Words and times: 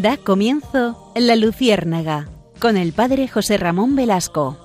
Da 0.00 0.16
comienzo 0.16 1.12
La 1.16 1.34
Luciérnaga 1.34 2.28
con 2.60 2.76
el 2.76 2.92
padre 2.92 3.26
José 3.26 3.56
Ramón 3.56 3.96
Velasco. 3.96 4.56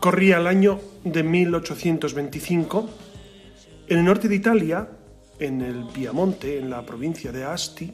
Corría 0.00 0.38
el 0.38 0.46
año 0.46 0.80
de 1.04 1.22
1825. 1.22 2.88
En 3.88 3.98
el 3.98 4.04
norte 4.06 4.28
de 4.28 4.36
Italia, 4.36 4.88
en 5.38 5.60
el 5.60 5.84
Piamonte, 5.88 6.58
en 6.58 6.70
la 6.70 6.86
provincia 6.86 7.30
de 7.30 7.44
Asti, 7.44 7.92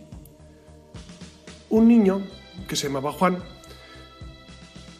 un 1.70 1.88
niño 1.88 2.22
que 2.68 2.76
se 2.76 2.86
llamaba 2.86 3.10
Juan, 3.10 3.55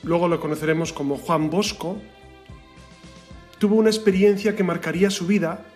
luego 0.06 0.28
lo 0.28 0.41
conoceremos 0.41 0.92
como 0.92 1.19
Juan 1.19 1.51
Bosco, 1.51 1.98
tuvo 3.59 3.74
una 3.74 3.91
experiencia 3.91 4.55
que 4.55 4.62
marcaría 4.62 5.10
su 5.10 5.27
vida 5.27 5.66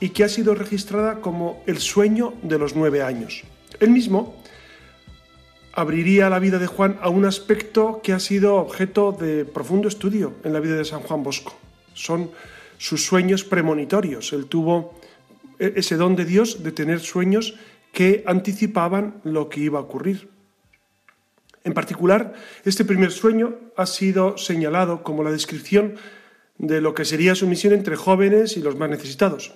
y 0.00 0.10
que 0.10 0.22
ha 0.22 0.28
sido 0.28 0.54
registrada 0.54 1.20
como 1.20 1.62
el 1.66 1.78
sueño 1.78 2.34
de 2.42 2.58
los 2.58 2.76
nueve 2.76 3.02
años. 3.02 3.42
Él 3.80 3.90
mismo 3.90 4.36
abriría 5.72 6.28
la 6.28 6.38
vida 6.38 6.58
de 6.58 6.66
Juan 6.66 6.98
a 7.00 7.08
un 7.08 7.24
aspecto 7.24 8.00
que 8.02 8.12
ha 8.12 8.20
sido 8.20 8.56
objeto 8.56 9.12
de 9.12 9.46
profundo 9.46 9.88
estudio 9.88 10.34
en 10.44 10.52
la 10.52 10.60
vida 10.60 10.76
de 10.76 10.84
San 10.84 11.00
Juan 11.00 11.22
Bosco. 11.22 11.56
Son 11.94 12.30
sus 12.76 13.04
sueños 13.06 13.44
premonitorios. 13.44 14.34
Él 14.34 14.44
tuvo 14.44 14.94
e-, 15.58 15.72
ese 15.76 15.96
don 15.96 16.16
de 16.16 16.26
Dios 16.26 16.62
de 16.62 16.70
tener 16.70 17.00
sueños 17.00 17.54
que 17.92 18.24
anticipaban 18.26 19.22
lo 19.24 19.48
que 19.48 19.60
iba 19.60 19.78
a 19.78 19.82
ocurrir. 19.82 20.33
En 21.64 21.72
particular, 21.72 22.34
este 22.64 22.84
primer 22.84 23.10
sueño 23.10 23.58
ha 23.76 23.86
sido 23.86 24.36
señalado 24.36 25.02
como 25.02 25.24
la 25.24 25.32
descripción 25.32 25.96
de 26.58 26.80
lo 26.80 26.94
que 26.94 27.04
sería 27.04 27.34
su 27.34 27.46
misión 27.46 27.72
entre 27.72 27.96
jóvenes 27.96 28.56
y 28.56 28.60
los 28.60 28.76
más 28.76 28.90
necesitados. 28.90 29.54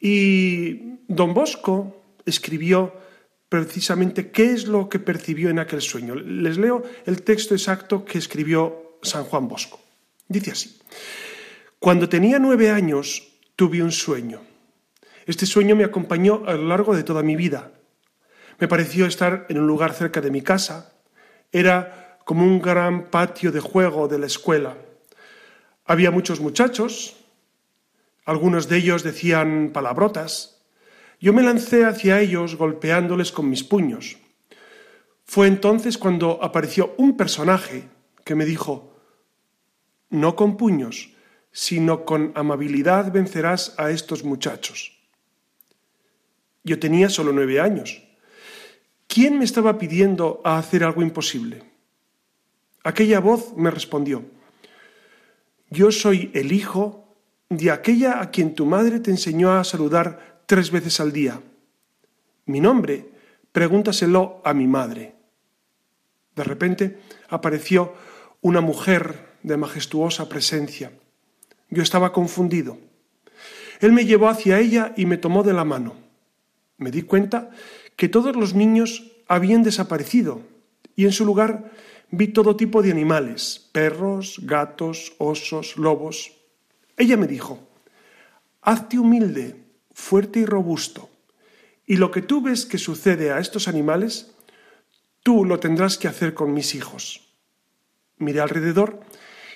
Y 0.00 0.98
don 1.08 1.34
Bosco 1.34 2.02
escribió 2.24 2.94
precisamente 3.48 4.30
qué 4.30 4.52
es 4.52 4.68
lo 4.68 4.88
que 4.88 5.00
percibió 5.00 5.50
en 5.50 5.58
aquel 5.58 5.82
sueño. 5.82 6.14
Les 6.14 6.56
leo 6.56 6.82
el 7.04 7.22
texto 7.22 7.54
exacto 7.54 8.04
que 8.04 8.18
escribió 8.18 8.96
San 9.02 9.24
Juan 9.24 9.48
Bosco. 9.48 9.80
Dice 10.28 10.52
así, 10.52 10.80
cuando 11.80 12.08
tenía 12.08 12.38
nueve 12.38 12.70
años 12.70 13.26
tuve 13.56 13.82
un 13.82 13.90
sueño. 13.90 14.40
Este 15.26 15.46
sueño 15.46 15.74
me 15.74 15.84
acompañó 15.84 16.44
a 16.46 16.54
lo 16.54 16.68
largo 16.68 16.94
de 16.94 17.02
toda 17.02 17.22
mi 17.22 17.36
vida. 17.36 17.72
Me 18.58 18.68
pareció 18.68 19.06
estar 19.06 19.46
en 19.48 19.58
un 19.58 19.66
lugar 19.66 19.94
cerca 19.94 20.20
de 20.20 20.30
mi 20.30 20.42
casa. 20.42 20.94
Era 21.52 22.18
como 22.24 22.44
un 22.44 22.60
gran 22.60 23.10
patio 23.10 23.50
de 23.50 23.60
juego 23.60 24.08
de 24.08 24.18
la 24.18 24.26
escuela. 24.26 24.76
Había 25.84 26.10
muchos 26.10 26.40
muchachos. 26.40 27.16
Algunos 28.24 28.68
de 28.68 28.76
ellos 28.76 29.02
decían 29.02 29.70
palabrotas. 29.72 30.62
Yo 31.20 31.32
me 31.32 31.42
lancé 31.42 31.84
hacia 31.84 32.20
ellos 32.20 32.56
golpeándoles 32.56 33.32
con 33.32 33.50
mis 33.50 33.64
puños. 33.64 34.16
Fue 35.24 35.46
entonces 35.46 35.98
cuando 35.98 36.42
apareció 36.42 36.94
un 36.96 37.16
personaje 37.16 37.88
que 38.24 38.34
me 38.34 38.44
dijo, 38.44 38.96
no 40.08 40.34
con 40.34 40.56
puños, 40.56 41.10
sino 41.52 42.04
con 42.04 42.32
amabilidad 42.34 43.12
vencerás 43.12 43.74
a 43.78 43.90
estos 43.90 44.24
muchachos. 44.24 44.98
Yo 46.62 46.78
tenía 46.78 47.08
solo 47.08 47.32
nueve 47.32 47.60
años. 47.60 48.02
¿Quién 49.12 49.40
me 49.40 49.44
estaba 49.44 49.76
pidiendo 49.76 50.40
a 50.44 50.56
hacer 50.56 50.84
algo 50.84 51.02
imposible? 51.02 51.64
Aquella 52.84 53.18
voz 53.18 53.56
me 53.56 53.72
respondió, 53.72 54.24
yo 55.68 55.90
soy 55.90 56.30
el 56.32 56.52
hijo 56.52 57.16
de 57.48 57.72
aquella 57.72 58.20
a 58.20 58.30
quien 58.30 58.54
tu 58.54 58.66
madre 58.66 59.00
te 59.00 59.10
enseñó 59.10 59.50
a 59.50 59.64
saludar 59.64 60.42
tres 60.46 60.70
veces 60.70 61.00
al 61.00 61.10
día. 61.10 61.40
Mi 62.46 62.60
nombre, 62.60 63.10
pregúntaselo 63.50 64.42
a 64.44 64.54
mi 64.54 64.68
madre. 64.68 65.16
De 66.36 66.44
repente 66.44 66.98
apareció 67.30 67.94
una 68.42 68.60
mujer 68.60 69.30
de 69.42 69.56
majestuosa 69.56 70.28
presencia. 70.28 70.92
Yo 71.68 71.82
estaba 71.82 72.12
confundido. 72.12 72.78
Él 73.80 73.90
me 73.92 74.06
llevó 74.06 74.28
hacia 74.28 74.60
ella 74.60 74.94
y 74.96 75.04
me 75.06 75.18
tomó 75.18 75.42
de 75.42 75.52
la 75.52 75.64
mano. 75.64 75.96
Me 76.78 76.92
di 76.92 77.02
cuenta 77.02 77.50
que 78.00 78.08
todos 78.08 78.34
los 78.34 78.54
niños 78.54 79.12
habían 79.28 79.62
desaparecido 79.62 80.40
y 80.96 81.04
en 81.04 81.12
su 81.12 81.26
lugar 81.26 81.70
vi 82.10 82.28
todo 82.28 82.56
tipo 82.56 82.80
de 82.80 82.90
animales, 82.90 83.68
perros, 83.72 84.40
gatos, 84.44 85.12
osos, 85.18 85.76
lobos. 85.76 86.32
Ella 86.96 87.18
me 87.18 87.26
dijo, 87.26 87.60
hazte 88.62 88.98
humilde 88.98 89.66
fuerte 89.92 90.40
y 90.40 90.46
robusto. 90.46 91.10
Y 91.84 91.96
lo 91.96 92.10
que 92.10 92.22
tú 92.22 92.40
ves 92.40 92.64
que 92.64 92.78
sucede 92.78 93.32
a 93.32 93.38
estos 93.38 93.68
animales, 93.68 94.32
tú 95.22 95.44
lo 95.44 95.60
tendrás 95.60 95.98
que 95.98 96.08
hacer 96.08 96.32
con 96.32 96.54
mis 96.54 96.74
hijos. 96.74 97.34
Miré 98.16 98.40
alrededor 98.40 99.00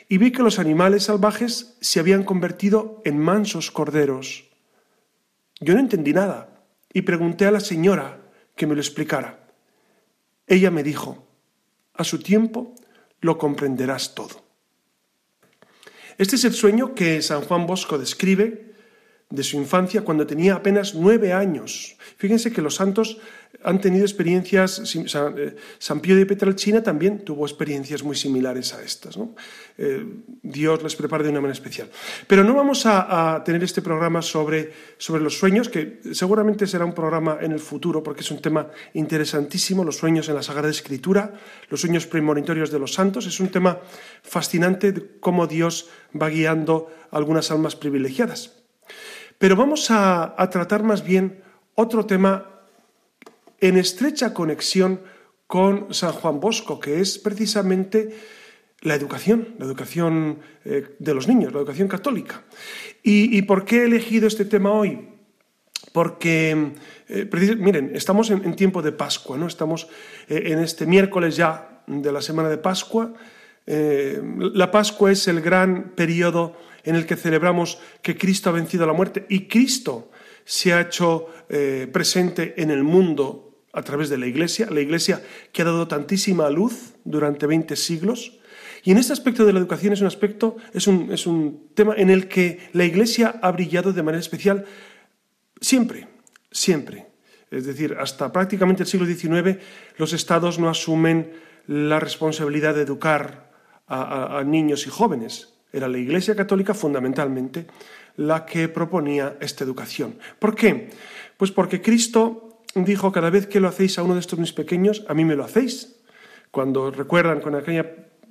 y 0.07 0.19
vi 0.19 0.33
que 0.33 0.43
los 0.43 0.59
animales 0.59 1.05
salvajes 1.05 1.79
se 1.81 1.99
habían 1.99 2.25
convertido 2.25 3.01
en 3.07 3.19
mansos 3.19 3.71
corderos. 3.71 4.51
Yo 5.61 5.73
no 5.73 5.81
entendí 5.81 6.13
nada 6.13 6.63
y 6.93 7.01
pregunté 7.01 7.47
a 7.47 7.51
la 7.51 7.61
señora 7.61 8.21
que 8.57 8.67
me 8.67 8.75
lo 8.75 8.81
explicara. 8.81 9.49
Ella 10.47 10.71
me 10.71 10.83
dijo, 10.83 11.27
a 11.95 12.05
su 12.05 12.19
tiempo 12.19 12.75
lo 13.21 13.39
comprenderás 13.39 14.15
todo. 14.15 14.45
Este 16.19 16.37
es 16.37 16.45
el 16.45 16.53
sueño 16.53 16.95
que 16.95 17.23
San 17.23 17.43
Juan 17.43 17.67
Bosco 17.67 17.99
describe 17.99 18.74
de 19.31 19.43
su 19.43 19.57
infancia 19.57 20.03
cuando 20.03 20.27
tenía 20.27 20.55
apenas 20.55 20.95
nueve 20.95 21.33
años. 21.33 21.97
Fíjense 22.17 22.53
que 22.53 22.63
los 22.63 22.77
santos 22.77 23.19
han 23.63 23.81
tenido 23.81 24.05
experiencias, 24.05 24.95
eh, 24.95 25.57
San 25.79 26.01
Pío 26.01 26.17
de 26.17 26.27
Petralcina 26.27 26.83
también 26.83 27.25
tuvo 27.25 27.47
experiencias 27.47 28.03
muy 28.03 28.15
similares 28.15 28.75
a 28.75 28.83
estas. 28.83 29.19
Eh, 29.79 30.05
Dios 30.43 30.83
les 30.83 30.95
prepara 30.97 31.23
de 31.23 31.31
una 31.31 31.41
manera 31.41 31.55
especial. 31.55 31.89
Pero 32.27 32.45
no 32.45 32.55
vamos 32.55 32.85
a, 32.87 33.43
tener 33.45 33.63
este 33.65 33.81
programa 33.81 34.23
sobre, 34.23 34.73
sobre 34.99 35.23
los 35.23 35.39
sueños, 35.39 35.69
que 35.69 36.01
seguramente 36.13 36.67
será 36.67 36.85
un 36.85 36.95
programa 36.95 37.39
en 37.41 37.53
el 37.53 37.61
futuro, 37.61 38.03
porque 38.03 38.21
es 38.21 38.31
un 38.31 38.41
tema 38.41 38.69
interesantísimo, 38.93 39.85
los 39.85 39.97
sueños 39.97 40.29
en 40.29 40.35
la 40.35 40.43
Sagrada 40.43 40.71
Escritura, 40.71 41.33
los 41.71 41.81
sueños 41.81 42.07
premonitorios 42.07 42.71
de 42.71 42.79
los 42.79 42.93
santos. 42.93 43.27
Es 43.27 43.41
un 43.41 43.49
tema 43.49 43.81
fascinante 44.23 44.93
de 44.93 45.19
cómo 45.21 45.47
Dios 45.47 45.89
va 46.21 46.29
guiando 46.29 46.91
algunas 47.11 47.51
almas 47.51 47.77
privilegiadas. 47.77 48.64
Pero 49.39 49.57
vamos 49.57 49.91
a, 49.91 50.35
tratar 50.51 50.83
más 50.83 51.05
bien 51.05 51.43
otro 51.75 52.07
tema 52.07 52.47
en 53.61 53.77
estrecha 53.77 54.33
conexión 54.33 55.01
con 55.47 55.93
San 55.93 56.13
Juan 56.13 56.41
Bosco, 56.41 56.81
que 56.81 57.01
es 57.01 57.19
precisamente 57.19 58.17
la 58.81 58.95
educación, 58.95 59.55
la 59.59 59.67
educación 59.67 60.41
eh, 60.65 60.97
de 60.99 61.15
los 61.15 61.29
niños, 61.29 61.53
la 61.53 61.59
educación 61.59 61.89
católica. 61.89 62.43
¿Y, 63.03 63.43
por 63.43 63.65
qué 63.65 63.83
he 63.83 63.85
elegido 63.85 64.27
este 64.27 64.45
tema 64.45 64.73
hoy? 64.73 65.09
Porque, 65.93 66.73
eh, 67.09 67.57
miren, 67.59 67.93
estamos 67.95 68.31
en, 68.31 68.57
tiempo 68.57 68.81
de 68.81 68.93
Pascua, 68.93 69.37
¿no? 69.37 69.47
Estamos 69.47 69.89
eh, 70.29 70.45
en 70.47 70.59
este 70.59 70.87
miércoles 70.87 71.37
ya 71.37 71.83
de 71.87 72.13
la 72.13 72.23
semana 72.23 72.49
de 72.49 72.59
Pascua. 72.59 73.13
La 73.67 74.71
Pascua 74.71 75.11
es 75.11 75.27
el 75.27 75.41
gran 75.41 75.93
periodo 75.95 76.57
en 76.85 76.97
el 76.97 77.07
que 77.07 77.17
celebramos 77.17 77.79
que 78.03 78.17
Cristo 78.17 78.51
ha 78.51 78.53
vencido 78.53 78.87
la 78.87 78.93
muerte 78.93 79.27
y 79.29 79.49
Cristo 79.49 80.11
se 80.45 80.73
ha 80.73 80.83
hecho 80.83 81.29
eh, 81.49 81.89
presente 81.91 82.55
en 82.61 82.71
el 82.71 82.85
mundo 82.85 83.63
a 83.73 83.83
través 83.83 84.09
de 84.09 84.19
la 84.19 84.27
Iglesia, 84.27 84.69
la 84.71 84.81
Iglesia 84.81 85.23
que 85.53 85.63
ha 85.63 85.65
dado 85.65 85.89
tantísima 85.89 86.49
luz 86.51 86.95
durante 87.05 87.47
20 87.47 87.75
siglos. 87.77 88.39
Y 88.85 88.93
en 88.93 88.99
este 88.99 89.15
aspecto 89.15 89.47
de 89.47 89.53
la 89.53 89.59
educación 89.59 89.95
es 89.95 90.01
un 90.03 90.07
aspecto, 90.07 90.57
es 90.75 90.87
un, 90.87 91.11
es 91.11 91.27
un 91.27 91.71
tema 91.75 91.95
en 91.97 92.11
el 92.11 92.29
que 92.29 92.69
la 92.73 92.85
Iglesia 92.85 93.41
ha 93.43 93.51
brillado 93.51 93.93
de 93.93 94.03
manera 94.03 94.21
especial 94.21 94.67
siempre, 95.61 96.07
siempre. 96.53 97.07
Es 97.51 97.65
decir, 97.65 97.97
hasta 97.99 98.31
prácticamente 98.31 98.83
el 98.83 98.89
siglo 98.89 99.07
XIX 99.07 99.59
los 99.97 100.13
estados 100.13 100.59
no 100.59 100.69
asumen 100.69 101.33
la 101.67 101.99
responsabilidad 101.99 102.75
de 102.75 102.83
educar 102.83 103.54
a 103.87 104.43
niños 104.45 104.87
y 104.87 104.91
jóvenes. 104.91 105.55
Era 105.73 105.89
la 105.89 105.99
Iglesia 105.99 106.37
Católica 106.37 106.73
fundamentalmente 106.73 107.67
la 108.17 108.47
que 108.47 108.69
proponía 108.69 109.37
esta 109.41 109.65
educación. 109.65 110.19
¿Por 110.39 110.55
qué? 110.55 110.91
Pues 111.37 111.51
porque 111.51 111.83
Cristo 111.83 112.61
dijo, 112.75 113.13
cada 113.13 113.31
vez 113.31 113.47
que 113.47 113.61
lo 113.61 113.69
hacéis 113.69 113.99
a 113.99 114.03
uno 114.03 114.15
de 114.15 114.21
estos 114.21 114.39
mis 114.39 114.53
pequeños, 114.53 115.05
a 115.09 115.15
mí 115.15 115.25
me 115.25 115.37
lo 115.37 115.45
hacéis. 115.45 115.97
Cuando 116.51 116.91
recuerdan 116.91 117.41
con 117.41 117.55
aquella 117.55 117.91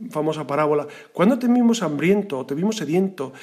famosa 0.09 0.47
parábola, 0.47 0.87
cuando 1.11 1.37
te 1.37 1.47
vimos 1.47 1.83
hambriento 1.83 2.39
o 2.39 2.45
te 2.45 2.55
vimos 2.55 2.77
sediento 2.77 3.33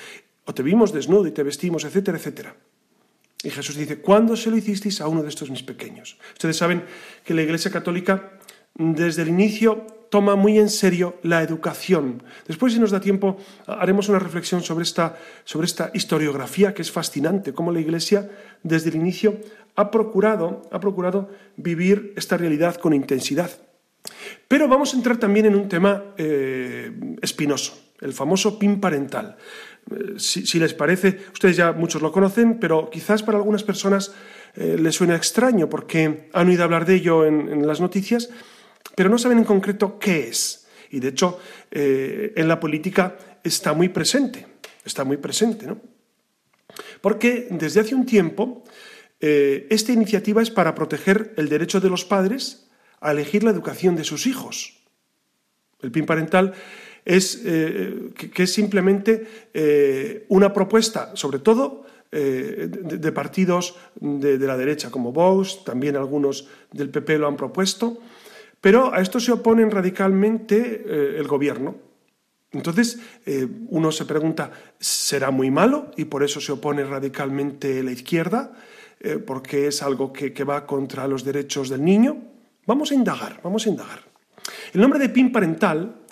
o 0.45 0.55
te 0.55 0.63
vimos 0.63 0.93
desnudo 0.93 1.27
y 1.27 1.33
te 1.33 1.43
vestimos, 1.43 1.85
etcétera, 1.85 2.19
etcétera. 2.19 2.57
Y 3.43 3.51
Jesús 3.51 3.77
dice, 3.77 4.01
¿cuándo 4.01 4.37
se 4.37 4.51
lo 4.51 4.57
hicisteis 4.57 5.01
a 5.01 5.09
uno 5.09 5.23
de 5.23 5.31
estos 5.31 5.51
mis 5.51 5.63
pequeños? 5.63 6.19
Ustedes 6.33 6.57
saben 6.57 6.85
que 7.25 7.33
la 7.33 7.43
Iglesia 7.43 7.71
Católica 7.71 8.33
desde 8.75 9.23
el 9.23 9.29
inicio 9.29 9.87
toma 10.11 10.37
muy 10.37 10.59
en 10.59 10.69
serio 10.69 11.17
la 11.23 11.43
educación. 11.43 12.23
Después, 12.47 12.75
si 12.75 12.81
nos 12.81 12.91
da 12.91 13.01
tiempo, 13.01 13.39
haremos 13.67 14.09
una 14.09 14.19
reflexión 14.19 14.63
sobre 14.63 14.83
esta, 14.83 15.17
sobre 15.45 15.67
esta 15.67 15.91
historiografía 15.95 16.75
que 16.75 16.83
es 16.83 16.91
fascinante, 16.91 17.55
cómo 17.55 17.73
la 17.73 17.81
Iglesia 17.81 18.29
desde 18.63 18.91
el 18.91 18.97
inicio 18.97 19.39
ha 19.77 19.91
procurado, 19.91 20.63
ha 20.73 20.81
procurado 20.81 21.31
vivir 21.57 22.13
esta 22.17 22.37
realidad 22.37 22.75
con 22.75 22.93
intensidad. 22.93 23.51
Pero 24.49 24.67
vamos 24.67 24.93
a 24.93 24.97
entrar 24.97 25.17
también 25.17 25.47
en 25.47 25.55
un 25.55 25.69
tema 25.69 26.03
eh, 26.19 26.91
espinoso, 27.23 27.79
el 28.01 28.13
famoso 28.13 28.59
PIN 28.59 28.81
parental. 28.81 29.37
Eh, 29.91 30.19
si, 30.19 30.59
les 30.59 30.75
parece, 30.75 31.21
ustedes 31.33 31.57
ya 31.57 31.73
muchos 31.73 32.03
lo 32.03 32.11
conocen, 32.11 32.59
pero 32.59 32.91
quizás 32.91 33.23
para 33.23 33.39
algunas 33.39 33.63
personas 33.63 34.13
eh, 34.57 34.77
les 34.79 34.97
suena 34.97 35.15
extraño 35.15 35.69
porque 35.69 36.29
han 36.33 36.49
oído 36.49 36.65
hablar 36.65 36.85
de 36.85 36.97
ello 36.97 37.25
en 37.25 37.65
las 37.67 37.81
noticias 37.81 38.31
pero 38.95 39.09
no 39.09 39.19
saben 39.19 39.39
en 39.39 39.45
concreto 39.45 39.99
qué 39.99 40.29
es. 40.29 40.61
Y 40.91 41.01
de 41.01 41.09
hecho, 41.09 41.39
eh, 41.71 42.33
en 42.37 42.49
la 42.49 42.59
política 42.59 43.17
está 43.43 43.73
muy 43.73 43.89
presente, 43.89 44.47
está 44.85 45.05
muy 45.05 45.17
presente, 45.17 45.67
¿no? 45.67 45.81
Porque 47.01 47.49
desde 47.51 47.81
hace 47.81 47.95
un 47.95 48.07
tiempo 48.07 48.65
eh, 49.21 49.67
esta 49.71 49.93
iniciativa 49.93 50.43
es 50.43 50.51
para 50.51 50.75
proteger 50.75 51.35
el 51.37 51.49
derecho 51.49 51.81
de 51.81 51.91
los 51.91 52.05
padres 52.05 52.69
a 53.01 53.13
elegir 53.13 53.45
la 53.45 53.51
educación 53.51 53.97
de 53.97 54.05
sus 54.05 54.27
hijos. 54.27 54.79
El 55.81 55.91
PIN 55.91 56.07
parental 56.07 56.53
es, 57.05 57.41
eh, 57.45 58.11
que, 58.15 58.43
es 58.43 58.53
simplemente 58.53 60.25
una 60.29 60.53
propuesta, 60.53 61.13
sobre 61.15 61.39
todo 61.39 61.87
de, 62.11 63.13
partidos 63.13 63.77
de, 64.01 64.37
de, 64.37 64.47
la 64.47 64.57
derecha 64.57 64.91
como 64.91 65.13
Vox, 65.13 65.65
también 65.65 65.97
algunos 65.97 66.49
del 66.73 66.91
PP 66.91 67.19
lo 67.19 67.29
han 67.29 67.37
propuesto, 67.37 67.99
pero 68.61 68.93
a 68.93 69.01
esto 69.01 69.19
se 69.19 69.33
oponen 69.33 69.71
radicalmente 69.71 70.85
eh, 70.85 71.17
el 71.19 71.27
gobierno. 71.27 71.77
Entonces, 72.53 72.99
eh, 73.25 73.47
uno 73.69 73.93
se 73.93 74.05
pregunta, 74.05 74.51
¿será 74.79 75.31
muy 75.31 75.51
malo 75.51 75.93
y 75.97 76.05
por 76.07 76.23
eso 76.23 76.41
se 76.41 76.53
opone 76.53 76.85
radicalmente 76.85 77.83
la 77.83 77.93
izquierda? 77.93 78.53
Eh, 78.99 79.17
porque 79.17 79.69
es 79.69 79.83
algo 79.83 80.13
que, 80.13 80.33
que 80.33 80.45
va 80.45 80.67
contra 80.67 81.09
los 81.09 81.25
derechos 81.25 81.69
del 81.71 81.85
niño. 81.85 82.19
Vamos 82.67 82.91
a 82.91 82.95
indagar, 82.95 83.41
vamos 83.43 83.67
a 83.67 83.71
indagar. 83.71 84.01
El 84.75 84.81
nombre 84.81 84.99
de 84.99 85.09
PIN 85.09 85.33
parental 85.33 86.03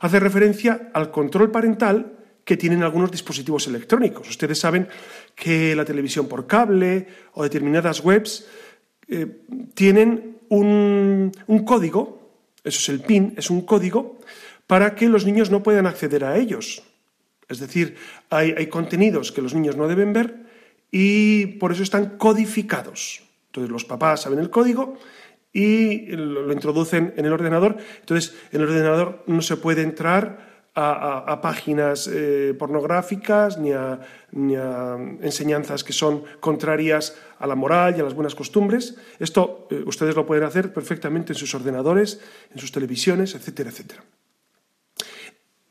hace 0.00 0.20
referencia 0.20 0.90
al 0.94 1.10
control 1.10 1.50
parental 1.50 2.14
que 2.44 2.56
tienen 2.56 2.82
algunos 2.82 3.10
dispositivos 3.10 3.66
electrónicos. 3.66 4.30
Ustedes 4.30 4.58
saben 4.58 4.88
que 5.34 5.76
la 5.76 5.84
televisión 5.84 6.26
por 6.28 6.46
cable 6.46 7.06
o 7.34 7.42
determinadas 7.42 8.02
webs 8.02 8.46
tienen 9.74 10.37
un, 10.50 11.32
código, 11.64 12.30
eso 12.64 12.78
es 12.78 12.88
el 12.88 13.00
PIN, 13.00 13.34
es 13.36 13.50
un 13.50 13.62
código 13.62 14.18
para 14.66 14.94
que 14.94 15.08
los 15.08 15.24
niños 15.24 15.50
no 15.50 15.62
puedan 15.62 15.86
acceder 15.86 16.24
a 16.24 16.36
ellos. 16.36 16.82
Es 17.48 17.60
decir, 17.60 17.96
hay, 18.28 18.66
contenidos 18.66 19.32
que 19.32 19.40
los 19.40 19.54
niños 19.54 19.76
no 19.76 19.88
deben 19.88 20.12
ver 20.12 20.36
y 20.90 21.46
por 21.58 21.72
eso 21.72 21.82
están 21.82 22.18
codificados. 22.18 23.22
Entonces 23.46 23.70
los 23.70 23.84
papás 23.84 24.22
saben 24.22 24.38
el 24.38 24.50
código 24.50 24.98
y 25.52 26.08
lo, 26.08 26.52
introducen 26.52 27.14
en 27.16 27.24
el 27.24 27.32
ordenador. 27.32 27.78
Entonces 28.00 28.36
en 28.52 28.60
el 28.60 28.68
ordenador 28.68 29.24
no 29.26 29.40
se 29.40 29.56
puede 29.56 29.82
entrar 29.82 30.57
a, 30.74 31.40
páginas 31.42 32.08
eh, 32.12 32.54
pornográficas 32.58 33.58
ni 33.58 33.72
a, 33.72 33.98
enseñanzas 35.20 35.82
que 35.82 35.92
son 35.92 36.22
contrarias 36.40 37.16
a 37.38 37.46
la 37.46 37.54
moral 37.54 37.96
y 37.96 38.00
a 38.00 38.04
las 38.04 38.14
buenas 38.14 38.34
costumbres. 38.34 38.94
Esto 39.18 39.66
eh, 39.70 39.82
ustedes 39.86 40.14
lo 40.14 40.26
pueden 40.26 40.44
hacer 40.44 40.72
perfectamente 40.72 41.32
en 41.32 41.38
sus 41.38 41.54
ordenadores, 41.54 42.20
en 42.52 42.60
sus 42.60 42.70
televisiones, 42.70 43.34
etcétera, 43.34 43.70
etcétera. 43.70 44.04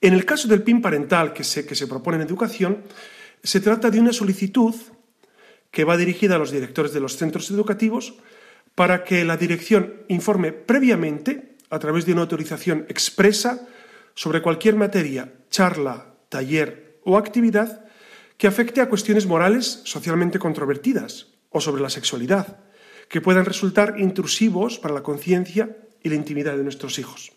En 0.02 0.14
el 0.14 0.26
caso 0.26 0.48
del 0.48 0.64
PIN 0.64 0.82
parental 0.82 1.34
que 1.34 1.44
se, 1.44 1.66
que 1.66 1.76
se 1.76 1.88
propone 1.88 2.18
en 2.18 2.24
educación, 2.24 2.84
se 3.44 3.62
trata 3.62 3.90
de 3.90 4.00
una 4.00 4.14
solicitud 4.14 4.76
que 5.72 5.84
va 5.84 5.98
dirigida 5.98 6.36
a 6.36 6.40
los 6.40 6.52
directores 6.52 6.94
de 6.94 7.00
los 7.00 7.18
centros 7.18 7.50
educativos 7.52 8.16
para 8.76 9.04
que 9.04 9.26
la 9.26 9.38
dirección 9.38 10.04
informe 10.08 10.52
previamente, 10.52 11.56
a 11.70 11.80
través 11.80 12.06
de 12.06 12.14
una 12.14 12.22
autorización 12.22 12.86
expresa, 12.90 13.68
sobre 14.18 14.42
cualquier 14.42 14.76
materia, 14.76 15.32
charla, 15.52 16.16
taller 16.30 16.98
o 17.06 17.18
actividad 17.18 17.86
que 18.38 18.48
afecte 18.48 18.82
a 18.82 18.90
cuestiones 18.90 19.28
morales 19.28 19.82
socialmente 19.86 20.40
controvertidas 20.40 21.38
o 21.54 21.62
sobre 21.62 21.84
la 21.84 21.94
sexualidad, 21.94 22.66
que 23.10 23.22
puedan 23.22 23.46
resultar 23.46 24.00
intrusivos 24.00 24.80
para 24.80 24.96
la 24.96 25.04
conciencia 25.04 25.78
y 26.02 26.10
la 26.10 26.16
intimidad 26.16 26.58
de 26.58 26.64
nuestros 26.64 26.98
hijos. 26.98 27.32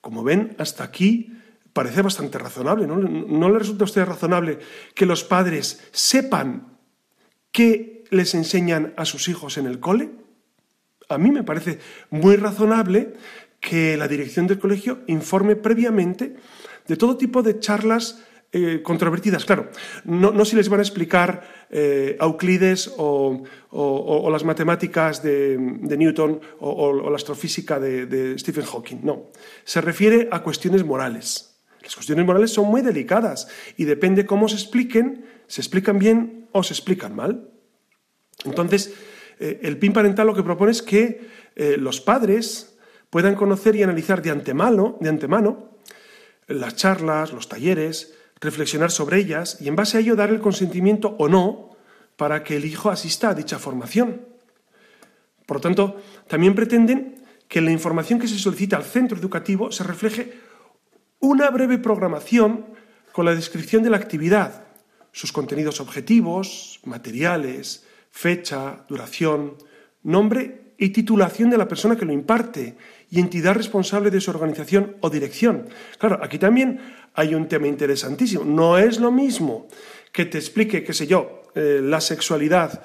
Como 0.00 0.24
ven, 0.24 0.56
hasta 0.58 0.82
aquí 0.82 1.32
parece 1.72 2.02
bastante 2.02 2.38
razonable. 2.38 2.88
¿no? 2.88 2.96
¿No 2.96 3.48
le 3.48 3.58
resulta 3.60 3.84
a 3.84 3.90
usted 3.90 4.04
razonable 4.04 4.58
que 4.92 5.06
los 5.06 5.22
padres 5.22 5.86
sepan 5.92 6.78
qué 7.52 8.02
les 8.10 8.34
enseñan 8.34 8.92
a 8.96 9.04
sus 9.04 9.28
hijos 9.28 9.56
en 9.56 9.66
el 9.66 9.78
cole? 9.78 10.10
A 11.08 11.16
mí 11.16 11.30
me 11.30 11.44
parece 11.44 11.78
muy 12.10 12.34
razonable 12.34 13.14
que 13.60 13.96
la 13.96 14.08
dirección 14.08 14.46
del 14.46 14.58
colegio 14.58 15.00
informe 15.06 15.56
previamente 15.56 16.36
de 16.86 16.96
todo 16.96 17.16
tipo 17.16 17.42
de 17.42 17.58
charlas 17.58 18.22
eh, 18.52 18.80
controvertidas. 18.82 19.44
Claro, 19.44 19.68
no, 20.04 20.44
si 20.44 20.56
les 20.56 20.68
van 20.68 20.78
a 20.78 20.82
explicar 20.82 21.66
eh, 21.68 22.16
Euclides 22.20 22.94
o, 22.96 23.42
las 24.30 24.44
matemáticas 24.44 25.22
de, 25.22 25.58
Newton 25.58 26.40
o, 26.60 27.10
la 27.10 27.16
astrofísica 27.16 27.80
de, 27.80 28.06
de, 28.06 28.38
Stephen 28.38 28.64
Hawking, 28.64 28.98
no. 29.02 29.32
Se 29.64 29.80
refiere 29.80 30.28
a 30.30 30.42
cuestiones 30.42 30.84
morales. 30.84 31.58
Las 31.82 31.96
cuestiones 31.96 32.24
morales 32.24 32.52
son 32.52 32.68
muy 32.68 32.82
delicadas 32.82 33.48
y 33.76 33.84
depende 33.84 34.24
cómo 34.24 34.48
se 34.48 34.54
expliquen, 34.54 35.26
se 35.48 35.60
explican 35.60 35.98
bien 35.98 36.48
o 36.52 36.62
se 36.62 36.72
explican 36.72 37.14
mal. 37.14 37.50
Entonces, 38.44 38.94
eh, 39.40 39.58
el 39.64 39.76
PIN 39.76 39.92
parental 39.92 40.28
lo 40.28 40.34
que 40.34 40.42
propone 40.42 40.70
es 40.70 40.82
que 40.82 41.36
los 41.78 42.02
padres 42.02 42.75
puedan 43.16 43.34
conocer 43.34 43.74
y 43.74 43.82
analizar 43.82 44.20
de 44.20 44.28
antemano, 44.28 44.98
de 45.00 45.08
antemano 45.08 45.70
las 46.48 46.76
charlas, 46.76 47.32
los 47.32 47.48
talleres, 47.48 48.12
reflexionar 48.42 48.90
sobre 48.90 49.16
ellas 49.16 49.56
y 49.58 49.68
en 49.68 49.74
base 49.74 49.96
a 49.96 50.00
ello 50.00 50.16
dar 50.16 50.28
el 50.28 50.38
consentimiento 50.38 51.16
o 51.18 51.26
no 51.26 51.70
para 52.18 52.44
que 52.44 52.58
el 52.58 52.66
hijo 52.66 52.90
asista 52.90 53.30
a 53.30 53.34
dicha 53.34 53.58
formación. 53.58 54.20
Por 55.46 55.56
lo 55.56 55.60
tanto, 55.62 55.96
también 56.28 56.54
pretenden 56.54 57.24
que 57.48 57.62
la 57.62 57.70
información 57.70 58.18
que 58.18 58.28
se 58.28 58.38
solicita 58.38 58.76
al 58.76 58.84
centro 58.84 59.16
educativo 59.16 59.72
se 59.72 59.84
refleje 59.84 60.34
una 61.18 61.48
breve 61.48 61.78
programación 61.78 62.66
con 63.12 63.24
la 63.24 63.34
descripción 63.34 63.82
de 63.82 63.88
la 63.88 63.96
actividad, 63.96 64.64
sus 65.12 65.32
contenidos 65.32 65.80
objetivos, 65.80 66.80
materiales, 66.84 67.86
fecha, 68.10 68.84
duración, 68.90 69.56
nombre 70.06 70.72
y 70.78 70.90
titulación 70.90 71.50
de 71.50 71.58
la 71.58 71.68
persona 71.68 71.96
que 71.96 72.04
lo 72.04 72.12
imparte 72.12 72.76
y 73.10 73.20
entidad 73.20 73.54
responsable 73.54 74.10
de 74.10 74.20
su 74.20 74.30
organización 74.30 74.96
o 75.00 75.10
dirección. 75.10 75.68
Claro, 75.98 76.20
aquí 76.22 76.38
también 76.38 76.80
hay 77.14 77.34
un 77.34 77.48
tema 77.48 77.66
interesantísimo. 77.66 78.44
No 78.44 78.78
es 78.78 79.00
lo 79.00 79.10
mismo 79.10 79.68
que 80.12 80.26
te 80.26 80.38
explique, 80.38 80.84
qué 80.84 80.92
sé 80.92 81.06
yo, 81.06 81.42
eh, 81.54 81.80
la 81.82 82.00
sexualidad, 82.00 82.82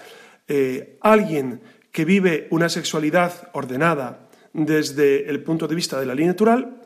eh, 0.47 0.97
alguien 1.01 1.61
que 1.91 2.05
vive 2.05 2.47
una 2.51 2.69
sexualidad 2.69 3.49
ordenada 3.53 4.29
desde 4.53 5.29
el 5.29 5.43
punto 5.43 5.67
de 5.67 5.75
vista 5.75 5.99
de 5.99 6.05
la 6.05 6.15
ley 6.15 6.25
natural, 6.25 6.81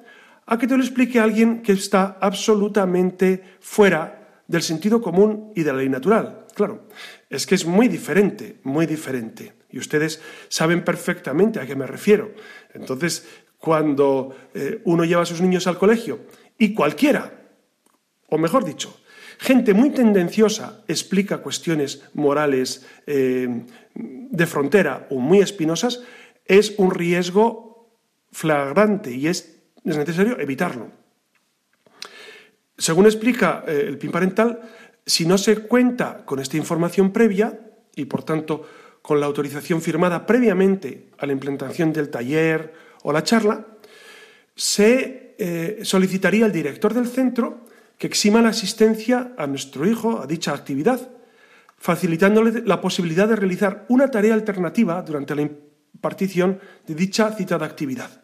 a 0.47 0.57
que 0.57 0.67
te 0.67 0.77
lo 0.77 0.83
explique 0.83 1.19
alguien 1.19 1.61
que 1.61 1.71
está 1.71 2.17
absolutamente 2.19 3.41
fuera 3.59 4.43
del 4.47 4.61
sentido 4.61 5.01
común 5.01 5.51
y 5.55 5.63
de 5.63 5.71
la 5.71 5.79
ley 5.79 5.89
natural. 5.89 6.45
Claro, 6.53 6.87
es 7.29 7.45
que 7.45 7.55
es 7.55 7.65
muy 7.65 7.87
diferente, 7.87 8.59
muy 8.63 8.85
diferente. 8.85 9.53
Y 9.75 9.79
ustedes 9.79 10.21
saben 10.47 10.85
perfectamente 10.85 11.59
a 11.59 11.65
qué 11.65 11.75
me 11.75 11.85
refiero. 11.85 12.31
Entonces, 12.73 13.27
cuando 13.57 14.33
eh, 14.53 14.79
uno 14.85 15.03
lleva 15.03 15.23
a 15.23 15.25
sus 15.25 15.41
niños 15.41 15.67
al 15.67 15.77
colegio 15.77 16.21
y 16.57 16.73
cualquiera, 16.73 17.43
o 18.29 18.37
mejor 18.37 18.63
dicho, 18.63 18.97
gente 19.37 19.73
muy 19.73 19.89
tendenciosa 19.89 20.85
explica 20.87 21.39
cuestiones 21.39 22.05
morales 22.13 22.87
eh, 23.05 23.65
de 23.93 24.47
frontera 24.47 25.07
o 25.09 25.19
muy 25.19 25.39
espinosas, 25.39 26.03
es 26.45 26.75
un 26.77 26.91
riesgo 26.91 27.99
flagrante 28.31 29.11
y 29.11 29.27
es, 29.27 29.59
necesario 29.83 30.39
evitarlo. 30.39 30.89
Según 32.77 33.07
explica 33.07 33.65
eh, 33.67 33.83
el 33.89 33.97
PIN 33.97 34.11
parental, 34.11 34.61
si 35.05 35.25
no 35.25 35.37
se 35.37 35.57
cuenta 35.67 36.23
con 36.23 36.39
esta 36.39 36.55
información 36.55 37.11
previa 37.11 37.59
y 37.93 38.05
por 38.05 38.23
tanto 38.23 38.65
con 39.05 39.19
la 39.19 39.27
autorización 39.27 39.83
firmada 39.83 40.25
previamente 40.25 41.09
a 41.19 41.27
la 41.27 41.33
implantación 41.33 41.93
del 41.93 42.09
taller 42.09 42.73
o 43.03 43.13
la 43.13 43.21
charla, 43.21 43.63
se 44.55 45.35
eh, 45.37 45.79
solicitaría 45.83 46.45
al 46.45 46.51
director 46.51 46.91
del 46.91 47.05
centro 47.05 47.67
que 47.99 48.07
exima 48.07 48.41
la 48.41 48.49
asistencia 48.49 49.33
a 49.37 49.45
nuestro 49.45 49.85
hijo 49.85 50.19
a 50.19 50.25
dicha 50.25 50.55
actividad, 50.55 51.07
facilitándole 51.77 52.63
la 52.65 52.81
posibilidad 52.81 53.27
de 53.27 53.35
realizar 53.35 53.85
una 53.89 54.09
tarea 54.09 54.33
alternativa 54.33 55.03
durante 55.03 55.35
la 55.35 55.43
impartición 55.43 56.59
de 56.87 56.95
dicha 56.95 57.31
citada 57.31 57.67
actividad. 57.67 58.23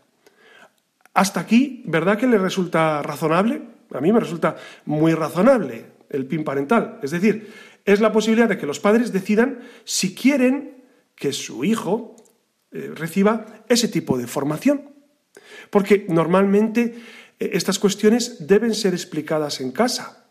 Hasta 1.14 1.42
aquí, 1.42 1.84
¿verdad 1.86 2.18
que 2.18 2.26
le 2.26 2.40
resulta 2.40 3.04
razonable? 3.04 3.62
A 3.94 4.02
mí 4.02 4.12
me 4.12 4.20
resulta 4.20 4.56
muy 4.86 5.14
razonable 5.14 5.86
el 6.10 6.26
PIN 6.26 6.44
parental. 6.44 7.00
Es 7.04 7.12
decir, 7.12 7.54
es 7.86 8.00
la 8.02 8.12
posibilidad 8.12 8.50
de 8.50 8.58
que 8.58 8.66
los 8.66 8.80
padres 8.80 9.12
decidan 9.12 9.62
si 9.84 10.14
quieren 10.16 10.84
que 11.16 11.34
su 11.34 11.64
hijo 11.64 12.16
eh, 12.72 12.92
reciba 12.96 13.64
ese 13.68 13.88
tipo 13.88 14.18
de 14.18 14.28
formación. 14.28 14.92
Porque 15.70 16.06
normalmente 16.08 16.96
eh, 17.40 17.50
estas 17.54 17.80
cuestiones 17.80 18.48
deben 18.48 18.74
ser 18.74 18.94
explicadas 18.94 19.62
en 19.62 19.72
casa, 19.72 20.28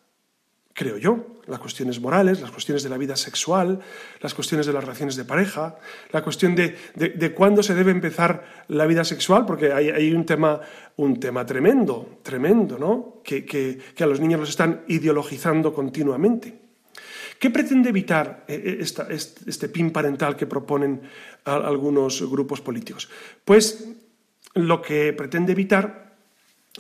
creo 0.73 0.97
yo. 0.97 1.27
Las 1.47 1.59
cuestiones 1.59 2.01
morales, 2.01 2.41
las 2.41 2.53
cuestiones 2.53 2.85
de 2.85 2.89
la 2.91 2.97
vida 2.97 3.17
sexual, 3.17 3.81
las 4.21 4.35
cuestiones 4.35 4.67
de 4.67 4.73
las 4.73 4.85
relaciones 4.85 5.17
de 5.17 5.25
pareja, 5.25 5.77
la 6.13 6.23
cuestión 6.23 6.55
de, 6.55 7.35
cuándo 7.35 7.65
se 7.65 7.75
debe 7.75 7.91
empezar 7.91 8.65
la 8.69 8.87
vida 8.87 9.03
sexual, 9.03 9.47
porque 9.47 9.73
hay, 9.73 10.13
un, 10.13 10.25
tema, 10.25 10.61
un 10.97 11.19
tema 11.19 11.45
tremendo, 11.45 12.21
tremendo, 12.23 12.79
¿no? 12.79 13.21
Que, 13.25 13.81
a 13.99 14.07
los 14.07 14.21
niños 14.21 14.39
los 14.39 14.51
están 14.51 14.85
ideologizando 14.87 15.75
continuamente. 15.75 16.70
¿Qué 17.41 17.49
pretende 17.49 17.89
evitar 17.89 18.45
eh, 18.47 18.85
eh, 18.85 18.85
este 18.85 19.69
PIN 19.73 19.93
parental 19.97 20.37
que 20.37 20.45
proponen 20.45 21.01
algunos 21.45 22.21
grupos 22.29 22.61
políticos? 22.61 23.09
Pues 23.47 23.89
lo 24.53 24.83
que 24.83 25.15
pretende 25.15 25.53
evitar 25.53 26.21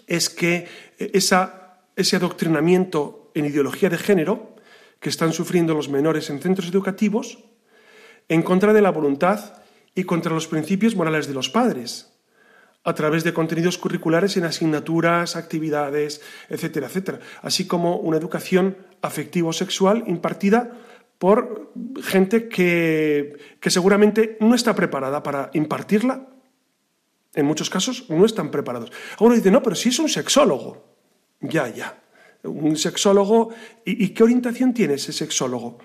es 0.07 0.29
que 0.29 0.69
eh, 0.99 1.11
ese 1.17 2.17
adoctrinamiento 2.17 3.33
en 3.35 3.47
ideología 3.47 3.89
de 3.89 3.97
género 3.97 4.55
que 5.01 5.09
están 5.09 5.33
sufriendo 5.33 5.73
los 5.73 5.89
menores 5.89 6.29
en 6.29 6.43
centros 6.43 6.69
educativos 6.69 7.39
en 8.29 8.43
contra 8.43 8.75
de 8.75 8.83
la 8.83 8.93
voluntad 8.93 9.63
y 9.95 10.05
contra 10.05 10.35
los 10.35 10.47
principios 10.47 10.95
morales 10.95 11.27
de 11.27 11.33
los 11.33 11.49
padres, 11.49 12.10
a 12.85 12.95
través 12.95 13.25
de 13.25 13.33
contenidos 13.33 13.79
curriculares 13.79 14.37
en 14.37 14.45
asignaturas, 14.45 15.37
actividades, 15.37 16.23
etcétera, 16.49 16.87
etcétera, 16.87 17.21
así 17.43 17.67
como 17.67 17.97
una 17.97 18.17
educación 18.17 18.77
afectivo-sexual 19.03 20.05
impartida 20.07 20.73
por 21.19 21.73
gente 22.03 22.49
que, 22.49 23.37
que 23.61 23.71
seguramente 23.71 24.39
no 24.41 24.55
está 24.55 24.75
preparada 24.75 25.23
para 25.23 25.51
impartirla 25.53 26.27
en 27.35 27.47
muchos 27.47 27.71
casos 27.71 28.07
no 28.09 28.25
están 28.25 28.51
preparados. 28.51 28.91
Algunos 29.13 29.39
dicen, 29.39 29.53
no, 29.53 29.63
pero 29.63 29.77
si 29.77 29.91
es 29.91 29.99
un 29.99 30.09
sexólogo. 30.09 30.85
Ya, 31.41 31.69
ya. 31.69 32.03
Un 32.43 32.77
sexólogo. 32.77 33.51
¿Y, 33.85 34.09
qué 34.09 34.23
orientación 34.23 34.75
tiene 34.75 34.95
ese 34.95 35.13
sexólogo? 35.13 35.79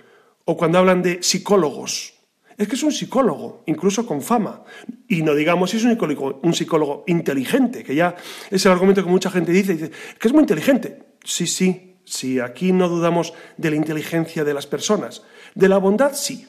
O 0.45 0.57
cuando 0.57 0.79
hablan 0.79 1.01
de 1.01 1.21
psicólogos. 1.21 2.14
Es 2.57 2.67
que 2.67 2.75
es 2.75 2.83
un 2.83 2.91
psicólogo, 2.91 3.63
incluso 3.65 4.05
con 4.05 4.21
fama. 4.21 4.63
Y 5.07 5.21
no 5.21 5.35
digamos 5.35 5.71
si 5.71 5.77
es 5.77 5.83
un 5.83 6.53
psicólogo, 6.53 7.03
inteligente, 7.07 7.83
que 7.83 7.95
ya 7.95 8.15
es 8.49 8.65
el 8.65 8.71
argumento 8.71 9.03
que 9.03 9.09
mucha 9.09 9.29
gente 9.29 9.51
dice, 9.51 9.73
dice, 9.73 9.91
que 10.19 10.27
es 10.27 10.33
muy 10.33 10.41
inteligente. 10.41 11.03
Sí, 11.23 11.47
sí, 11.47 11.97
sí, 12.05 12.39
aquí 12.39 12.71
no 12.71 12.87
dudamos 12.87 13.33
de 13.57 13.71
la 13.71 13.75
inteligencia 13.75 14.43
de 14.43 14.53
las 14.53 14.67
personas. 14.67 15.23
De 15.53 15.67
la 15.67 15.77
bondad, 15.77 16.13
sí. 16.13 16.47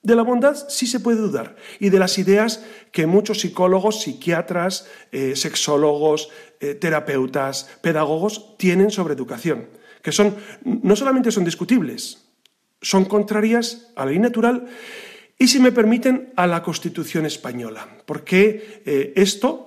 De 0.00 0.14
la 0.14 0.22
bondad 0.22 0.56
sí 0.68 0.86
se 0.86 1.00
puede 1.00 1.18
dudar 1.18 1.56
y 1.80 1.90
de 1.90 1.98
las 1.98 2.18
ideas 2.18 2.64
que 2.92 3.08
muchos 3.08 3.40
psicólogos, 3.40 4.02
psiquiatras, 4.02 4.86
eh, 5.10 5.34
sexólogos, 5.34 6.30
eh, 6.60 6.74
terapeutas, 6.74 7.68
pedagogos 7.82 8.56
tienen 8.58 8.92
sobre 8.92 9.14
educación, 9.14 9.68
que 10.00 10.12
son 10.12 10.36
no 10.64 10.94
solamente 10.94 11.32
son 11.32 11.44
discutibles, 11.44 12.28
son 12.80 13.06
contrarias 13.06 13.88
a 13.96 14.04
la 14.04 14.12
ley 14.12 14.20
natural 14.20 14.68
y, 15.38 15.48
si 15.48 15.60
me 15.60 15.72
permiten, 15.72 16.32
a 16.36 16.46
la 16.46 16.62
Constitución 16.62 17.26
española, 17.26 17.86
porque 18.06 18.82
eh, 18.84 19.12
esto, 19.16 19.64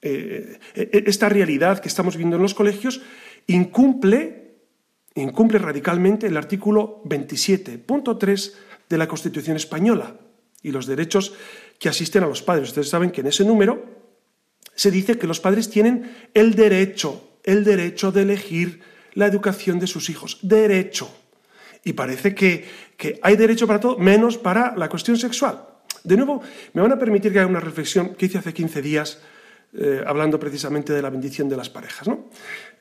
esta 0.00 1.28
realidad 1.28 1.80
que 1.80 1.88
estamos 1.88 2.16
viendo 2.16 2.36
en 2.36 2.42
los 2.42 2.54
colegios, 2.54 3.00
incumple, 3.48 4.58
incumple 5.14 5.58
radicalmente 5.58 6.28
el 6.28 6.36
artículo 6.36 7.02
27.3 7.04 8.52
de 8.88 8.98
la 8.98 9.08
Constitución 9.08 9.56
española 9.56 10.16
y 10.62 10.70
los 10.70 10.86
derechos 10.86 11.34
que 11.78 11.88
asisten 11.88 12.24
a 12.24 12.28
los 12.28 12.42
padres. 12.42 12.68
Ustedes 12.68 12.88
saben 12.88 13.10
que 13.10 13.20
en 13.20 13.28
ese 13.28 13.44
número 13.44 13.84
se 14.74 14.90
dice 14.90 15.18
que 15.18 15.26
los 15.26 15.40
padres 15.40 15.70
tienen 15.70 16.14
el 16.34 16.54
derecho, 16.54 17.38
el 17.44 17.64
derecho 17.64 18.12
de 18.12 18.22
elegir 18.22 18.80
la 19.14 19.26
educación 19.26 19.78
de 19.78 19.86
sus 19.86 20.10
hijos. 20.10 20.38
Derecho. 20.42 21.10
Y 21.88 21.94
parece 21.94 22.34
que, 22.34 22.66
hay 23.22 23.36
derecho 23.36 23.66
para 23.66 23.80
todo, 23.80 23.96
menos 23.96 24.36
para 24.36 24.76
la 24.76 24.90
cuestión 24.90 25.16
sexual. 25.16 25.64
De 26.04 26.18
nuevo, 26.18 26.42
me 26.74 26.82
van 26.82 26.92
a 26.92 26.98
permitir 26.98 27.32
que 27.32 27.38
haga 27.38 27.48
una 27.48 27.60
reflexión 27.60 28.14
que 28.14 28.26
hice 28.26 28.36
hace 28.36 28.52
15 28.52 28.82
días, 28.82 29.20
eh, 29.72 30.02
hablando 30.06 30.38
precisamente 30.38 30.92
de 30.92 31.00
la 31.00 31.08
bendición 31.08 31.48
de 31.48 31.56
las 31.56 31.70
parejas. 31.70 32.06
¿no? 32.06 32.28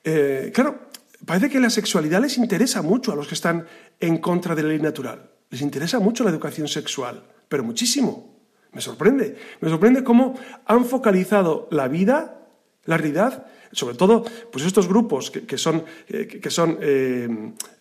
Eh, 0.03 0.51
claro, 0.53 0.89
parece 1.25 1.49
que 1.49 1.57
la 1.61 1.69
sexualidad 1.69 2.21
les 2.21 2.37
interesa 2.37 2.81
mucho 2.81 3.13
a 3.13 3.15
los 3.15 3.29
que 3.29 3.35
están 3.35 3.65
en 3.97 4.17
contra 4.17 4.55
de 4.55 4.63
la 4.63 4.69
ley 4.69 4.79
natural. 4.79 5.31
Les 5.51 5.61
interesa 5.61 5.99
mucho 5.99 6.25
la 6.25 6.29
educación 6.29 6.67
sexual, 6.67 7.23
pero 7.47 7.63
muchísimo. 7.63 8.35
Me 8.73 8.81
sorprende. 8.81 9.37
Me 9.61 9.69
sorprende 9.69 10.03
cómo 10.03 10.37
han 10.65 10.83
focalizado 10.83 11.69
la 11.71 11.87
vida, 11.87 12.41
la 12.83 12.97
realidad, 12.97 13.45
sobre 13.71 13.95
todo 13.95 14.23
pues 14.51 14.65
estos 14.65 14.87
grupos 14.87 15.31
que, 15.31 15.57
son, 15.57 15.83
que, 16.07 16.49
son 16.49 16.77
eh, 16.81 17.27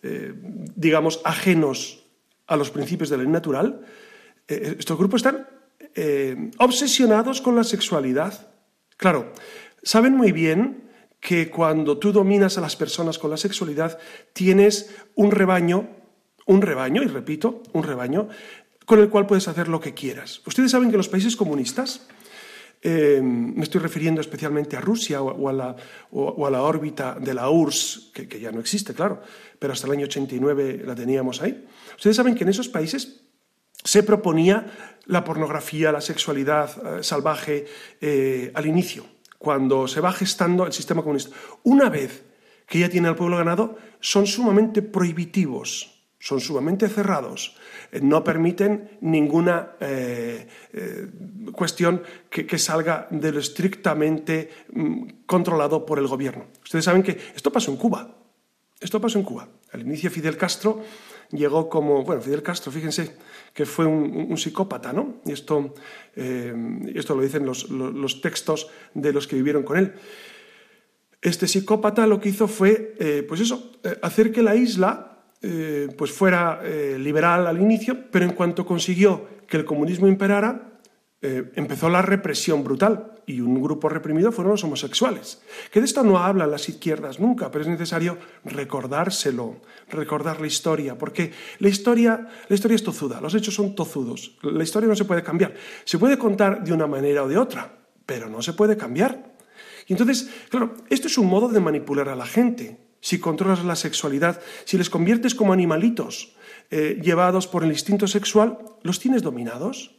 eh, 0.03 0.33
digamos, 0.75 1.21
ajenos 1.23 2.03
a 2.47 2.55
los 2.55 2.71
principios 2.71 3.09
de 3.09 3.17
la 3.17 3.23
ley 3.23 3.31
natural. 3.31 3.81
Eh, 4.47 4.75
estos 4.79 4.97
grupos 4.97 5.19
están 5.19 5.47
obsesionados 6.59 7.41
con 7.41 7.55
la 7.55 7.63
sexualidad. 7.63 8.49
Claro, 8.97 9.33
saben 9.81 10.15
muy 10.15 10.31
bien 10.31 10.83
que 11.19 11.49
cuando 11.49 11.97
tú 11.97 12.11
dominas 12.11 12.57
a 12.57 12.61
las 12.61 12.75
personas 12.75 13.17
con 13.17 13.31
la 13.31 13.37
sexualidad, 13.37 13.97
tienes 14.33 14.93
un 15.15 15.31
rebaño 15.31 15.97
un 16.47 16.61
rebaño, 16.61 17.03
y 17.03 17.07
repito, 17.07 17.61
un 17.73 17.83
rebaño, 17.83 18.27
con 18.85 18.99
el 18.99 19.09
cual 19.09 19.27
puedes 19.27 19.47
hacer 19.47 19.67
lo 19.67 19.79
que 19.79 19.93
quieras. 19.93 20.41
Ustedes 20.45 20.71
saben 20.71 20.89
que 20.89 20.97
los 20.97 21.09
países 21.09 21.35
comunistas, 21.35 22.07
eh, 22.81 23.19
me 23.21 23.63
estoy 23.63 23.81
refiriendo 23.81 24.21
especialmente 24.21 24.77
a 24.77 24.81
Rusia 24.81 25.21
o, 25.21 25.49
a, 25.49 25.53
la, 26.51 26.61
órbita 26.61 27.17
de 27.19 27.33
la 27.33 27.49
URSS, 27.49 28.11
que, 28.13 28.39
ya 28.39 28.51
no 28.51 28.59
existe, 28.59 28.93
claro, 28.93 29.21
pero 29.57 29.73
hasta 29.73 29.87
el 29.87 29.93
año 29.93 30.05
89 30.05 30.83
la 30.85 30.95
teníamos 30.95 31.41
ahí. 31.41 31.65
Ustedes 31.95 32.15
saben 32.15 32.35
que 32.35 32.43
en 32.43 32.49
esos 32.49 32.69
países 32.69 33.21
se 33.83 34.03
proponía 34.03 34.67
la 35.05 35.23
pornografía, 35.23 35.91
la 35.91 36.01
sexualidad 36.01 36.99
eh, 36.99 37.03
salvaje 37.03 37.65
eh, 38.01 38.51
al 38.53 38.65
inicio, 38.65 39.05
cuando 39.37 39.87
se 39.87 40.01
va 40.01 40.11
gestando 40.11 40.65
el 40.65 40.73
sistema 40.73 41.01
comunista. 41.01 41.35
Una 41.63 41.89
vez 41.89 42.23
que 42.67 42.79
ya 42.79 42.89
tiene 42.89 43.07
al 43.07 43.15
pueblo 43.15 43.37
ganado, 43.37 43.77
son 43.99 44.27
sumamente 44.27 44.81
prohibitivos 44.81 45.96
son 46.19 46.39
sumamente 46.41 46.89
cerrados, 46.89 47.55
eh, 47.91 47.99
no 48.01 48.23
permiten 48.23 48.97
ninguna 49.01 49.73
eh, 49.79 50.47
eh, 50.73 51.07
cuestión 51.51 52.01
que, 52.29 52.57
salga 52.57 53.07
de 53.11 53.31
lo 53.31 53.39
estrictamente 53.39 54.49
mm, 54.73 55.25
controlado 55.25 55.85
por 55.85 55.99
el 55.99 56.07
gobierno. 56.07 56.47
Ustedes 56.63 56.85
saben 56.85 57.03
que 57.03 57.17
esto 57.35 57.51
pasó 57.51 57.71
en 57.71 57.77
Cuba. 57.77 58.15
Esto 58.79 59.01
pasó 59.01 59.17
en 59.17 59.25
Cuba. 59.25 59.47
Al 59.71 59.81
inicio 59.81 60.09
Fidel 60.11 60.37
Castro 60.37 60.83
llegó 61.31 61.69
como, 61.69 62.03
bueno, 62.03 62.21
Fidel 62.21 62.43
Castro, 62.43 62.71
fíjense 62.71 63.15
que 63.53 63.65
fue 63.65 63.85
un, 63.85 64.37
psicópata, 64.37 64.93
¿no? 64.93 65.15
Y 65.25 65.31
esto, 65.31 65.73
esto 66.15 67.15
lo 67.15 67.21
dicen 67.23 67.43
los, 67.43 67.71
los, 67.71 68.21
textos 68.21 68.69
de 68.93 69.11
los 69.11 69.27
que 69.27 69.35
vivieron 69.35 69.63
con 69.63 69.77
él. 69.77 69.95
Este 71.23 71.47
psicópata 71.47 72.05
lo 72.05 72.21
que 72.21 72.29
hizo 72.29 72.47
fue, 72.47 73.25
pues 73.27 73.41
eso, 73.41 73.71
hacer 74.03 74.31
que 74.31 74.43
la 74.43 74.55
isla 74.55 75.16
eh, 75.41 75.87
pues 75.97 76.11
fuera 76.11 76.61
eh, 76.63 76.97
liberal 76.99 77.47
al 77.47 77.61
inicio, 77.61 78.09
pero 78.11 78.25
en 78.25 78.31
cuanto 78.31 78.65
consiguió 78.65 79.27
que 79.47 79.57
el 79.57 79.65
comunismo 79.65 80.07
imperara, 80.07 80.77
eh, 81.19 81.51
empezó 81.55 81.89
la 81.89 82.03
represión 82.03 82.63
brutal 82.63 83.13
y 83.25 83.41
un 83.41 83.59
grupo 83.61 83.89
reprimido 83.89 84.31
fueron 84.31 84.51
los 84.51 84.63
homosexuales. 84.63 85.41
Que 85.71 85.79
de 85.79 85.85
esto 85.85 86.03
no 86.03 86.19
hablan 86.19 86.51
las 86.51 86.69
izquierdas 86.69 87.19
nunca, 87.19 87.49
pero 87.49 87.63
es 87.63 87.67
necesario 87.67 88.17
recordárselo, 88.45 89.61
recordar 89.89 90.39
la 90.39 90.47
historia, 90.47 90.97
porque 90.97 91.31
la 91.59 91.69
historia, 91.69 92.27
la 92.47 92.55
historia 92.55 92.75
es 92.75 92.83
tozuda, 92.83 93.19
los 93.19 93.33
hechos 93.33 93.55
son 93.55 93.73
tozudos, 93.73 94.37
la 94.43 94.63
historia 94.63 94.87
no 94.87 94.95
se 94.95 95.05
puede 95.05 95.23
cambiar. 95.23 95.55
Se 95.85 95.97
puede 95.97 96.17
contar 96.17 96.63
de 96.63 96.71
una 96.71 96.87
manera 96.87 97.23
o 97.23 97.27
de 97.27 97.37
otra, 97.37 97.77
pero 98.05 98.29
no 98.29 98.41
se 98.41 98.53
puede 98.53 98.77
cambiar. 98.77 99.35
Y 99.87 99.93
entonces, 99.93 100.29
claro, 100.49 100.75
esto 100.89 101.07
es 101.07 101.17
un 101.17 101.27
modo 101.27 101.47
de 101.49 101.59
manipular 101.59 102.09
a 102.09 102.15
la 102.15 102.25
gente 102.25 102.86
si 103.01 103.19
controlas 103.19 103.63
la 103.63 103.75
sexualidad, 103.75 104.41
si 104.65 104.77
les 104.77 104.89
conviertes 104.89 105.35
como 105.35 105.53
animalitos 105.53 106.33
eh, 106.71 106.99
llevados 107.01 107.47
por 107.47 107.63
el 107.63 107.71
instinto 107.71 108.07
sexual, 108.07 108.59
¿los 108.83 108.99
tienes 108.99 109.23
dominados? 109.23 109.95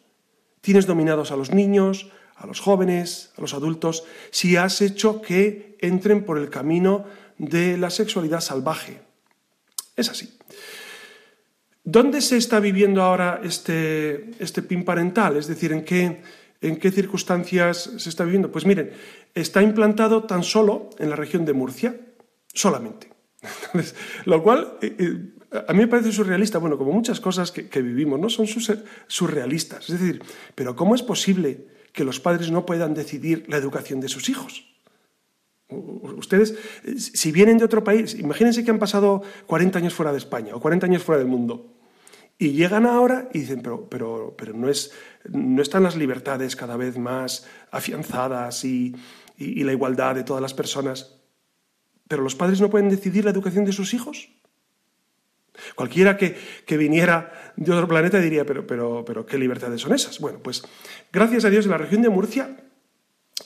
Tienes 0.60 0.86
dominados 0.86 1.30
a 1.30 1.36
los 1.36 1.50
niños, 1.50 2.10
a 2.36 2.46
los 2.46 2.60
jóvenes, 2.60 3.32
a 3.36 3.40
los 3.40 3.54
adultos, 3.54 4.04
si 4.30 4.56
has 4.56 4.80
hecho 4.80 5.22
que 5.22 5.76
entren 5.80 6.24
por 6.24 6.38
el 6.38 6.50
camino 6.50 7.04
de 7.38 7.76
la 7.78 7.90
sexualidad 7.90 8.40
salvaje. 8.40 9.00
Es 9.96 10.08
así. 10.10 10.36
¿Dónde 11.84 12.20
se 12.20 12.36
está 12.36 12.60
viviendo 12.60 13.02
ahora 13.02 13.40
este, 13.42 14.30
este 14.38 14.62
pin 14.62 14.84
parental? 14.84 15.36
Es 15.36 15.46
decir, 15.46 15.72
¿en 15.72 15.84
qué, 15.84 16.20
¿En 16.60 16.76
qué 16.76 16.90
circunstancias 16.90 17.90
se 17.98 18.08
está 18.08 18.24
viviendo? 18.24 18.50
Pues 18.50 18.66
miren, 18.66 18.90
está 19.34 19.62
implantado 19.62 20.24
tan 20.24 20.42
solo 20.42 20.90
en 20.98 21.10
la 21.10 21.16
región 21.16 21.44
de 21.44 21.52
Murcia, 21.52 21.94
solamente. 22.52 23.18
lo 24.24 24.42
cual 24.42 24.78
eh, 24.82 24.96
eh, 24.98 25.62
a 25.66 25.72
mí 25.72 25.80
me 25.80 25.88
parece 25.88 26.12
surrealista, 26.12 26.58
bueno, 26.58 26.76
como 26.76 26.92
muchas 26.92 27.20
cosas 27.20 27.52
que, 27.52 27.82
vivimos, 27.82 28.20
¿no? 28.20 28.28
Son 28.28 28.46
surrealistas. 29.06 29.88
Es 29.88 30.00
decir, 30.00 30.22
pero 30.54 30.76
¿cómo 30.76 30.94
es 30.94 31.02
posible 31.02 31.66
que 31.92 32.04
los 32.04 32.20
padres 32.20 32.50
no 32.50 32.66
puedan 32.66 32.94
decidir 32.94 33.44
la 33.48 33.56
educación 33.56 34.00
de 34.00 34.08
sus 34.08 34.28
hijos? 34.28 34.66
Ustedes, 35.70 36.54
si 36.96 37.30
vienen 37.30 37.58
de 37.58 37.64
otro 37.64 37.84
país, 37.84 38.14
imagínense 38.14 38.64
que 38.64 38.70
han 38.70 38.78
pasado 38.78 39.22
40 39.46 39.78
años 39.78 39.94
fuera 39.94 40.12
de 40.12 40.18
España 40.18 40.54
o 40.54 40.60
40 40.60 40.86
años 40.86 41.02
fuera 41.02 41.18
del 41.18 41.28
mundo 41.28 41.74
y 42.38 42.52
llegan 42.52 42.86
ahora 42.86 43.28
y 43.34 43.40
dicen, 43.40 43.60
pero, 43.62 43.88
pero, 43.88 44.34
pero 44.36 44.54
no, 44.54 44.68
es, 44.68 44.92
no 45.30 45.60
están 45.60 45.82
las 45.82 45.96
libertades 45.96 46.56
cada 46.56 46.76
vez 46.76 46.96
más 46.96 47.46
afianzadas 47.70 48.64
y 48.64 48.94
la 49.36 49.72
igualdad 49.72 50.14
de 50.14 50.24
todas 50.24 50.40
las 50.40 50.54
personas. 50.54 51.17
¿Pero 52.08 52.22
los 52.22 52.34
padres 52.34 52.60
no 52.60 52.70
pueden 52.70 52.88
decidir 52.88 53.24
la 53.24 53.30
educación 53.30 53.64
de 53.64 53.72
sus 53.72 53.94
hijos? 53.94 54.30
Cualquiera 55.74 56.16
que, 56.16 56.36
viniera 56.76 57.52
de 57.56 57.72
otro 57.72 57.88
planeta 57.88 58.18
diría, 58.18 58.44
pero, 58.46 58.66
pero, 58.66 59.04
pero 59.04 59.26
¿qué 59.26 59.38
libertades 59.38 59.80
son 59.80 59.94
esas? 59.94 60.18
Bueno, 60.18 60.40
pues 60.42 60.62
gracias 61.12 61.44
a 61.44 61.50
Dios 61.50 61.64
en 61.66 61.72
la 61.72 61.78
región 61.78 62.02
de 62.02 62.08
Murcia 62.08 62.56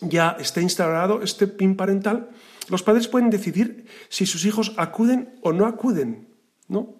ya 0.01 0.37
está 0.39 0.61
instalado 0.61 1.23
este 1.23 1.47
PIN 1.47 1.77
parental. 1.77 2.31
Los 2.69 2.83
padres 2.83 3.09
pueden 3.09 3.31
decidir 3.31 3.87
si 4.09 4.27
sus 4.27 4.45
hijos 4.45 4.75
acuden 4.77 5.35
o 5.43 5.53
no 5.53 5.67
acuden, 5.67 6.29
¿no? 6.69 6.97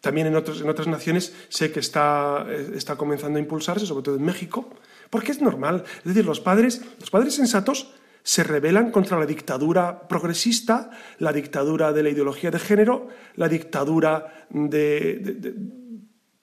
También 0.00 0.28
en, 0.28 0.36
otros, 0.36 0.60
en 0.60 0.68
otras 0.68 0.86
naciones 0.86 1.34
sé 1.48 1.72
que 1.72 1.80
está, 1.80 2.46
está 2.74 2.96
comenzando 2.96 3.38
a 3.38 3.42
impulsarse, 3.42 3.84
sobre 3.84 4.04
todo 4.04 4.16
en 4.16 4.24
México, 4.24 4.70
porque 5.10 5.32
es 5.32 5.40
normal. 5.40 5.82
Es 5.98 6.04
decir, 6.04 6.24
los 6.24 6.38
padres, 6.38 6.82
los 7.00 7.10
padres 7.10 7.34
sensatos 7.34 7.94
se 8.28 8.44
rebelan 8.44 8.90
contra 8.90 9.18
la 9.18 9.24
dictadura 9.24 10.06
progresista, 10.06 10.90
la 11.18 11.32
dictadura 11.32 11.94
de 11.94 12.02
la 12.02 12.10
ideología 12.10 12.50
de 12.50 12.58
género, 12.58 13.08
la 13.36 13.48
dictadura 13.48 14.44
de, 14.50 15.54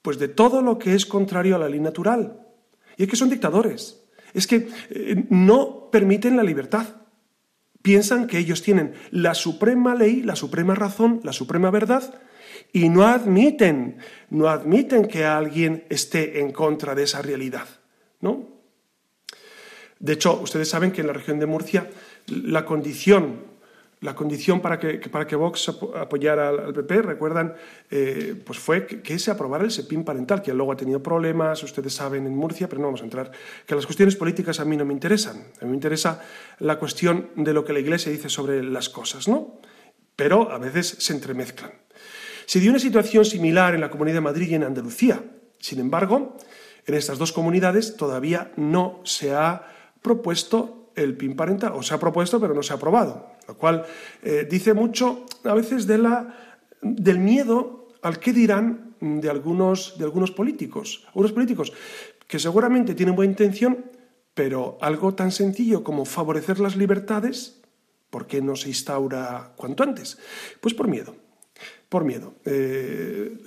pues 0.01 0.17
de 0.17 0.27
todo 0.27 0.63
lo 0.63 0.79
que 0.79 0.95
es 0.95 1.05
contrario 1.05 1.55
a 1.55 1.59
la 1.59 1.69
ley 1.69 1.79
natural. 1.79 2.39
Y 2.97 3.03
es 3.03 3.09
que 3.09 3.15
son 3.15 3.29
dictadores. 3.29 4.03
Es 4.33 4.47
que 4.47 4.67
eh, 4.89 5.25
no 5.29 5.91
permiten 5.91 6.35
la 6.35 6.41
libertad. 6.41 6.87
Piensan 7.83 8.25
que 8.25 8.39
ellos 8.39 8.63
tienen 8.63 8.95
la 9.11 9.35
suprema 9.35 9.93
ley, 9.93 10.23
la 10.23 10.35
suprema 10.35 10.73
razón, 10.73 11.21
la 11.23 11.33
suprema 11.33 11.69
verdad, 11.69 12.19
y 12.73 12.89
no 12.89 13.03
admiten, 13.03 13.99
no 14.31 14.47
admiten 14.47 15.07
que 15.07 15.23
alguien 15.23 15.85
esté 15.89 16.39
en 16.39 16.51
contra 16.51 16.95
de 16.95 17.03
esa 17.03 17.21
realidad. 17.21 17.67
¿no? 18.21 18.54
De 20.05 20.13
hecho, 20.13 20.39
ustedes 20.39 20.69
saben 20.69 20.91
que 20.91 21.01
en 21.01 21.07
la 21.07 21.13
región 21.13 21.39
de 21.39 21.47
Murcia 21.47 21.89
la 22.27 22.63
condición, 22.63 23.41
la 24.01 24.13
condición 24.13 24.61
para, 24.61 24.77
que, 24.77 24.99
para 25.09 25.25
que 25.25 25.35
Vox 25.35 25.69
apoyara 25.95 26.49
al, 26.49 26.75
PP, 26.75 27.01
recuerdan, 27.01 27.55
eh, 27.89 28.39
pues 28.45 28.59
fue 28.59 28.85
que, 28.85 29.17
se 29.17 29.31
aprobara 29.31 29.63
el 29.63 29.71
SEPIN 29.71 30.03
parental, 30.03 30.43
que 30.43 30.53
luego 30.53 30.73
ha 30.73 30.77
tenido 30.77 31.01
problemas, 31.01 31.63
ustedes 31.63 31.91
saben, 31.91 32.27
en 32.27 32.35
Murcia, 32.35 32.69
pero 32.69 32.81
no 32.81 32.89
vamos 32.89 33.01
a 33.01 33.05
entrar, 33.05 33.31
que 33.65 33.73
las 33.73 33.87
cuestiones 33.87 34.15
políticas 34.15 34.59
a 34.59 34.65
mí 34.65 34.77
no 34.77 34.85
me 34.85 34.93
interesan. 34.93 35.37
A 35.59 35.65
mí 35.65 35.71
me 35.71 35.75
interesa 35.75 36.21
la 36.59 36.77
cuestión 36.77 37.31
de 37.35 37.51
lo 37.51 37.65
que 37.65 37.73
la 37.73 37.79
Iglesia 37.79 38.11
dice 38.11 38.29
sobre 38.29 38.61
las 38.61 38.89
cosas, 38.89 39.27
¿no? 39.27 39.59
Pero 40.15 40.51
a 40.51 40.59
veces 40.59 40.97
se 40.99 41.13
entremezclan. 41.13 41.71
Se 42.45 42.59
dio 42.59 42.69
una 42.69 42.79
situación 42.79 43.25
similar 43.25 43.73
en 43.73 43.81
la 43.81 43.89
Comunidad 43.89 44.17
de 44.17 44.21
Madrid 44.21 44.49
y 44.51 44.53
en 44.53 44.65
Andalucía. 44.65 45.23
Sin 45.57 45.79
embargo, 45.79 46.37
en 46.85 46.93
estas 46.93 47.17
dos 47.17 47.31
comunidades 47.31 47.97
todavía 47.97 48.51
no 48.55 49.01
se 49.03 49.33
ha 49.33 49.71
propuesto 50.05 50.91
el 50.95 51.17
PIN 51.17 51.35
parental, 51.35 51.73
o 51.73 51.81
se 51.81 51.93
ha 51.93 51.99
propuesto 51.99 52.39
pero 52.39 52.53
no 52.53 52.61
se 52.61 52.71
ha 52.71 52.77
aprobado, 52.77 53.33
lo 53.49 53.57
cual 53.57 53.83
eh, 54.21 54.47
dice 54.49 54.73
mucho 54.77 55.25
a 55.43 55.53
veces 55.57 55.87
de 55.87 55.97
la, 55.97 56.61
del 56.81 57.17
miedo 57.17 57.89
al 58.03 58.19
que 58.19 58.31
dirán 58.31 58.93
de 59.01 59.29
algunos, 59.29 59.97
de 59.97 60.05
algunos 60.05 60.29
políticos, 60.29 61.03
algunos 61.07 61.33
políticos 61.33 61.73
que 62.27 62.37
seguramente 62.37 62.93
tienen 62.93 63.15
buena 63.15 63.31
intención, 63.31 63.85
pero 64.33 64.77
algo 64.79 65.15
tan 65.15 65.31
sencillo 65.31 65.83
como 65.83 66.05
favorecer 66.05 66.59
las 66.59 66.75
libertades, 66.75 67.61
¿por 68.09 68.27
qué 68.27 68.41
no 68.41 68.55
se 68.55 68.69
instaura 68.69 69.53
cuanto 69.57 69.83
antes? 69.83 70.17
Pues 70.61 70.73
por 70.73 70.87
miedo, 70.87 71.15
por 71.89 72.05
miedo. 72.05 72.33
Eh, 72.45 73.37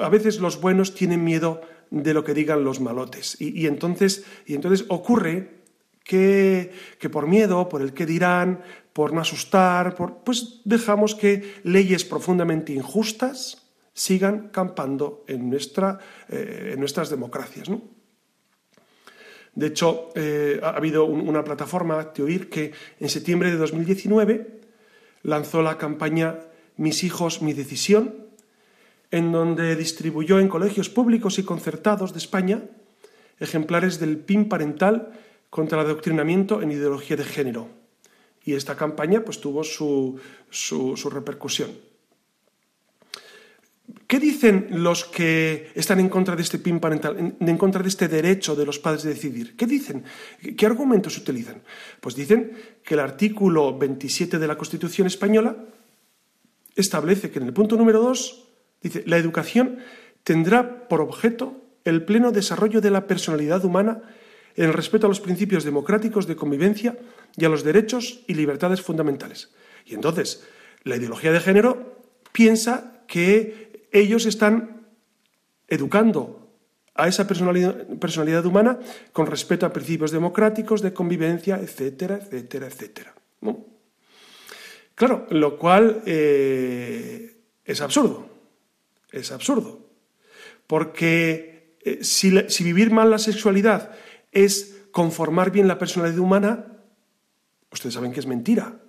a 0.00 0.08
veces 0.08 0.40
los 0.40 0.60
buenos 0.60 0.94
tienen 0.94 1.22
miedo 1.22 1.60
de 1.90 2.14
lo 2.14 2.22
que 2.22 2.34
digan 2.34 2.64
los 2.64 2.80
malotes 2.80 3.36
y, 3.40 3.66
entonces, 3.66 4.24
y 4.46 4.54
entonces 4.54 4.86
ocurre 4.88 5.59
que, 6.04 6.72
por 7.10 7.26
miedo, 7.26 7.68
por 7.68 7.82
el 7.82 7.92
que 7.92 8.06
dirán, 8.06 8.62
por 8.92 9.12
no 9.12 9.20
asustar, 9.20 9.94
pues 9.94 10.60
dejamos 10.64 11.14
que 11.14 11.60
leyes 11.62 12.04
profundamente 12.04 12.72
injustas 12.72 13.66
sigan 13.92 14.48
campando 14.48 15.24
en, 15.26 15.50
nuestra, 15.50 15.98
eh, 16.28 16.72
en 16.74 16.80
nuestras 16.80 17.10
democracias. 17.10 17.68
De 19.54 19.66
hecho, 19.66 20.10
eh, 20.14 20.60
ha 20.62 20.70
habido 20.70 21.04
una 21.04 21.44
plataforma, 21.44 22.12
Teoir, 22.12 22.48
que 22.48 22.72
en 22.98 23.08
septiembre 23.08 23.50
de 23.50 23.56
2019 23.56 24.60
lanzó 25.22 25.62
la 25.62 25.76
campaña 25.76 26.38
Mis 26.76 27.04
hijos, 27.04 27.42
mi 27.42 27.52
decisión, 27.52 28.14
en 29.10 29.32
donde 29.32 29.76
distribuyó 29.76 30.38
en 30.38 30.48
colegios 30.48 30.88
públicos 30.88 31.38
y 31.38 31.42
concertados 31.42 32.12
de 32.12 32.18
España 32.18 32.62
ejemplares 33.38 33.98
del 33.98 34.18
PIN 34.18 34.48
parental 34.48 35.12
contra 35.50 35.80
el 35.80 35.86
adoctrinamiento 35.86 36.62
en 36.62 36.70
ideología 36.70 37.16
de 37.16 37.24
género. 37.24 37.68
Y 38.44 38.54
esta 38.54 38.76
campaña 38.76 39.22
pues, 39.22 39.40
tuvo 39.40 39.62
su, 39.64 40.18
repercusión. 41.10 41.70
¿Qué 44.06 44.20
dicen 44.20 44.68
los 44.70 45.04
que 45.04 45.72
están 45.74 45.98
en 45.98 46.08
contra 46.08 46.36
de 46.36 46.42
este 46.42 46.58
PIN 46.58 46.78
parental, 46.78 47.34
en, 47.38 47.58
contra 47.58 47.82
de 47.82 47.88
este 47.88 48.06
derecho 48.06 48.54
de 48.54 48.64
los 48.64 48.78
padres 48.78 49.02
de 49.02 49.10
decidir? 49.10 49.56
¿Qué 49.56 49.66
dicen? 49.66 50.04
¿Qué 50.56 50.64
argumentos 50.66 51.18
utilizan? 51.18 51.62
Pues 52.00 52.14
dicen 52.14 52.52
que 52.84 52.94
el 52.94 53.00
artículo 53.00 53.76
27 53.76 54.38
de 54.38 54.46
la 54.46 54.56
Constitución 54.56 55.08
española 55.08 55.56
establece 56.76 57.30
que 57.30 57.40
en 57.40 57.46
el 57.46 57.52
punto 57.52 57.76
número 57.76 58.00
2 58.00 58.48
dice, 58.80 59.02
la 59.06 59.16
educación 59.16 59.78
tendrá 60.22 60.88
por 60.88 61.00
objeto 61.00 61.60
el 61.84 62.04
pleno 62.04 62.30
desarrollo 62.30 62.80
de 62.80 62.90
la 62.90 63.06
personalidad 63.06 63.64
humana 63.64 64.02
en 64.56 64.66
el 64.66 64.72
respeto 64.72 65.06
a 65.06 65.08
los 65.08 65.20
principios 65.20 65.64
democráticos 65.64 66.26
de 66.26 66.36
convivencia 66.36 66.96
y 67.36 67.44
a 67.44 67.48
los 67.48 67.64
derechos 67.64 68.22
y 68.26 68.34
libertades 68.34 68.82
fundamentales. 68.82 69.50
Y 69.86 69.94
entonces, 69.94 70.44
la 70.82 70.96
ideología 70.96 71.32
de 71.32 71.40
género 71.40 72.02
piensa 72.32 73.04
que 73.06 73.86
ellos 73.92 74.26
están 74.26 74.86
educando 75.68 76.40
a 76.94 77.08
esa 77.08 77.26
personalidad, 77.26 78.44
humana 78.44 78.78
con 79.12 79.26
respeto 79.26 79.64
a 79.64 79.72
principios 79.72 80.10
democráticos 80.10 80.82
de 80.82 80.92
convivencia, 80.92 81.56
etcétera, 81.56 82.16
etcétera, 82.16 82.66
etcétera. 82.66 83.14
Claro, 84.94 85.26
lo 85.30 85.56
cual 85.56 86.02
eh, 86.04 87.36
es 87.64 87.80
absurdo. 87.80 88.28
Es 89.10 89.32
absurdo. 89.32 89.88
Porque 90.66 91.76
eh, 91.80 92.04
si 92.04 92.64
vivir 92.64 92.90
mal 92.90 93.10
la 93.10 93.18
sexualidad 93.18 93.92
es 94.32 94.82
conformar 94.92 95.50
bien 95.50 95.68
la 95.68 95.78
personalidad 95.78 96.18
humana, 96.18 96.66
ustedes 97.70 97.94
saben 97.94 98.12
que 98.12 98.20
es 98.20 98.26
mentira. 98.26 98.80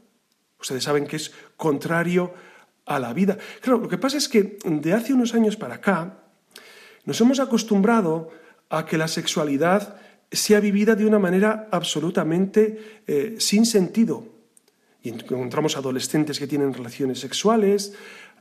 Ustedes 0.61 0.83
saben 0.83 1.07
que 1.07 1.15
es 1.15 1.31
contrario 1.57 2.33
a 2.85 2.99
la 2.99 3.13
vida. 3.13 3.37
Claro, 3.61 3.79
lo 3.79 3.89
que 3.89 3.97
pasa 3.97 4.17
es 4.17 4.29
que 4.29 4.59
de 4.63 4.93
hace 4.93 5.13
unos 5.13 5.33
años 5.33 5.57
para 5.57 5.75
acá 5.75 6.19
nos 7.05 7.19
hemos 7.19 7.39
acostumbrado 7.39 8.29
a 8.69 8.85
que 8.85 8.97
la 8.97 9.07
sexualidad 9.07 9.97
sea 10.31 10.59
vivida 10.59 10.95
de 10.95 11.05
una 11.05 11.19
manera 11.19 11.67
absolutamente 11.71 13.01
eh, 13.07 13.35
sin 13.39 13.65
sentido. 13.65 14.27
Y 15.01 15.09
encontramos 15.09 15.75
adolescentes 15.75 16.37
que 16.37 16.47
tienen 16.47 16.73
relaciones 16.73 17.19
sexuales, 17.19 17.93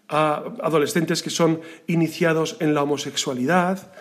a 0.08 0.44
adolescentes 0.62 1.22
que 1.22 1.30
son 1.30 1.60
iniciados 1.86 2.58
en 2.60 2.74
la 2.74 2.82
homosexualidad, 2.82 3.92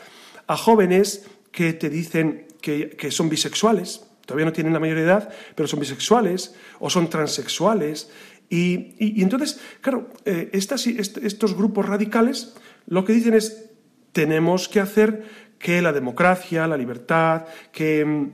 a 0.45 0.57
jóvenes 0.57 1.25
que 1.51 1.71
te 1.71 1.89
dicen 1.89 2.47
que, 2.61 3.11
son 3.11 3.29
bisexuales, 3.29 4.05
todavía 4.25 4.45
no 4.45 4.53
tienen 4.53 4.73
la 4.73 4.79
mayoría 4.79 5.03
de 5.03 5.09
edad, 5.09 5.29
pero 5.55 5.67
son 5.67 5.79
bisexuales 5.79 6.55
o 6.79 6.89
son 6.89 7.09
transexuales. 7.09 8.09
Y, 8.49 9.21
entonces, 9.21 9.59
claro, 9.81 10.09
eh, 10.25 10.49
estos 10.53 11.55
grupos 11.55 11.87
radicales 11.87 12.53
lo 12.87 13.05
que 13.05 13.13
dicen 13.13 13.35
es, 13.35 13.69
tenemos 14.11 14.67
que 14.67 14.79
hacer 14.79 15.25
que 15.59 15.81
la 15.81 15.93
democracia, 15.93 16.67
la 16.67 16.77
libertad, 16.77 17.45
que, 17.71 18.31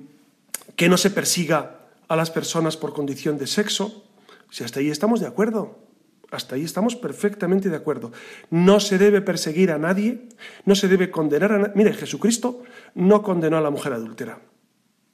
que 0.75 0.89
no 0.89 0.97
se 0.97 1.09
persiga 1.09 1.79
a 2.07 2.15
las 2.15 2.31
personas 2.31 2.77
por 2.77 2.93
condición 2.93 3.37
de 3.37 3.47
sexo. 3.47 4.05
Si 4.49 4.63
hasta 4.63 4.79
ahí 4.79 4.89
estamos 4.89 5.19
de 5.19 5.27
acuerdo. 5.27 5.84
Hasta 6.31 6.55
ahí 6.55 6.63
estamos 6.63 6.95
perfectamente 6.95 7.69
de 7.69 7.75
acuerdo. 7.75 8.11
No 8.49 8.79
se 8.79 8.97
debe 8.97 9.21
perseguir 9.21 9.71
a 9.71 9.77
nadie, 9.77 10.27
no 10.65 10.75
se 10.75 10.87
debe 10.87 11.11
condenar 11.11 11.51
a 11.51 11.57
nadie. 11.59 11.73
Mire, 11.75 11.93
Jesucristo 11.93 12.63
no 12.95 13.21
condenó 13.21 13.57
a 13.57 13.61
la 13.61 13.69
mujer 13.69 13.93
adúltera. 13.93 14.39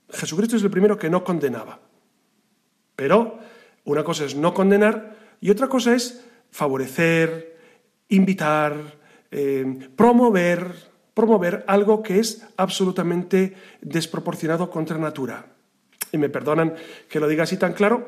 Jesucristo 0.10 0.58
es 0.58 0.64
el 0.64 0.72
primero 0.72 0.98
que 0.98 1.10
no 1.10 1.24
condenaba. 1.24 1.80
Pero 2.96 3.40
una 3.86 4.04
cosa 4.04 4.26
es 4.26 4.36
no 4.36 4.54
condenar 4.54 5.18
y 5.42 5.50
otra 5.50 5.68
cosa 5.68 5.96
es 5.96 6.24
favorecer, 6.52 7.58
invitar, 8.10 8.76
eh, 9.32 9.90
promover, 9.96 10.74
promover 11.14 11.64
algo 11.68 12.04
que 12.04 12.20
es 12.20 12.46
absolutamente 12.58 13.56
desproporcionado 13.82 14.70
contra 14.70 14.98
natura. 14.98 15.46
Y 16.12 16.18
me 16.18 16.30
perdonan 16.30 16.76
que 17.10 17.20
lo 17.20 17.28
diga 17.28 17.44
así 17.44 17.58
tan 17.58 17.74
claro, 17.74 18.08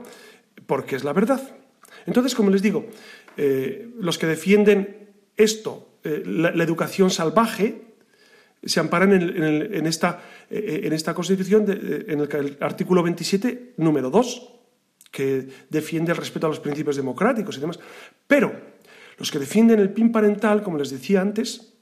porque 0.67 0.95
es 0.95 1.03
la 1.03 1.13
verdad. 1.13 1.62
Entonces, 2.05 2.35
como 2.35 2.49
les 2.49 2.61
digo, 2.61 2.87
eh, 3.37 3.89
los 3.99 4.17
que 4.17 4.27
defienden 4.27 5.09
esto, 5.37 5.99
eh, 6.03 6.23
la, 6.25 6.63
educación 6.63 7.09
salvaje, 7.09 7.81
se 8.63 8.79
amparan 8.79 9.11
en, 9.11 9.85
esta, 9.85 10.23
en 10.49 10.93
esta, 10.93 11.13
Constitución, 11.13 11.65
en 11.69 12.21
el, 12.21 12.29
el, 12.33 12.57
artículo 12.61 13.03
27, 13.03 13.73
número 13.75 14.09
2, 14.09 14.53
que 15.11 15.47
defiende 15.69 16.13
el 16.13 16.17
respeto 16.17 16.47
a 16.47 16.49
los 16.49 16.61
principios 16.61 16.95
democráticos 16.95 17.57
y 17.57 17.59
demás. 17.59 17.79
Pero 18.25 18.53
los 19.17 19.31
que 19.31 19.39
defienden 19.39 19.79
el 19.79 19.91
PIN 19.91 20.11
parental, 20.11 20.63
como 20.63 20.77
les 20.77 20.89
decía 20.89 21.21
antes, 21.21 21.73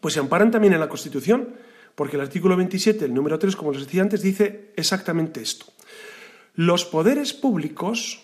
pues 0.00 0.14
se 0.14 0.20
amparan 0.20 0.50
también 0.50 0.74
en 0.74 0.80
la 0.80 0.88
Constitución, 0.88 1.54
porque 1.94 2.16
el 2.16 2.22
artículo 2.22 2.56
27, 2.56 3.04
el 3.04 3.14
número 3.14 3.38
3, 3.38 3.56
como 3.56 3.72
les 3.72 3.84
decía 3.84 4.02
antes, 4.02 4.22
dice 4.22 4.72
exactamente 4.76 5.40
esto. 5.40 5.66
Los 6.54 6.84
poderes 6.84 7.32
públicos 7.32 8.23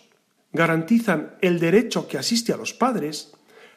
garantizan 0.53 1.35
el 1.41 1.61
derecho 1.61 2.09
que 2.09 2.19
asiste 2.19 2.53
a 2.53 2.57
los 2.57 2.75
padres 2.75 3.33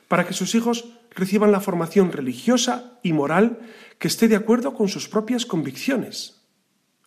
para 0.08 0.26
que 0.26 0.34
sus 0.34 0.56
hijos 0.56 0.94
reciban 1.12 1.52
la 1.52 1.62
formación 1.62 2.12
religiosa 2.12 3.00
y 3.04 3.14
moral 3.14 3.60
que 4.00 4.08
esté 4.08 4.28
de 4.28 4.36
acuerdo 4.36 4.74
con 4.74 4.90
sus 4.90 5.08
propias 5.08 5.46
convicciones. 5.46 6.42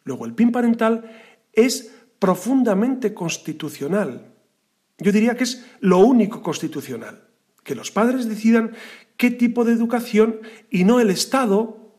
Luego, 0.04 0.24
el 0.24 0.34
PIN 0.34 0.52
parental 0.52 1.10
es 1.52 1.92
profundamente 2.18 3.12
constitucional. 3.12 4.32
Yo 4.98 5.12
diría 5.12 5.36
que 5.36 5.44
es 5.44 5.66
lo 5.80 5.98
único 5.98 6.42
constitucional 6.42 7.26
que 7.66 7.74
los 7.74 7.90
padres 7.90 8.28
decidan 8.28 8.72
qué 9.18 9.30
tipo 9.30 9.64
de 9.64 9.72
educación 9.72 10.40
y 10.70 10.84
no 10.84 11.00
el 11.00 11.10
Estado. 11.10 11.92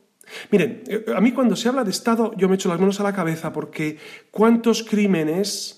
Miren, 0.49 0.83
eh, 0.87 1.05
a 1.15 1.21
mí 1.21 1.33
cuando 1.33 1.55
se 1.55 1.67
habla 1.67 1.83
de 1.83 1.91
Estado 1.91 2.33
yo 2.37 2.49
me 2.49 2.55
echo 2.55 2.69
las 2.69 2.79
manos 2.79 2.99
a 2.99 3.03
la 3.03 3.13
cabeza 3.13 3.53
porque 3.53 3.97
cuántos 4.31 4.81
crímenes, 4.81 5.76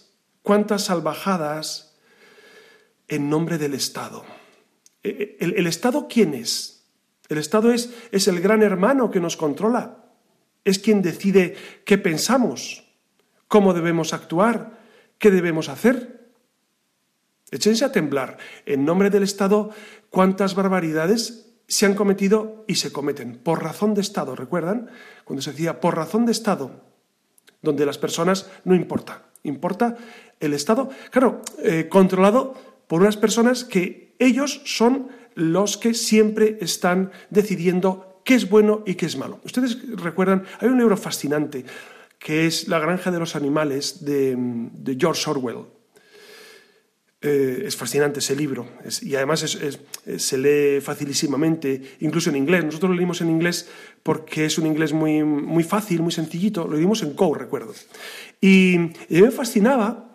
cuántas 0.50 0.86
salvajadas 0.86 1.94
en 3.08 3.30
nombre 3.30 3.60
del 3.60 3.76
Estado. 3.76 4.26
Eh, 5.04 5.38
eh, 5.40 5.54
¿El, 5.56 5.68
Estado 5.68 6.08
quién 6.10 6.34
es? 6.34 6.88
El 7.28 7.38
Estado 7.38 7.72
es, 7.72 7.94
es 8.12 8.28
el 8.28 8.42
gran 8.42 8.64
hermano 8.64 9.12
que 9.12 9.20
nos 9.20 9.38
controla. 9.38 10.06
Es 10.66 10.80
quien 10.80 11.04
decide 11.04 11.56
qué 11.86 12.00
pensamos, 12.00 12.84
cómo 13.48 13.76
debemos 13.76 14.12
actuar, 14.12 14.80
qué 15.20 15.30
debemos 15.30 15.70
hacer. 15.70 16.32
Échense 17.52 17.86
a 17.86 17.92
temblar. 17.92 18.40
En 18.66 18.86
nombre 18.86 19.12
del 19.12 19.22
Estado, 19.22 19.70
cuántas 20.10 20.56
barbaridades 20.56 21.54
se 21.68 21.86
han 21.86 21.94
cometido 21.94 22.66
y 22.68 22.74
se 22.78 22.92
cometen 22.92 23.38
por 23.38 23.62
razón 23.62 23.94
de 23.94 24.02
Estado. 24.02 24.36
¿Recuerdan? 24.36 24.90
Cuando 25.26 25.44
se 25.44 25.52
decía 25.52 25.80
por 25.80 25.96
razón 25.96 26.26
de 26.26 26.32
Estado, 26.32 26.86
donde 27.62 27.86
las 27.86 28.00
personas 28.00 28.50
no 28.64 28.74
importa. 28.74 29.30
Importa 29.44 29.96
el 30.40 30.54
Estado, 30.54 30.90
claro, 31.12 31.42
eh, 31.64 31.88
controlado 31.90 32.56
por 32.88 33.02
unas 33.02 33.18
personas 33.18 33.64
que 33.64 34.16
ellos 34.20 34.62
son 34.66 35.10
los 35.36 35.78
que 35.78 35.94
siempre 35.94 36.58
están 36.62 37.12
decidiendo 37.30 38.22
qué 38.26 38.36
es 38.36 38.50
bueno 38.50 38.84
y 38.86 38.96
qué 38.96 39.06
es 39.06 39.18
malo. 39.18 39.40
Ustedes 39.44 39.78
recuerdan, 39.98 40.44
hay 40.60 40.70
un 40.70 40.78
libro 40.78 40.98
fascinante 40.98 41.66
que 42.18 42.46
es 42.46 42.68
La 42.68 42.80
granja 42.80 43.12
de 43.12 43.20
los 43.20 43.36
animales 43.36 44.04
de 44.04 44.98
George 45.00 45.30
Orwell. 45.30 45.80
Eh, 47.22 47.64
es 47.66 47.76
fascinante 47.76 48.20
ese 48.20 48.34
libro 48.34 48.66
y 49.02 49.14
además 49.16 49.42
se 49.42 50.38
lee 50.38 50.80
facilísimamente, 50.80 51.98
incluso 52.00 52.30
en 52.30 52.38
inglés. 52.38 52.64
Nosotros 52.64 52.92
lo 52.92 52.96
leímos 52.96 53.20
en 53.20 53.30
inglés 53.30 53.68
porque 54.04 54.46
es 54.46 54.58
un 54.58 54.66
inglés 54.66 54.94
muy, 54.94 55.22
muy 55.24 55.64
fácil, 55.66 56.02
muy 56.02 56.14
sencillito. 56.14 56.66
Lo 56.66 56.78
leímos 56.78 57.04
en 57.04 57.14
Co, 57.16 57.34
recuerdo. 57.34 57.74
Y, 58.40 58.78
me 59.10 59.32
fascinaba 59.32 60.09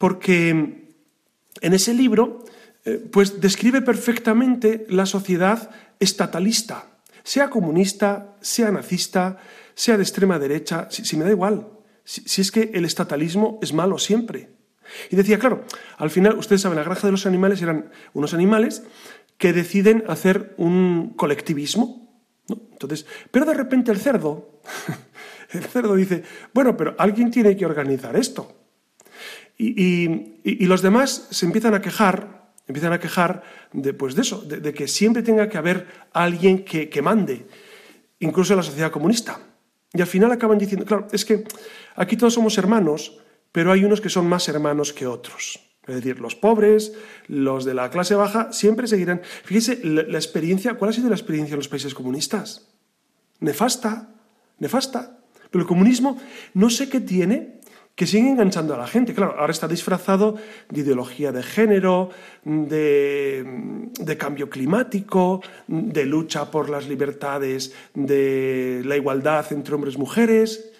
porque 0.00 0.48
en 0.48 1.74
ese 1.74 1.92
libro 1.92 2.42
eh, 2.86 3.06
pues 3.12 3.38
describe 3.38 3.82
perfectamente 3.82 4.86
la 4.88 5.04
sociedad 5.04 5.68
estatalista, 5.98 6.86
sea 7.22 7.50
comunista, 7.50 8.34
sea 8.40 8.70
nazista, 8.70 9.36
sea 9.74 9.98
de 9.98 10.02
extrema 10.02 10.38
derecha, 10.38 10.88
si, 10.88 11.16
me 11.18 11.24
da 11.24 11.32
igual. 11.32 11.68
si 12.02 12.40
es 12.40 12.50
que 12.50 12.70
el 12.72 12.86
estatalismo 12.86 13.58
es 13.60 13.74
malo 13.74 13.98
siempre. 13.98 14.48
Y 15.10 15.16
decía, 15.16 15.38
claro, 15.38 15.66
al 15.98 16.08
final, 16.08 16.38
ustedes 16.38 16.62
saben, 16.62 16.78
la 16.78 16.84
granja 16.84 17.06
de 17.06 17.12
los 17.12 17.26
animales 17.26 17.60
eran 17.60 17.90
unos 18.14 18.32
animales 18.32 18.82
que 19.36 19.52
deciden 19.52 20.04
hacer 20.08 20.54
un 20.56 21.12
colectivismo. 21.14 22.24
Entonces, 22.48 23.04
pero 23.30 23.44
de 23.44 23.52
repente 23.52 23.92
el 23.92 23.98
cerdo, 23.98 24.62
el 25.50 25.62
cerdo 25.64 25.94
dice, 25.94 26.22
bueno, 26.54 26.74
pero 26.74 26.94
alguien 26.96 27.30
tiene 27.30 27.54
que 27.54 27.66
organizar 27.66 28.16
esto. 28.16 28.59
Y, 29.62 30.66
los 30.66 30.80
demás 30.80 31.28
se 31.30 31.44
empiezan 31.44 31.74
a 31.74 31.82
quejar, 31.82 32.52
empiezan 32.66 32.94
a 32.94 32.98
quejar 32.98 33.42
de, 33.74 33.92
pues 33.92 34.14
de 34.14 34.22
eso, 34.22 34.40
de, 34.40 34.72
que 34.72 34.88
siempre 34.88 35.22
tenga 35.22 35.50
que 35.50 35.58
haber 35.58 35.86
alguien 36.12 36.64
que, 36.64 37.02
mande, 37.02 37.46
incluso 38.20 38.54
en 38.54 38.58
la 38.58 38.62
sociedad 38.62 38.90
comunista. 38.90 39.38
Y 39.92 40.00
al 40.00 40.06
final 40.06 40.32
acaban 40.32 40.56
diciendo, 40.56 40.86
claro, 40.86 41.08
es 41.12 41.26
que 41.26 41.44
aquí 41.94 42.16
todos 42.16 42.32
somos 42.32 42.56
hermanos, 42.56 43.20
pero 43.52 43.70
hay 43.70 43.84
unos 43.84 44.00
que 44.00 44.08
son 44.08 44.26
más 44.26 44.48
hermanos 44.48 44.94
que 44.94 45.06
otros. 45.06 45.60
Es 45.86 45.96
decir, 45.96 46.20
los 46.20 46.36
pobres, 46.36 46.94
los 47.26 47.66
de 47.66 47.74
la 47.74 47.90
clase 47.90 48.14
baja, 48.14 48.52
siempre 48.52 48.86
seguirán. 48.86 49.20
Fíjese, 49.44 49.80
la, 49.84 50.16
experiencia, 50.16 50.74
¿cuál 50.74 50.90
ha 50.90 50.94
sido 50.94 51.08
la 51.10 51.16
experiencia 51.16 51.54
en 51.54 51.58
los 51.58 51.68
países 51.68 51.92
comunistas? 51.92 52.68
Nefasta, 53.40 54.14
nefasta. 54.58 55.18
Pero 55.50 55.62
el 55.62 55.68
comunismo 55.68 56.16
no 56.54 56.70
sé 56.70 56.88
qué 56.88 57.00
tiene 57.00 57.59
que 57.94 58.06
sigue 58.06 58.30
enganchando 58.30 58.74
a 58.74 58.78
la 58.78 58.86
gente. 58.86 59.14
Claro, 59.14 59.36
ahora 59.38 59.52
está 59.52 59.68
disfrazado 59.68 60.36
de 60.70 60.80
ideología 60.80 61.32
de 61.32 61.42
género, 61.42 62.10
de, 62.44 64.16
cambio 64.18 64.48
climático, 64.48 65.42
de 65.66 66.06
lucha 66.06 66.50
por 66.50 66.70
las 66.70 66.88
libertades, 66.88 67.74
de 67.94 68.82
la 68.84 68.96
igualdad 68.96 69.52
entre 69.52 69.74
hombres 69.74 69.94
y 69.94 69.98
mujeres 69.98 70.70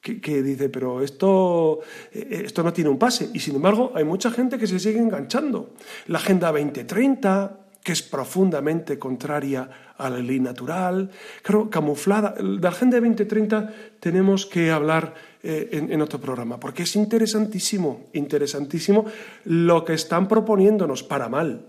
que, 0.00 0.42
dice, 0.42 0.70
pero 0.70 1.02
esto, 1.02 1.80
eh, 2.12 2.42
esto 2.46 2.62
no 2.62 2.72
tiene 2.72 2.88
un 2.90 2.98
pase. 2.98 3.28
Y 3.34 3.40
sin 3.40 3.56
embargo, 3.56 3.92
hay 3.94 4.04
mucha 4.04 4.30
gente 4.30 4.56
que 4.56 4.66
se 4.66 4.78
sigue 4.78 4.98
enganchando. 4.98 5.74
La 6.06 6.18
Agenda 6.18 6.50
2030, 6.50 7.58
que 7.82 7.92
es 7.92 8.02
profundamente 8.02 8.98
contraria 8.98 9.92
a 9.96 10.10
la 10.10 10.18
ley 10.18 10.40
natural, 10.40 11.10
claro, 11.42 11.70
camuflada. 11.70 12.32
De 12.32 12.60
la 12.60 12.68
Agenda 12.68 13.00
2030 13.00 13.72
tenemos 14.00 14.46
que 14.46 14.70
hablar 14.70 15.14
eh, 15.42 15.68
en, 15.72 16.02
otro 16.02 16.20
programa, 16.20 16.60
porque 16.60 16.82
es 16.82 16.96
interesantísimo, 16.96 18.08
interesantísimo 18.12 19.06
lo 19.44 19.84
que 19.84 19.94
están 19.94 20.28
proponiéndonos 20.28 21.02
para 21.02 21.28
mal, 21.28 21.66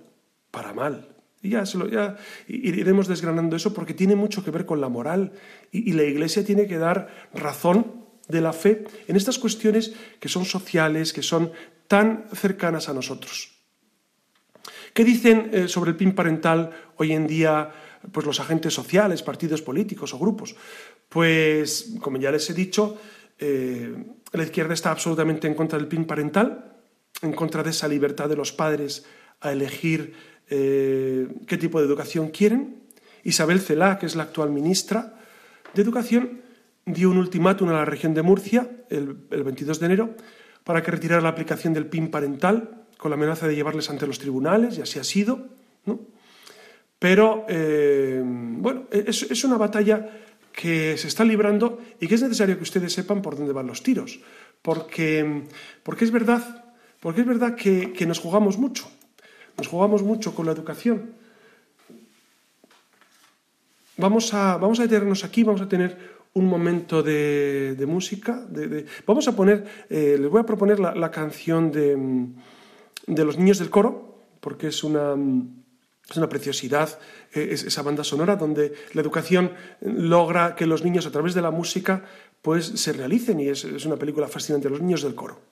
para 0.52 0.74
mal. 0.74 1.08
Y 1.41 1.50
ya, 1.50 1.65
se 1.65 1.78
lo, 1.78 1.88
ya 1.88 2.17
iremos 2.47 3.08
desgranando 3.08 3.56
eso 3.56 3.74
porque 3.74 3.93
tiene 3.93 4.15
mucho 4.15 4.43
que 4.43 4.52
ver 4.52 4.65
con 4.65 4.80
la 4.80 4.89
moral 4.89 5.32
y, 5.71 5.89
y 5.89 5.93
la 5.93 6.04
Iglesia 6.04 6.45
tiene 6.45 6.67
que 6.67 6.78
dar 6.78 7.10
razón 7.34 8.02
de 8.28 8.41
la 8.41 8.54
fe 8.54 8.86
en 9.08 9.15
estas 9.15 9.39
cuestiones 9.39 9.93
que 10.19 10.30
son 10.30 10.45
sociales, 10.45 11.13
que 11.13 11.24
son 11.24 11.52
tan 11.88 12.26
cercanas 12.34 12.89
a 12.89 12.93
nosotros. 12.93 13.61
¿Qué 14.94 15.04
dicen 15.04 15.50
eh, 15.54 15.68
sobre 15.68 15.92
el 15.92 15.98
PIN 15.98 16.14
parental 16.14 16.72
hoy 16.98 17.14
en 17.14 17.28
día 17.28 17.72
pues, 18.12 18.26
los 18.26 18.40
agentes 18.40 18.74
sociales, 18.74 19.24
partidos 19.24 19.62
políticos 19.62 20.14
o 20.14 20.20
grupos? 20.20 20.56
Pues, 21.08 21.96
como 22.02 22.18
ya 22.18 22.32
les 22.32 22.50
he 22.50 22.54
dicho, 22.54 22.98
eh, 23.40 23.96
la 24.34 24.44
izquierda 24.44 24.74
está 24.74 24.92
absolutamente 24.92 25.48
en 25.48 25.56
contra 25.56 25.78
del 25.78 25.88
PIN 25.88 26.06
parental, 26.06 26.78
en 27.22 27.34
contra 27.34 27.64
de 27.64 27.70
esa 27.70 27.88
libertad 27.88 28.30
de 28.30 28.36
los 28.36 28.52
padres 28.52 29.06
a 29.40 29.52
elegir 29.52 30.14
eh, 30.50 31.28
qué 31.48 31.58
tipo 31.58 31.80
de 31.80 31.88
educación 31.88 32.30
quieren. 32.30 32.84
Isabel 33.24 33.62
Celá, 33.62 33.98
que 33.98 34.06
es 34.06 34.16
la 34.16 34.24
actual 34.24 34.50
ministra 34.50 35.16
de 35.74 35.82
Educación, 35.82 36.42
dio 36.86 37.10
un 37.10 37.18
ultimátum 37.18 37.70
a 37.70 37.74
la 37.74 37.86
región 37.86 38.14
de 38.14 38.22
Murcia 38.22 38.70
el, 38.90 39.14
22 39.14 39.80
de 39.80 39.86
enero 39.86 40.16
para 40.64 40.84
que 40.84 40.92
retirara 40.92 41.22
la 41.22 41.30
aplicación 41.30 41.74
del 41.74 41.86
PIN 41.86 42.12
parental 42.12 42.81
con 43.02 43.10
la 43.10 43.16
amenaza 43.16 43.48
de 43.48 43.56
llevarles 43.56 43.90
ante 43.90 44.06
los 44.06 44.20
tribunales, 44.20 44.78
y 44.78 44.82
así 44.82 45.00
ha 45.00 45.04
sido. 45.04 45.48
Pero, 47.00 47.48
eh, 47.50 48.22
bueno, 48.24 48.84
es, 48.92 49.44
una 49.44 49.58
batalla 49.58 50.08
que 50.54 50.96
se 51.00 51.08
está 51.08 51.26
librando 51.26 51.80
y 52.00 52.06
que 52.06 52.14
es 52.14 52.22
necesario 52.22 52.58
que 52.58 52.62
ustedes 52.62 52.94
sepan 52.94 53.24
por 53.24 53.36
dónde 53.36 53.54
van 53.54 53.66
los 53.66 53.82
tiros. 53.82 54.20
Porque, 54.62 55.48
porque 55.82 56.06
es 56.06 56.12
verdad, 56.12 56.76
porque 57.00 57.22
es 57.22 57.28
verdad 57.28 57.56
que, 57.56 58.06
nos 58.06 58.20
jugamos 58.20 58.60
mucho. 58.60 58.88
Nos 59.58 59.68
jugamos 59.68 60.04
mucho 60.04 60.36
con 60.36 60.46
la 60.46 60.52
educación. 60.52 61.16
Vamos 63.98 64.32
a, 64.36 64.58
vamos 64.58 64.80
a 64.80 64.84
detenernos 64.84 65.24
aquí, 65.24 65.42
vamos 65.44 65.62
a 65.62 65.68
tener 65.68 65.98
un 66.36 66.46
momento 66.46 67.02
de, 67.02 67.84
música. 67.88 68.46
Vamos 69.08 69.28
a 69.28 69.36
poner, 69.36 69.66
eh, 69.90 70.18
les 70.20 70.30
voy 70.30 70.42
a 70.42 70.46
proponer 70.46 70.80
la, 70.80 71.10
canción 71.10 71.72
de, 71.72 71.98
de, 73.08 73.26
Los 73.26 73.38
Niños 73.38 73.60
del 73.60 73.70
Coro, 73.70 74.20
porque 74.40 74.68
es 74.68 74.84
una, 74.84 75.16
es 76.10 76.18
una 76.18 76.30
preciosidad 76.30 77.00
eh, 77.34 77.50
esa 77.52 77.82
banda 77.82 78.04
sonora 78.04 78.36
donde 78.36 78.74
la 78.94 79.02
educación 79.02 79.54
logra 79.82 80.56
que 80.56 80.66
los 80.66 80.84
niños 80.84 81.06
a 81.06 81.12
través 81.12 81.34
de 81.34 81.42
la 81.42 81.52
música 81.52 82.06
pues 82.42 82.66
se 82.66 82.94
realicen 82.94 83.40
y 83.40 83.50
es, 83.50 83.64
es 83.64 83.86
una 83.86 83.98
película 83.98 84.28
fascinante, 84.28 84.70
Los 84.70 84.82
Niños 84.82 85.04
del 85.04 85.16
Coro. 85.16 85.51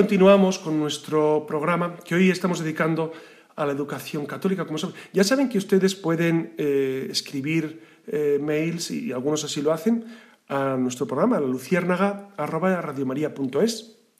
Continuamos 0.00 0.58
con 0.58 0.80
nuestro 0.80 1.44
programa 1.46 1.94
que 1.96 2.14
hoy 2.14 2.30
estamos 2.30 2.58
dedicando 2.58 3.12
a 3.54 3.66
la 3.66 3.72
educación 3.72 4.24
católica. 4.24 4.64
Como 4.64 4.78
ya 5.12 5.22
saben 5.24 5.50
que 5.50 5.58
ustedes 5.58 5.94
pueden 5.94 6.54
eh, 6.56 7.08
escribir 7.10 7.82
eh, 8.06 8.38
mails, 8.40 8.90
y 8.92 9.12
algunos 9.12 9.44
así 9.44 9.60
lo 9.60 9.74
hacen, 9.74 10.06
a 10.48 10.78
nuestro 10.78 11.06
programa, 11.06 11.36
a 11.36 11.40
la 11.40 11.46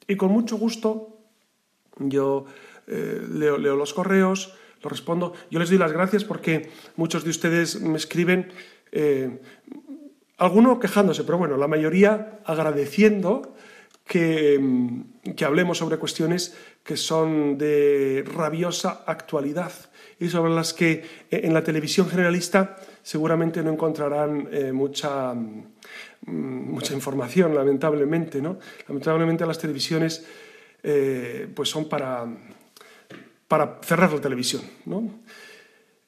y 0.07 0.17
con 0.17 0.31
mucho 0.31 0.59
gusto 0.59 1.17
yo 1.97 2.45
eh, 2.87 3.27
leo, 3.33 3.57
leo, 3.57 3.75
los 3.75 3.95
correos, 3.95 4.53
los 4.83 4.93
respondo. 4.93 5.33
Yo 5.51 5.59
les 5.59 5.71
doy 5.71 5.79
las 5.79 5.93
gracias 5.93 6.25
porque 6.25 6.69
muchos 6.97 7.25
de 7.25 7.31
ustedes 7.31 7.81
me 7.81 7.97
escriben, 7.97 8.53
algunos 10.37 10.79
quejándose, 10.79 11.25
pero 11.25 11.39
bueno, 11.39 11.57
la 11.57 11.69
mayoría 11.69 12.41
agradeciendo 12.45 13.55
Mm, 14.13 15.33
que, 15.37 15.45
hablemos 15.45 15.79
sobre 15.79 15.99
cuestiones 15.99 16.57
que 16.83 16.97
son 16.97 17.57
de 17.57 18.25
rabiosa 18.27 19.05
actualidad 19.07 19.73
y 20.19 20.29
sobre 20.29 20.53
las 20.53 20.75
que 20.75 20.93
eh, 21.31 21.41
en 21.45 21.55
la 21.55 21.63
televisión 21.63 22.09
generalista 22.09 22.77
seguramente 23.03 23.63
no 23.63 23.71
encontrarán 23.71 24.49
eh, 24.51 24.73
mucha, 24.73 25.33
mm, 25.35 25.63
mucha 26.27 26.95
información, 26.95 27.55
lamentablemente. 27.55 28.43
¿no? 28.43 28.59
Lamentablemente 28.89 29.47
las 29.47 29.59
televisiones 29.59 30.27
eh, 30.83 31.49
pues 31.55 31.69
son 31.69 31.89
para, 31.89 32.27
para 33.47 33.79
cerrar 33.83 34.13
la 34.13 34.21
televisión. 34.21 34.63
¿no? 34.87 35.21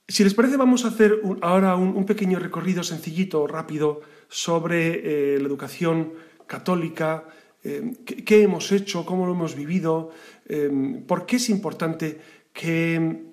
Si 0.08 0.24
les 0.24 0.34
parece, 0.34 0.56
vamos 0.56 0.84
a 0.84 0.88
hacer 0.88 1.20
ahora 1.40 1.76
un, 1.76 2.04
pequeño 2.04 2.40
recorrido 2.40 2.82
sencillito, 2.82 3.46
rápido, 3.46 4.00
sobre 4.28 5.38
la 5.38 5.46
educación 5.46 6.14
católica, 6.46 7.24
Em, 7.64 7.94
qué, 8.04 8.42
hemos 8.42 8.72
hecho, 8.72 9.06
cómo 9.06 9.24
lo 9.24 9.32
hemos 9.32 9.54
vivido, 9.54 10.10
em, 10.48 11.02
por 11.04 11.26
qué 11.26 11.36
es 11.36 11.48
importante 11.48 12.18
que, 12.52 13.30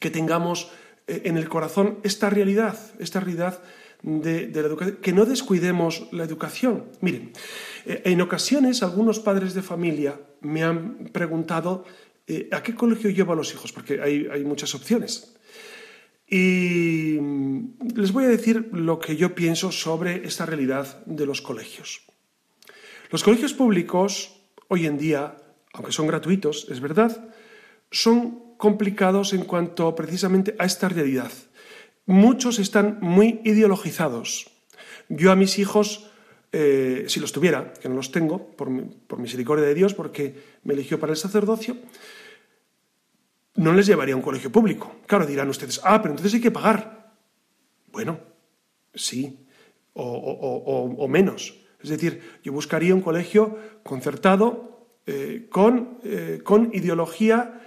tengamos 0.00 0.72
eh, 1.06 1.22
en 1.24 1.36
el 1.36 1.48
corazón 1.48 1.98
esta 2.02 2.28
realidad, 2.28 2.76
esta 2.98 3.20
realidad 3.20 3.62
de, 4.02 4.50
la 4.50 4.66
educación, 4.66 4.98
que 5.00 5.12
no 5.12 5.26
descuidemos 5.26 6.08
la 6.10 6.24
educación. 6.24 6.86
Miren, 7.00 7.32
eh, 7.86 8.02
en 8.04 8.20
ocasiones 8.20 8.82
algunos 8.82 9.20
padres 9.20 9.54
de 9.54 9.62
familia 9.62 10.18
me 10.40 10.64
han 10.64 11.10
preguntado 11.12 11.84
eh, 12.26 12.48
a 12.50 12.64
qué 12.64 12.74
colegio 12.74 13.10
llevo 13.10 13.32
a 13.32 13.36
los 13.36 13.54
hijos, 13.54 13.70
porque 13.70 14.00
hay, 14.02 14.26
hay 14.26 14.44
muchas 14.44 14.74
opciones. 14.74 15.36
Y 16.26 17.20
les 17.94 18.10
voy 18.10 18.24
a 18.24 18.28
decir 18.28 18.70
lo 18.72 18.98
que 18.98 19.16
yo 19.16 19.36
pienso 19.36 19.70
sobre 19.70 20.26
esta 20.26 20.46
realidad 20.46 21.04
de 21.06 21.26
los 21.26 21.42
colegios. 21.42 22.11
Los 23.12 23.22
colegios 23.24 23.52
públicos, 23.52 24.40
hoy 24.68 24.86
en 24.86 24.96
día, 24.96 25.36
aunque 25.74 25.92
son 25.92 26.06
gratuitos, 26.06 26.66
es 26.70 26.80
verdad, 26.80 27.28
son 27.90 28.56
complicados 28.56 29.34
en 29.34 29.44
cuanto 29.44 29.94
precisamente 29.94 30.56
a 30.58 30.64
esta 30.64 30.88
realidad. 30.88 31.30
Muchos 32.06 32.58
están 32.58 32.96
muy 33.02 33.42
ideologizados. 33.44 34.50
Yo 35.10 35.30
a 35.30 35.36
mis 35.36 35.58
hijos, 35.58 36.08
eh, 36.52 37.04
si 37.08 37.20
los 37.20 37.32
tuviera, 37.32 37.74
que 37.74 37.90
no 37.90 37.96
los 37.96 38.12
tengo, 38.12 38.46
por, 38.56 38.70
por 39.06 39.18
misericordia 39.18 39.66
de 39.66 39.74
Dios, 39.74 39.92
porque 39.92 40.34
me 40.64 40.72
eligió 40.72 40.98
para 40.98 41.12
el 41.12 41.18
sacerdocio, 41.18 41.76
no 43.56 43.74
les 43.74 43.84
llevaría 43.84 44.14
a 44.14 44.16
un 44.16 44.22
colegio 44.22 44.50
público. 44.50 44.90
Claro, 45.06 45.26
dirán 45.26 45.50
ustedes, 45.50 45.82
ah, 45.84 46.00
pero 46.00 46.12
entonces 46.14 46.32
hay 46.32 46.40
que 46.40 46.50
pagar. 46.50 47.12
Bueno, 47.88 48.18
sí, 48.94 49.46
o 49.92 51.06
menos. 51.08 51.58
Es 51.82 51.90
decir, 51.90 52.22
yo 52.42 52.52
buscaría 52.52 52.94
un 52.94 53.00
colegio 53.00 53.58
concertado 53.82 54.88
eh, 55.06 55.48
con, 55.50 55.98
eh, 56.04 56.40
con, 56.44 56.70
ideología, 56.72 57.60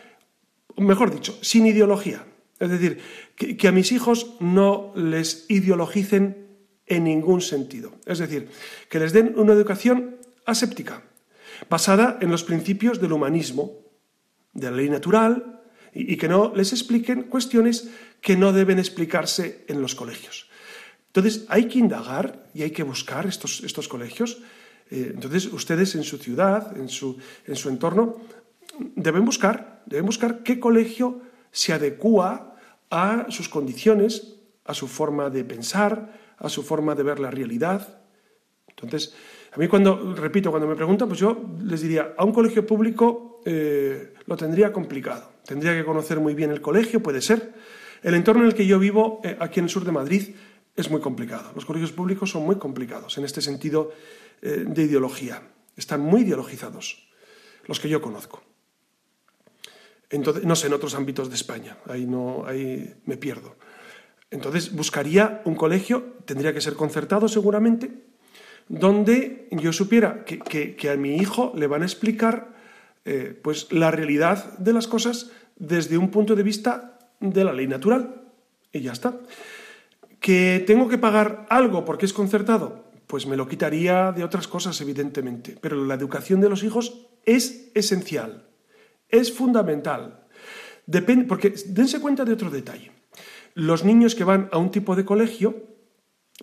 mejor 0.78 1.12
dicho, 1.12 1.38
sin 1.42 1.66
ideología. 1.66 2.26
Es 2.60 2.70
decir, 2.70 3.00
que, 3.36 3.68
a 3.68 3.72
mis 3.72 3.92
hijos 3.92 4.36
no 4.40 4.94
les 4.96 5.46
ideologicen 5.50 6.48
en 6.86 7.04
ningún 7.04 7.42
sentido. 7.42 7.92
Es 8.06 8.20
decir, 8.20 8.50
que 8.90 9.00
les 9.00 9.12
den 9.12 9.34
una 9.36 9.54
educación 9.54 10.18
aséptica, 10.46 11.04
basada 11.70 12.18
en 12.22 12.32
los 12.32 12.44
principios 12.44 13.02
del 13.02 13.12
humanismo, 13.12 13.74
de 14.54 14.72
la 14.72 14.78
ley 14.78 14.90
natural 14.90 15.62
y, 15.94 16.16
que 16.16 16.30
no 16.30 16.54
les 16.56 16.72
expliquen 16.72 17.24
cuestiones 17.24 17.90
que 18.22 18.38
no 18.38 18.54
deben 18.54 18.80
explicarse 18.80 19.66
en 19.68 19.82
los 19.82 19.96
colegios. 19.96 20.45
Entonces, 21.16 21.46
hay 21.48 21.70
que 21.70 21.80
indagar 21.80 22.44
y 22.54 22.64
hay 22.64 22.72
que 22.72 22.84
buscar 22.84 23.26
estos, 23.26 23.64
estos 23.64 23.88
colegios. 23.88 24.42
Eh, 24.92 25.12
entonces, 25.14 25.46
ustedes 25.46 25.96
en 25.96 26.04
su 26.04 26.18
ciudad, 26.18 26.76
en 26.76 26.90
su, 26.90 27.18
en 27.48 27.56
su 27.56 27.70
entorno, 27.70 28.18
deben 28.98 29.24
buscar, 29.24 29.82
deben 29.86 30.06
buscar 30.06 30.44
qué 30.44 30.60
colegio 30.60 31.22
se 31.52 31.72
adecua 31.72 32.58
a 32.90 33.28
sus 33.30 33.48
condiciones, 33.48 34.36
a 34.66 34.74
su 34.74 34.90
forma 34.90 35.30
de 35.30 35.46
pensar, 35.46 36.36
a 36.38 36.50
su 36.50 36.64
forma 36.64 36.96
de 36.96 37.04
ver 37.04 37.22
la 37.22 37.32
realidad. 37.32 38.02
Entonces, 38.68 39.16
a 39.54 39.58
mí 39.58 39.70
cuando, 39.70 40.14
repito, 40.16 40.52
cuando 40.52 40.68
me 40.68 40.76
preguntan, 40.76 41.08
pues 41.08 41.22
yo 41.22 41.46
les 41.64 41.80
diría, 41.80 42.14
a 42.18 42.26
un 42.26 42.34
colegio 42.34 42.68
público 42.68 43.40
eh, 43.46 44.16
lo 44.26 44.36
tendría 44.36 44.74
complicado. 44.74 45.32
Tendría 45.46 45.72
que 45.72 45.86
conocer 45.86 46.20
muy 46.20 46.36
bien 46.36 46.52
el 46.52 46.60
colegio, 46.60 47.02
puede 47.02 47.22
ser. 47.22 47.54
El 48.04 48.16
entorno 48.16 48.42
en 48.42 48.48
el 48.48 48.54
que 48.54 48.68
yo 48.68 48.80
vivo, 48.80 49.22
eh, 49.24 49.38
aquí 49.40 49.62
en 49.62 49.68
el 49.68 49.70
sur 49.70 49.86
de 49.86 49.94
Madrid, 49.94 50.36
es 50.76 50.90
muy 50.90 51.02
complicado. 51.02 51.52
Los 51.56 51.66
colegios 51.66 51.92
públicos 51.92 52.30
son 52.30 52.44
muy 52.44 52.58
complicados 52.58 53.18
en 53.18 53.26
este 53.26 53.42
sentido 53.42 53.92
eh, 54.42 54.66
de 54.68 54.84
ideología. 54.84 55.42
Están 55.76 56.02
muy 56.02 56.22
ideologizados, 56.22 57.08
los 57.66 57.80
que 57.80 57.90
yo 57.90 58.02
conozco. 58.02 58.44
Entonces, 60.10 60.44
no 60.44 60.56
sé, 60.56 60.68
en 60.68 60.74
otros 60.74 60.96
ámbitos 60.96 61.30
de 61.30 61.36
España, 61.36 61.78
ahí, 61.88 62.06
no, 62.06 62.46
ahí 62.46 62.94
me 63.06 63.18
pierdo. 63.18 63.56
Entonces 64.32 64.74
buscaría 64.74 65.42
un 65.46 65.56
colegio, 65.56 66.16
tendría 66.26 66.54
que 66.54 66.62
ser 66.62 66.74
concertado 66.74 67.28
seguramente, 67.28 67.92
donde 68.68 69.48
yo 69.52 69.72
supiera 69.72 70.26
que, 70.26 70.90
a 70.90 70.98
mi 70.98 71.18
hijo 71.18 71.54
le 71.56 71.68
van 71.68 71.84
a 71.84 71.86
explicar 71.86 72.54
eh, 73.06 73.40
pues 73.42 73.72
la 73.72 73.92
realidad 73.92 74.58
de 74.58 74.74
las 74.74 74.88
cosas 74.88 75.32
desde 75.56 75.98
un 75.98 76.10
punto 76.10 76.36
de 76.36 76.44
vista 76.44 77.00
de 77.20 77.44
la 77.44 77.54
ley 77.54 77.68
natural. 77.68 78.24
Y 78.72 78.82
ya 78.82 78.92
está. 78.92 79.20
¿Que 80.26 80.64
tengo 80.66 80.90
que 80.90 80.98
pagar 80.98 81.46
algo 81.50 81.86
porque 81.86 82.08
es 82.08 82.12
concertado? 82.12 82.90
Pues 83.06 83.28
me 83.28 83.38
lo 83.38 83.48
quitaría 83.48 84.12
de 84.12 84.24
otras 84.24 84.48
cosas, 84.48 84.82
evidentemente. 84.82 85.56
Pero 85.62 85.86
la 85.86 85.94
educación 85.94 86.42
de 86.42 86.50
los 86.50 86.64
hijos 86.64 87.06
es 87.26 87.70
esencial, 87.76 88.50
es 89.08 89.32
fundamental. 89.32 90.26
Depende, 90.88 91.26
porque 91.26 91.54
dense 91.68 92.00
cuenta 92.00 92.26
de 92.26 92.34
otro 92.34 92.50
detalle. 92.50 92.92
Los 93.54 93.84
niños 93.84 94.16
que 94.16 94.24
van 94.24 94.50
a 94.52 94.58
un 94.58 94.72
tipo 94.72 94.96
de 94.96 95.06
colegio 95.06 95.62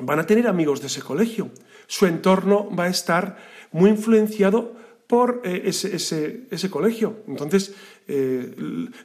van 0.01 0.21
a 0.21 0.27
tener 0.27 0.47
amigos 0.47 0.81
de 0.81 0.87
ese 0.87 1.03
colegio 1.03 1.51
su 1.89 2.07
entorno 2.07 2.71
va 2.71 2.85
a 2.85 2.89
estar 2.89 3.37
muy 3.73 3.91
influenciado 3.91 4.77
por 5.09 5.43
eh, 5.45 5.63
ese, 5.65 6.71
colegio. 6.71 7.25
Entonces, 7.27 7.75
eh, 8.07 8.55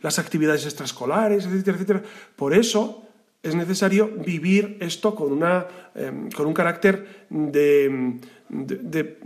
las 0.04 0.20
actividades 0.20 0.66
extraescolares, 0.66 1.48
etcétera, 1.48 1.78
etcétera. 1.78 2.04
Por 2.36 2.54
eso 2.54 3.07
es 3.43 3.56
necesario 3.56 4.08
vivir 4.08 4.78
esto 4.80 5.15
con, 5.15 5.32
una, 5.32 5.67
em, 5.95 6.30
con 6.32 6.47
un 6.47 6.54
carácter 6.54 7.28
de, 7.30 8.19
de, 8.50 9.19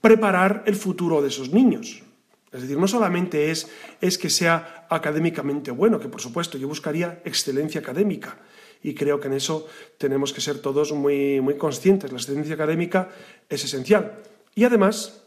preparar 0.00 0.62
el 0.66 0.76
futuro 0.76 1.22
de 1.22 1.28
esos 1.28 1.52
niños. 1.52 2.02
Es 2.52 2.62
decir, 2.62 2.78
no 2.78 2.86
solamente 2.86 3.50
es, 3.50 3.68
es 4.00 4.16
que 4.18 4.30
sea 4.30 4.86
académicamente 4.88 5.70
bueno, 5.70 5.98
que 5.98 6.08
por 6.08 6.20
supuesto 6.20 6.56
yo 6.56 6.68
buscaría 6.68 7.20
excelencia 7.24 7.80
académica, 7.80 8.38
y 8.84 8.94
creo 8.94 9.18
que 9.18 9.28
en 9.28 9.34
eso 9.34 9.66
tenemos 9.96 10.32
que 10.32 10.42
ser 10.42 10.58
todos 10.58 10.92
muy, 10.92 11.40
muy 11.40 11.56
conscientes. 11.56 12.12
La 12.12 12.18
excelencia 12.18 12.54
académica 12.54 13.08
es 13.48 13.64
esencial. 13.64 14.20
Y 14.54 14.64
además, 14.64 15.24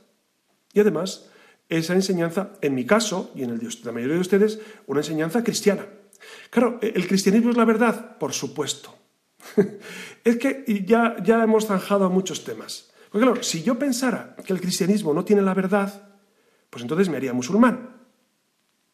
y 0.73 0.79
además, 0.79 1.31
esa 1.67 1.93
enseñanza, 1.93 2.51
en 2.61 2.75
mi 2.75 2.85
caso 2.85 3.31
y 3.35 3.41
en 3.41 3.49
el 3.49 3.57
de 3.57 3.67
la 3.83 3.91
mayoría 3.91 4.13
de 4.13 4.21
ustedes, 4.21 4.59
una 4.85 4.99
enseñanza 4.99 5.43
cristiana. 5.43 5.87
Claro, 6.49 6.79
¿el 6.81 7.07
cristianismo 7.07 7.51
es 7.51 7.57
la 7.57 7.65
verdad? 7.65 8.17
Por 8.17 8.33
supuesto. 8.33 8.95
es 10.23 10.37
que 10.37 10.83
ya, 10.85 11.15
ya 11.23 11.43
hemos 11.43 11.67
zanjado 11.67 12.09
muchos 12.09 12.43
temas. 12.43 12.91
Porque 13.11 13.25
claro, 13.25 13.43
si 13.43 13.63
yo 13.63 13.77
pensara 13.79 14.35
que 14.45 14.53
el 14.53 14.61
cristianismo 14.61 15.13
no 15.13 15.23
tiene 15.23 15.41
la 15.41 15.53
verdad, 15.53 16.09
pues 16.69 16.83
entonces 16.83 17.09
me 17.09 17.17
haría 17.17 17.33
musulmán. 17.33 17.95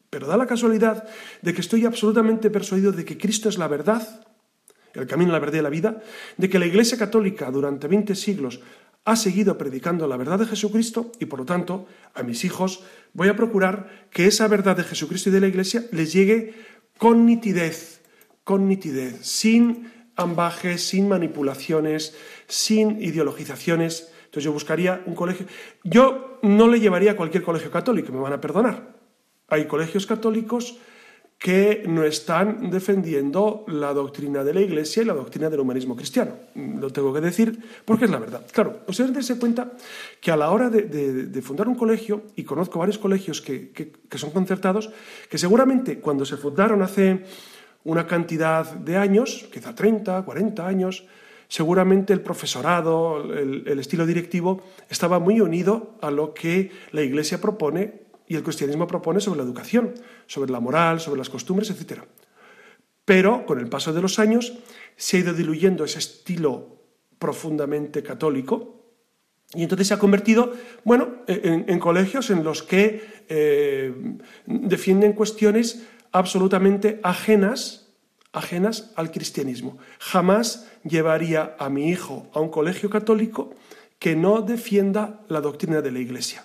Pero 0.09 0.27
da 0.27 0.37
la 0.37 0.45
casualidad 0.45 1.07
de 1.41 1.53
que 1.53 1.61
estoy 1.61 1.85
absolutamente 1.85 2.49
persuadido 2.49 2.91
de 2.91 3.03
que 3.03 3.17
Cristo 3.17 3.49
es 3.49 3.57
la 3.57 3.67
verdad 3.67 4.23
el 4.93 5.07
camino, 5.07 5.31
la 5.31 5.39
verdad 5.39 5.59
y 5.59 5.61
la 5.61 5.69
vida, 5.69 6.01
de 6.37 6.49
que 6.49 6.59
la 6.59 6.65
Iglesia 6.65 6.97
Católica 6.97 7.49
durante 7.51 7.87
20 7.87 8.15
siglos 8.15 8.61
ha 9.05 9.15
seguido 9.15 9.57
predicando 9.57 10.07
la 10.07 10.15
verdad 10.15 10.39
de 10.39 10.45
Jesucristo 10.45 11.11
y 11.19 11.25
por 11.25 11.39
lo 11.39 11.45
tanto 11.45 11.87
a 12.13 12.23
mis 12.23 12.45
hijos 12.45 12.83
voy 13.13 13.27
a 13.27 13.35
procurar 13.35 14.07
que 14.11 14.27
esa 14.27 14.47
verdad 14.47 14.77
de 14.77 14.83
Jesucristo 14.83 15.29
y 15.29 15.33
de 15.33 15.41
la 15.41 15.47
Iglesia 15.47 15.83
les 15.91 16.13
llegue 16.13 16.53
con 16.97 17.25
nitidez, 17.25 18.01
con 18.43 18.67
nitidez, 18.67 19.25
sin 19.25 19.91
ambajes, 20.15 20.87
sin 20.87 21.07
manipulaciones, 21.07 22.15
sin 22.47 23.01
ideologizaciones. 23.01 24.11
Entonces 24.25 24.43
yo 24.43 24.51
buscaría 24.51 25.03
un 25.05 25.15
colegio. 25.15 25.45
Yo 25.83 26.39
no 26.41 26.67
le 26.67 26.79
llevaría 26.79 27.11
a 27.11 27.15
cualquier 27.15 27.43
colegio 27.43 27.71
católico, 27.71 28.11
me 28.11 28.19
van 28.19 28.33
a 28.33 28.41
perdonar. 28.41 28.95
Hay 29.47 29.65
colegios 29.65 30.05
católicos 30.05 30.77
que 31.43 31.83
no 31.85 32.05
están 32.05 32.69
defendiendo 32.71 33.65
la 33.67 33.93
doctrina 33.93 34.45
de 34.45 34.53
la 34.53 34.61
Iglesia 34.61 35.03
y 35.03 35.05
la 35.05 35.13
doctrina 35.13 35.49
del 35.49 35.59
humanismo 35.59 35.93
cristiano. 35.93 36.35
Lo 36.55 36.89
tengo 36.89 37.13
que 37.13 37.19
decir 37.19 37.59
porque 37.83 38.05
es 38.05 38.11
la 38.11 38.17
verdad. 38.17 38.45
Claro, 38.49 38.79
ustedes 38.87 39.13
dense 39.13 39.37
cuenta 39.37 39.73
que 40.21 40.31
a 40.31 40.37
la 40.37 40.51
hora 40.51 40.69
de, 40.69 41.41
fundar 41.41 41.67
un 41.67 41.75
colegio, 41.75 42.23
y 42.37 42.45
conozco 42.45 42.79
varios 42.79 42.97
colegios 42.97 43.41
que, 43.41 43.73
son 44.15 44.31
concertados, 44.31 44.89
que 45.29 45.37
seguramente 45.37 45.99
cuando 45.99 46.23
se 46.23 46.37
fundaron 46.37 46.81
hace 46.81 47.25
una 47.83 48.07
cantidad 48.07 48.71
de 48.75 48.95
años, 48.95 49.45
quizá 49.51 49.75
30, 49.75 50.23
40 50.23 50.65
años, 50.65 51.05
seguramente 51.49 52.13
el 52.13 52.21
profesorado, 52.21 53.21
el 53.33 53.79
estilo 53.79 54.05
directivo, 54.05 54.63
estaba 54.89 55.19
muy 55.19 55.41
unido 55.41 55.97
a 55.99 56.09
lo 56.09 56.33
que 56.33 56.71
la 56.93 57.01
Iglesia 57.01 57.41
propone 57.41 58.02
y 58.27 58.35
el 58.35 58.43
cristianismo 58.43 58.87
propone 58.87 59.19
sobre 59.19 59.39
la 59.39 59.45
educación, 59.45 59.93
sobre 60.27 60.51
la 60.51 60.59
moral, 60.59 60.99
sobre 60.99 61.19
las 61.19 61.29
costumbres, 61.29 61.69
etc. 61.69 62.01
Pero 63.05 63.45
con 63.45 63.59
el 63.59 63.69
paso 63.69 63.93
de 63.93 64.01
los 64.01 64.19
años 64.19 64.53
se 64.95 65.17
ha 65.17 65.19
ido 65.21 65.33
diluyendo 65.33 65.83
ese 65.83 65.99
estilo 65.99 66.77
profundamente 67.19 68.03
católico 68.03 68.83
y 69.53 69.63
entonces 69.63 69.87
se 69.87 69.93
ha 69.93 69.99
convertido, 69.99 70.53
bueno, 70.83 71.17
en, 71.27 71.79
colegios 71.79 72.29
en 72.31 72.43
los 72.43 72.63
que 72.63 73.03
eh, 73.29 73.93
defienden 74.45 75.13
cuestiones 75.13 75.83
absolutamente 76.11 76.99
ajenas, 77.03 77.89
ajenas 78.31 78.91
al 78.95 79.11
cristianismo. 79.11 79.77
Jamás 79.99 80.71
llevaría 80.83 81.55
a 81.59 81.69
mi 81.69 81.89
hijo 81.89 82.27
a 82.33 82.39
un 82.39 82.49
colegio 82.49 82.89
católico 82.89 83.53
que 83.99 84.15
no 84.15 84.41
defienda 84.41 85.21
la 85.29 85.39
doctrina 85.39 85.81
de 85.81 85.91
la 85.91 85.99
Iglesia. 85.99 86.43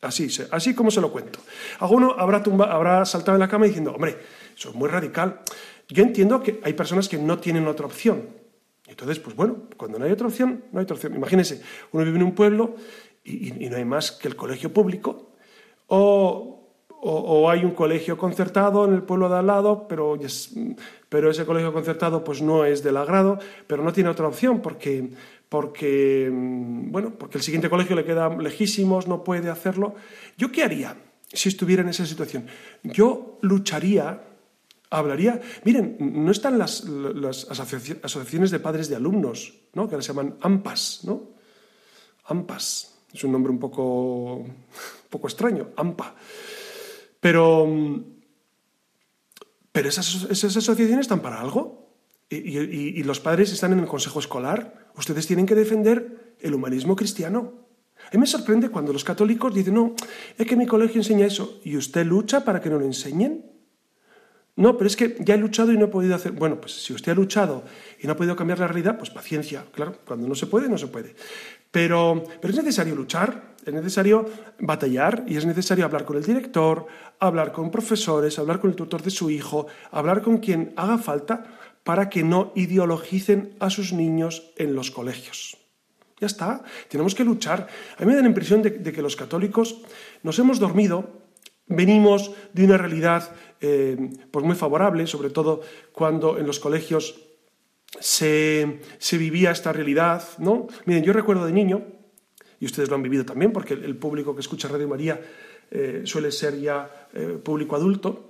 Así, 0.00 0.28
así 0.50 0.74
como 0.74 0.90
se 0.90 1.00
lo 1.00 1.10
cuento. 1.10 1.40
Alguno 1.80 2.14
habrá, 2.16 2.42
habrá 2.70 3.04
saltado 3.04 3.36
en 3.36 3.40
la 3.40 3.48
cama 3.48 3.66
diciendo, 3.66 3.92
hombre, 3.92 4.16
eso 4.56 4.68
es 4.68 4.74
muy 4.74 4.88
radical. 4.88 5.40
Yo 5.88 6.02
entiendo 6.02 6.42
que 6.42 6.60
hay 6.62 6.74
personas 6.74 7.08
que 7.08 7.18
no 7.18 7.38
tienen 7.38 7.66
otra 7.66 7.86
opción. 7.86 8.28
Entonces, 8.86 9.18
pues 9.18 9.34
bueno, 9.34 9.64
cuando 9.76 9.98
no 9.98 10.04
hay 10.04 10.12
otra 10.12 10.28
opción, 10.28 10.64
no 10.72 10.78
hay 10.78 10.84
otra 10.84 10.94
opción. 10.94 11.14
Imagínense, 11.14 11.62
uno 11.92 12.04
vive 12.04 12.16
en 12.16 12.22
un 12.22 12.34
pueblo 12.34 12.76
y, 13.24 13.50
no 13.68 13.76
hay 13.76 13.84
más 13.84 14.12
que 14.12 14.28
el 14.28 14.36
colegio 14.36 14.72
público, 14.72 15.32
o, 15.88 16.58
o, 16.88 17.50
hay 17.50 17.64
un 17.64 17.72
colegio 17.72 18.16
concertado 18.16 18.84
en 18.84 18.94
el 18.94 19.02
pueblo 19.02 19.28
de 19.28 19.36
al 19.36 19.46
lado, 19.46 19.86
pero, 19.88 20.18
pero 21.08 21.30
ese 21.30 21.44
colegio 21.44 21.72
concertado 21.72 22.24
pues 22.24 22.42
no 22.42 22.64
es 22.64 22.82
del 22.82 22.96
agrado, 22.96 23.38
pero 23.66 23.82
no 23.82 23.92
tiene 23.92 24.10
otra 24.10 24.26
opción 24.26 24.60
porque 24.60 25.10
porque, 25.48 26.30
mm, 26.30 26.90
bueno, 26.90 27.14
porque 27.18 27.38
el 27.38 27.44
siguiente 27.44 27.70
colegio 27.70 27.96
le 27.96 28.04
queda 28.04 28.28
lejísimos, 28.28 29.06
no 29.06 29.24
puede 29.24 29.50
hacerlo. 29.50 29.94
¿Yo 30.36 30.52
qué 30.52 30.62
haría 30.62 30.96
si 31.32 31.48
estuviera 31.48 31.82
en 31.82 31.88
esa 31.88 32.06
situación? 32.06 32.46
Yo 32.82 33.38
lucharía, 33.42 34.24
hablaría. 34.90 35.40
Miren, 35.64 35.96
no 35.98 36.30
están 36.30 36.58
las, 36.58 36.84
asociaciones 37.50 38.50
de 38.50 38.60
padres 38.60 38.88
de 38.88 38.96
alumnos, 38.96 39.54
¿no? 39.74 39.88
que 39.88 39.94
ahora 39.94 40.02
se 40.02 40.08
llaman 40.08 40.36
AMPAS, 40.40 41.00
¿no? 41.04 41.30
AMPAS. 42.24 42.94
Es 43.12 43.24
un 43.24 43.32
nombre 43.32 43.50
un 43.50 43.58
poco, 43.58 44.34
un 44.36 44.54
poco 45.08 45.28
extraño, 45.28 45.70
AMPA. 45.76 46.14
Pero, 47.20 47.66
mm, 47.66 48.04
pero 49.72 49.88
esas, 49.88 50.26
esas 50.30 50.56
asociaciones 50.56 51.04
están 51.04 51.20
para 51.20 51.40
algo 51.40 51.77
y, 52.30 53.02
los 53.04 53.20
padres 53.20 53.52
están 53.52 53.72
en 53.72 53.80
el 53.80 53.86
consejo 53.86 54.18
escolar. 54.18 54.90
Ustedes 54.96 55.26
tienen 55.26 55.46
que 55.46 55.54
defender 55.54 56.34
el 56.40 56.54
humanismo 56.54 56.94
cristiano. 56.94 57.66
A 57.96 58.10
mí 58.12 58.18
me 58.18 58.26
sorprende 58.26 58.68
cuando 58.68 58.92
los 58.92 59.04
católicos 59.04 59.54
dicen, 59.54 59.74
no, 59.74 59.94
es 60.36 60.46
que 60.46 60.56
mi 60.56 60.66
colegio 60.66 61.00
enseña 61.00 61.26
eso. 61.26 61.60
¿Y 61.64 61.76
usted 61.76 62.06
lucha 62.06 62.44
para 62.44 62.60
que 62.60 62.70
no 62.70 62.78
lo 62.78 62.84
enseñen? 62.84 63.46
No, 64.56 64.76
pero 64.76 64.88
es 64.88 64.96
que 64.96 65.16
ya 65.20 65.34
he 65.34 65.38
luchado 65.38 65.72
y 65.72 65.78
no 65.78 65.86
he 65.86 65.88
podido 65.88 66.14
hacer. 66.16 66.32
Bueno, 66.32 66.60
pues 66.60 66.82
si 66.82 66.92
usted 66.92 67.12
ha 67.12 67.14
luchado 67.14 67.62
y 68.00 68.06
no 68.06 68.12
ha 68.12 68.16
podido 68.16 68.34
cambiar 68.34 68.58
la 68.58 68.66
realidad, 68.66 68.98
pues 68.98 69.10
paciencia. 69.10 69.64
Claro, 69.72 69.96
cuando 70.04 70.26
no 70.26 70.34
se 70.34 70.46
puede, 70.46 70.68
no 70.68 70.76
se 70.76 70.88
puede. 70.88 71.14
Pero, 71.70 72.24
pero 72.40 72.52
es 72.52 72.56
necesario 72.58 72.94
luchar. 72.94 73.54
es 73.64 73.72
necesario 73.72 74.26
batallar 74.58 75.24
y 75.28 75.36
es 75.36 75.46
necesario 75.46 75.84
hablar 75.84 76.04
con 76.04 76.16
el 76.16 76.24
director, 76.24 76.86
hablar 77.20 77.52
con 77.52 77.70
profesores, 77.70 78.38
hablar 78.38 78.60
con 78.60 78.70
el 78.70 78.76
tutor 78.76 79.02
de 79.02 79.10
su 79.10 79.30
hijo, 79.30 79.66
hablar 79.92 80.22
con 80.22 80.38
quien 80.38 80.72
haga 80.76 80.98
falta 80.98 81.58
para 81.88 82.10
que 82.10 82.22
no 82.22 82.52
ideologicen 82.54 83.56
a 83.60 83.70
sus 83.70 83.94
niños 83.94 84.52
en 84.58 84.74
los 84.74 84.90
colegios. 84.90 85.56
Ya 86.20 86.26
está, 86.26 86.62
tenemos 86.90 87.14
que 87.14 87.24
luchar. 87.24 87.66
A 87.96 88.02
mí 88.02 88.08
me 88.08 88.14
da 88.14 88.20
la 88.20 88.28
impresión 88.28 88.60
de, 88.60 88.92
que 88.92 89.00
los 89.00 89.16
católicos 89.16 89.80
nos 90.22 90.38
hemos 90.38 90.58
dormido, 90.58 91.24
venimos 91.66 92.32
de 92.52 92.64
una 92.64 92.76
realidad 92.76 93.34
eh, 93.62 93.96
pues 94.30 94.44
muy 94.44 94.54
favorable, 94.54 95.06
sobre 95.06 95.30
todo 95.30 95.62
cuando 95.90 96.36
en 96.36 96.46
los 96.46 96.60
colegios 96.60 97.24
se, 97.98 98.80
vivía 99.12 99.50
esta 99.50 99.72
realidad. 99.72 100.22
¿no? 100.36 100.66
Miren, 100.84 101.04
yo 101.04 101.14
recuerdo 101.14 101.46
de 101.46 101.54
niño, 101.54 101.86
y 102.60 102.66
ustedes 102.66 102.90
lo 102.90 102.96
han 102.96 103.02
vivido 103.02 103.24
también, 103.24 103.50
porque 103.50 103.72
el, 103.72 103.96
público 103.96 104.34
que 104.34 104.42
escucha 104.42 104.68
Radio 104.68 104.88
María 104.88 105.18
eh, 105.70 106.02
suele 106.04 106.32
ser 106.32 106.60
ya 106.60 107.08
eh, 107.14 107.40
público 107.42 107.76
adulto. 107.76 108.28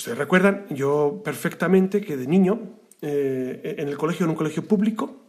Ustedes 0.00 0.16
recuerdan, 0.16 0.64
yo 0.70 1.20
perfectamente 1.22 2.00
que 2.00 2.16
de 2.16 2.26
niño, 2.26 2.58
en 3.02 3.86
el 3.86 3.98
colegio, 3.98 4.24
en 4.24 4.30
un 4.30 4.34
colegio 4.34 4.64
público, 4.64 5.26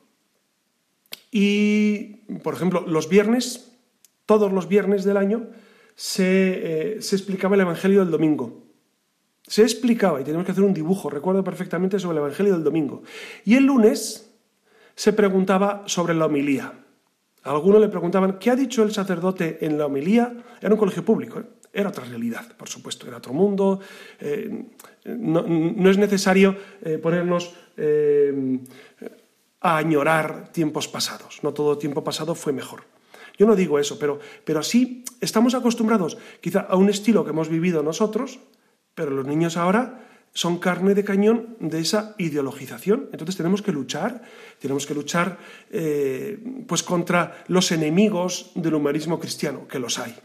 y, 1.30 2.22
por 2.42 2.54
ejemplo, 2.54 2.82
los 2.88 3.10
viernes, 3.10 3.78
todos 4.26 4.50
los 4.54 4.70
viernes 4.70 5.04
del 5.04 5.18
año, 5.18 5.50
se, 5.96 6.94
eh, 6.94 6.96
explicaba 7.00 7.56
el 7.56 7.62
Evangelio 7.62 8.00
del 8.00 8.12
domingo. 8.12 8.64
Se 9.46 9.64
explicaba 9.64 10.22
y 10.22 10.24
teníamos 10.24 10.46
que 10.46 10.54
hacer 10.54 10.64
un 10.64 10.74
dibujo, 10.74 11.10
recuerdo 11.10 11.44
perfectamente, 11.44 12.00
sobre 12.00 12.20
el 12.20 12.24
Evangelio 12.24 12.54
del 12.54 12.64
domingo. 12.64 13.04
Y 13.44 13.56
el 13.56 13.66
lunes 13.66 14.32
se 14.96 15.12
preguntaba 15.12 15.84
sobre 15.86 16.14
la 16.14 16.28
homilía. 16.28 16.72
Algunos 17.44 17.82
le 17.82 17.90
preguntaban, 17.90 18.40
¿qué 18.40 18.52
ha 18.52 18.56
dicho 18.56 18.84
el 18.84 18.94
sacerdote 18.94 19.66
en 19.66 19.78
la 19.78 19.88
homilía? 19.88 20.34
Era 20.62 20.74
un 20.74 20.80
colegio 20.80 21.04
público, 21.04 21.42
¿eh? 21.42 21.61
Era 21.74 21.90
otra 21.90 22.06
realidad, 22.06 22.56
por 22.58 22.70
supuesto, 22.70 23.08
era 23.08 23.18
otro 23.18 23.34
mundo. 23.34 23.80
Eh, 24.20 24.66
no, 25.06 25.90
es 25.90 25.98
necesario 25.98 26.56
ponernos 27.02 27.54
a 29.62 29.78
añorar 29.78 30.52
tiempos 30.52 30.88
pasados. 30.88 31.40
No 31.44 31.54
todo 31.54 31.78
tiempo 31.78 32.04
pasado 32.04 32.36
fue 32.36 32.54
mejor. 32.54 32.84
Yo 33.38 33.48
no 33.48 33.56
digo 33.56 33.80
eso, 33.80 33.98
pero, 33.98 34.20
pero 34.44 34.62
sí 34.62 35.04
estamos 35.22 35.56
acostumbrados 35.56 36.18
quizá 36.42 36.62
a 36.62 36.76
un 36.76 36.90
estilo 36.90 37.24
que 37.24 37.32
hemos 37.32 37.50
vivido 37.50 37.82
nosotros, 37.82 38.40
pero 38.94 39.12
los 39.12 39.26
niños 39.26 39.58
ahora 39.58 40.08
son 40.34 40.60
carne 40.60 40.94
de 40.94 41.04
cañón 41.04 41.58
de 41.60 41.80
esa 41.80 42.16
ideologización. 42.18 43.10
Entonces 43.12 43.38
tenemos 43.38 43.62
que 43.62 43.72
luchar, 43.72 44.22
tenemos 44.60 44.86
que 44.86 44.94
luchar 44.94 45.38
eh, 45.70 46.40
pues 46.68 46.84
contra 46.84 47.44
los 47.48 47.72
enemigos 47.72 48.52
del 48.56 48.76
humanismo 48.76 49.20
cristiano, 49.20 49.68
que 49.68 49.80
los 49.80 50.00
hay. 50.00 50.16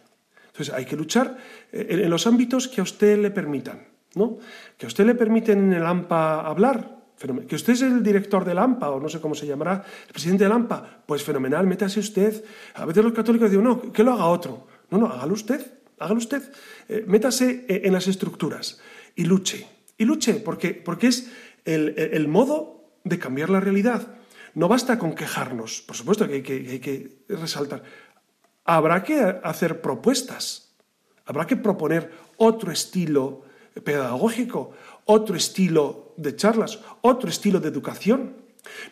Entonces 0.57 0.75
hay 0.75 0.87
que 0.87 0.97
luchar 0.97 1.37
eh, 1.71 1.87
en 1.91 2.09
los 2.09 2.27
ámbitos 2.27 2.67
que 2.69 2.81
a 2.81 2.85
usted 2.85 3.19
le 3.19 3.31
permitan. 3.31 3.89
¿no? 4.15 4.39
Que 4.79 4.87
a 4.87 4.89
usted 4.89 5.05
le 5.05 5.15
permiten 5.15 5.59
en 5.59 5.73
el 5.75 5.85
AMPA 5.85 6.41
hablar, 6.41 6.97
que 7.47 7.55
usted 7.55 7.75
es 7.75 7.83
el 7.83 8.03
director 8.03 8.45
del 8.45 8.59
AMPA, 8.59 8.91
o 8.91 9.01
no 9.01 9.09
sé 9.09 9.21
cómo 9.21 9.35
se 9.35 9.47
llamará, 9.47 9.85
el 10.07 10.13
presidente 10.13 10.45
del 10.45 10.53
AMPA, 10.53 11.03
pues 11.07 11.23
fenomenal, 11.23 11.67
métase 11.67 12.01
usted. 12.01 12.43
A 12.75 12.87
veces 12.87 13.05
los 13.05 13.13
católicos 13.13 13.51
dicen, 13.51 13.65
no, 13.65 13.93
que 13.93 14.03
lo 14.03 14.13
haga 14.13 14.27
otro. 14.27 14.67
No, 14.91 14.99
no, 14.99 15.07
hágalo 15.07 15.35
usted, 15.35 15.61
hágalo 15.99 16.19
usted. 16.19 16.43
Eh, 16.89 17.05
métase 17.07 17.67
eh, 17.69 17.83
en 17.85 17.93
las 17.93 18.09
estructuras 18.09 18.81
y 19.15 19.25
luche. 19.25 19.67
Y 19.99 20.07
luche, 20.07 20.35
porque, 20.35 20.73
porque 20.73 21.09
es 21.09 21.31
el, 21.67 22.29
modo 22.29 22.99
de 23.05 23.19
cambiar 23.19 23.51
la 23.51 23.61
realidad. 23.61 24.09
No 24.55 24.69
basta 24.69 24.99
con 24.99 25.15
quejarnos, 25.15 25.83
por 25.83 25.97
supuesto 25.97 26.27
que, 26.27 26.35
hay 26.35 26.81
que 26.81 27.19
resaltar. 27.29 27.83
Habrá 28.67 29.03
que 29.03 29.21
hacer 29.43 29.81
propuestas, 29.81 30.75
habrá 31.25 31.47
que 31.47 31.57
proponer 31.57 32.11
otro 32.37 32.73
estilo 32.73 33.43
pedagógico, 33.83 34.73
otro 35.05 35.37
estilo 35.37 36.15
de 36.17 36.35
charlas, 36.37 36.81
otro 37.03 37.29
estilo 37.31 37.61
de 37.61 37.69
educación. 37.69 38.35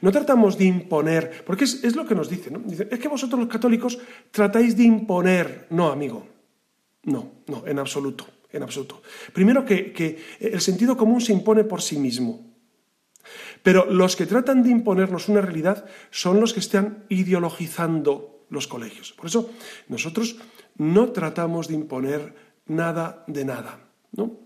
No 0.00 0.12
tratamos 0.12 0.56
de 0.56 0.66
imponer, 0.66 1.42
porque 1.44 1.64
es, 1.64 1.96
lo 1.96 2.06
que 2.06 2.14
nos 2.14 2.28
dicen, 2.28 2.52
¿no? 2.52 2.62
es 2.70 2.98
que 2.98 3.08
vosotros 3.08 3.40
los 3.40 3.48
católicos 3.48 3.98
tratáis 4.30 4.76
de 4.76 4.84
imponer. 4.84 5.66
No, 5.70 5.90
amigo, 5.90 6.26
no, 7.02 7.32
no, 7.48 7.66
en 7.66 7.78
absoluto, 7.78 8.26
en 8.52 8.62
absoluto. 8.62 9.02
Primero 9.32 9.64
que, 9.64 9.92
que 9.92 10.22
el 10.38 10.60
sentido 10.60 10.96
común 10.96 11.20
se 11.20 11.32
impone 11.32 11.64
por 11.64 11.82
sí 11.82 11.98
mismo. 11.98 12.54
Pero 13.62 13.86
los 13.90 14.14
que 14.14 14.26
tratan 14.26 14.62
de 14.62 14.70
imponernos 14.70 15.28
una 15.28 15.40
realidad 15.40 15.86
son 16.10 16.38
los 16.38 16.52
que 16.52 16.60
están 16.60 17.04
ideologizando 17.08 18.33
los 18.50 18.66
colegios. 18.66 19.12
Por 19.12 19.26
eso 19.26 19.50
nosotros 19.88 20.36
no 20.76 21.12
tratamos 21.12 21.68
de 21.68 21.74
imponer 21.74 22.34
nada 22.66 23.24
de 23.26 23.44
nada. 23.44 23.80
¿no? 24.12 24.38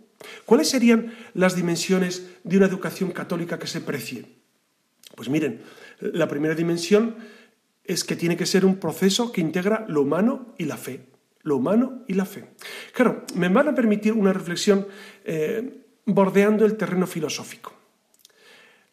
¿Cuáles 0.45 0.69
serían 0.69 1.15
las 1.35 1.55
dimensiones 1.55 2.29
de 2.45 2.57
una 2.57 2.67
educación 2.67 3.11
católica 3.11 3.59
que 3.59 3.67
se 3.67 3.81
precie? 3.81 4.27
Pues 5.15 5.29
miren, 5.29 5.63
la 6.01 6.29
primera 6.29 6.55
dimensión 6.55 7.17
es 7.85 8.05
que 8.05 8.17
tiene 8.17 8.37
que 8.37 8.47
ser 8.47 8.65
un 8.65 8.77
proceso 8.77 9.33
que 9.33 9.41
integra 9.41 9.85
lo 9.89 10.03
humano 10.03 10.55
y 10.59 10.65
la 10.65 10.77
fe. 10.77 11.07
Lo 11.43 11.57
humano 11.57 12.05
y 12.07 12.15
la 12.15 12.27
fe. 12.27 12.51
Claro, 12.93 13.25
me 13.35 13.49
van 13.49 13.69
a 13.69 13.75
permitir 13.75 14.13
una 14.13 14.33
reflexión 14.33 14.87
eh, 15.25 15.85
bordeando 16.05 16.67
el 16.67 16.77
terreno 16.77 17.07
filosófico. 17.07 17.75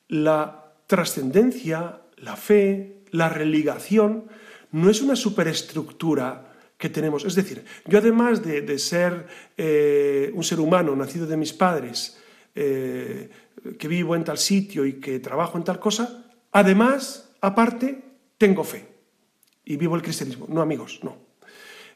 La 0.08 0.74
trascendencia, 0.88 2.02
la 2.18 2.36
fe, 2.36 3.02
la 3.12 3.30
religación, 3.30 4.30
no 4.76 4.90
es 4.90 5.02
una 5.02 5.16
superestructura 5.16 6.52
que 6.78 6.90
tenemos. 6.90 7.24
Es 7.24 7.34
decir, 7.36 7.64
yo 7.88 7.98
además 7.98 8.44
de, 8.44 8.78
ser 8.78 9.26
eh, 9.56 10.32
un 10.34 10.44
ser 10.44 10.60
humano 10.60 10.94
nacido 10.98 11.26
de 11.26 11.38
mis 11.38 11.54
padres, 11.54 12.20
eh, 12.54 13.30
que 13.80 13.88
vivo 13.88 14.18
en 14.18 14.26
tal 14.26 14.38
sitio 14.38 14.86
y 14.86 15.00
que 15.00 15.20
trabajo 15.20 15.58
en 15.58 15.64
tal 15.64 15.80
cosa, 15.80 16.26
además, 16.52 17.32
aparte, 17.40 18.04
tengo 18.38 18.66
fe 18.66 18.86
y 19.64 19.78
vivo 19.78 19.96
el 19.96 20.02
cristianismo. 20.02 20.46
No, 20.50 20.62
amigos, 20.62 21.00
no. 21.04 21.16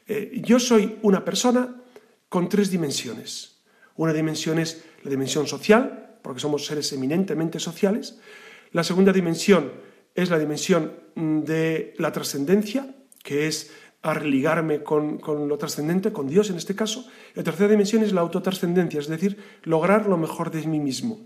Eh, 0.08 0.40
yo 0.42 0.58
soy 0.58 0.96
una 1.02 1.22
persona 1.22 1.82
con 2.30 2.48
tres 2.48 2.70
dimensiones. 2.70 3.60
Una 3.96 4.14
dimensión 4.14 4.58
es 4.58 4.84
la 5.04 5.10
dimensión 5.10 5.46
social, 5.46 6.16
porque 6.22 6.40
somos 6.40 6.64
seres 6.64 6.90
eminentemente 6.94 7.60
sociales. 7.60 8.18
La 8.72 8.84
segunda 8.84 9.12
dimensión 9.12 9.70
es 10.22 10.30
la 10.30 10.38
dimensión 10.38 10.92
de 11.14 11.94
la 11.98 12.12
trascendencia, 12.12 12.94
que 13.22 13.46
es 13.46 13.70
a 14.02 14.14
religarme 14.14 14.82
con, 14.82 15.20
lo 15.26 15.58
trascendente, 15.58 16.12
con 16.12 16.26
Dios 16.26 16.50
en 16.50 16.56
este 16.56 16.74
caso. 16.74 17.06
La 17.34 17.42
tercera 17.42 17.68
dimensión 17.68 18.02
es 18.02 18.12
la 18.12 18.22
autotrascendencia, 18.22 19.00
es 19.00 19.08
decir, 19.08 19.36
lograr 19.62 20.06
lo 20.06 20.16
mejor 20.16 20.50
de 20.50 20.66
mí 20.66 20.80
mismo. 20.80 21.20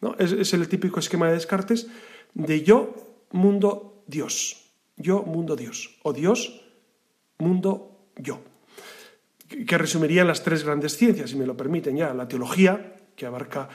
¿no? 0.00 0.14
Es, 0.18 0.52
el 0.54 0.68
típico 0.68 1.00
esquema 1.00 1.26
de 1.26 1.34
Descartes 1.34 1.88
de 2.34 2.62
yo, 2.62 2.94
mundo, 3.32 4.04
Dios. 4.06 4.72
Yo, 4.96 5.22
mundo, 5.22 5.56
Dios. 5.56 5.98
O 6.02 6.12
Dios, 6.12 6.60
mundo, 7.38 8.06
yo. 8.16 8.40
Que 9.48 9.78
resumirían 9.78 10.28
las 10.28 10.44
tres 10.44 10.62
grandes 10.62 10.96
ciencias, 10.96 11.30
si 11.30 11.36
me 11.36 11.46
lo 11.46 11.56
permiten 11.56 11.96
ya. 11.96 12.14
La 12.14 12.28
teología, 12.28 12.96
que 13.16 13.26
abarca 13.26 13.68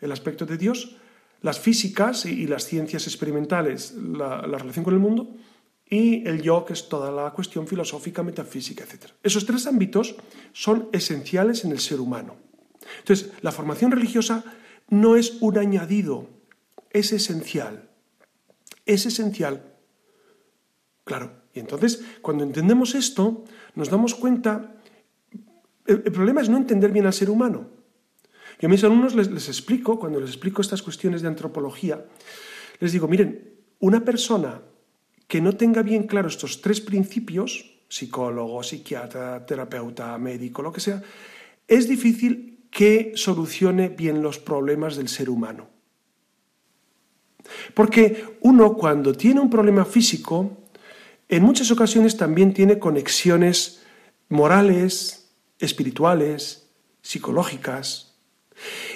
el 0.00 0.12
aspecto 0.12 0.46
de 0.46 0.56
Dios, 0.56 0.96
las 1.42 1.60
físicas 1.60 2.26
y, 2.26 2.46
las 2.46 2.66
ciencias 2.66 3.06
experimentales, 3.06 3.94
la 3.94 4.42
relación 4.42 4.84
con 4.84 4.94
el 4.94 5.00
mundo, 5.00 5.34
y 5.90 6.26
el 6.28 6.42
yo, 6.42 6.64
que 6.64 6.74
es 6.74 6.88
toda 6.88 7.10
la 7.10 7.30
cuestión 7.30 7.66
filosófica, 7.66 8.22
metafísica, 8.22 8.84
etc. 8.84 9.12
Esos 9.22 9.46
tres 9.46 9.66
ámbitos 9.66 10.16
son 10.52 10.88
esenciales 10.92 11.64
en 11.64 11.72
el 11.72 11.80
ser 11.80 12.00
humano. 12.00 12.36
Entonces, 12.98 13.32
la 13.40 13.52
formación 13.52 13.90
religiosa 13.90 14.44
no 14.90 15.16
es 15.16 15.38
un 15.40 15.58
añadido, 15.58 16.28
es 16.90 17.12
esencial. 17.12 17.88
Es 18.84 19.06
esencial. 19.06 19.74
Claro, 21.04 21.32
y 21.54 21.60
entonces, 21.60 22.04
cuando 22.20 22.44
entendemos 22.44 22.94
esto, 22.94 23.44
nos 23.74 23.88
damos 23.88 24.14
cuenta, 24.14 24.74
el, 25.86 26.02
problema 26.02 26.42
es 26.42 26.50
no 26.50 26.58
entender 26.58 26.92
bien 26.92 27.06
al 27.06 27.14
ser 27.14 27.30
humano. 27.30 27.70
Yo 28.58 28.66
a 28.66 28.70
mis 28.70 28.82
alumnos 28.82 29.14
les, 29.14 29.30
les 29.30 29.48
explico, 29.48 29.98
cuando 29.98 30.20
les 30.20 30.30
explico 30.30 30.62
estas 30.62 30.82
cuestiones 30.82 31.22
de 31.22 31.28
antropología, 31.28 32.04
les 32.80 32.92
digo, 32.92 33.06
miren, 33.08 33.54
una 33.80 34.04
persona 34.04 34.62
que 35.26 35.40
no 35.40 35.56
tenga 35.56 35.82
bien 35.82 36.04
claro 36.04 36.28
estos 36.28 36.60
tres 36.60 36.80
principios, 36.80 37.78
psicólogo, 37.88 38.62
psiquiatra, 38.62 39.44
terapeuta, 39.46 40.16
médico, 40.18 40.62
lo 40.62 40.72
que 40.72 40.80
sea, 40.80 41.02
es 41.66 41.88
difícil 41.88 42.66
que 42.70 43.12
solucione 43.14 43.88
bien 43.88 44.22
los 44.22 44.38
problemas 44.38 44.96
del 44.96 45.08
ser 45.08 45.30
humano. 45.30 45.68
Porque 47.74 48.36
uno 48.40 48.74
cuando 48.74 49.12
tiene 49.12 49.40
un 49.40 49.50
problema 49.50 49.84
físico, 49.84 50.58
en 51.28 51.42
muchas 51.42 51.70
ocasiones 51.70 52.16
también 52.16 52.52
tiene 52.52 52.78
conexiones 52.78 53.82
morales, 54.28 55.30
espirituales, 55.58 56.68
psicológicas. 57.02 58.07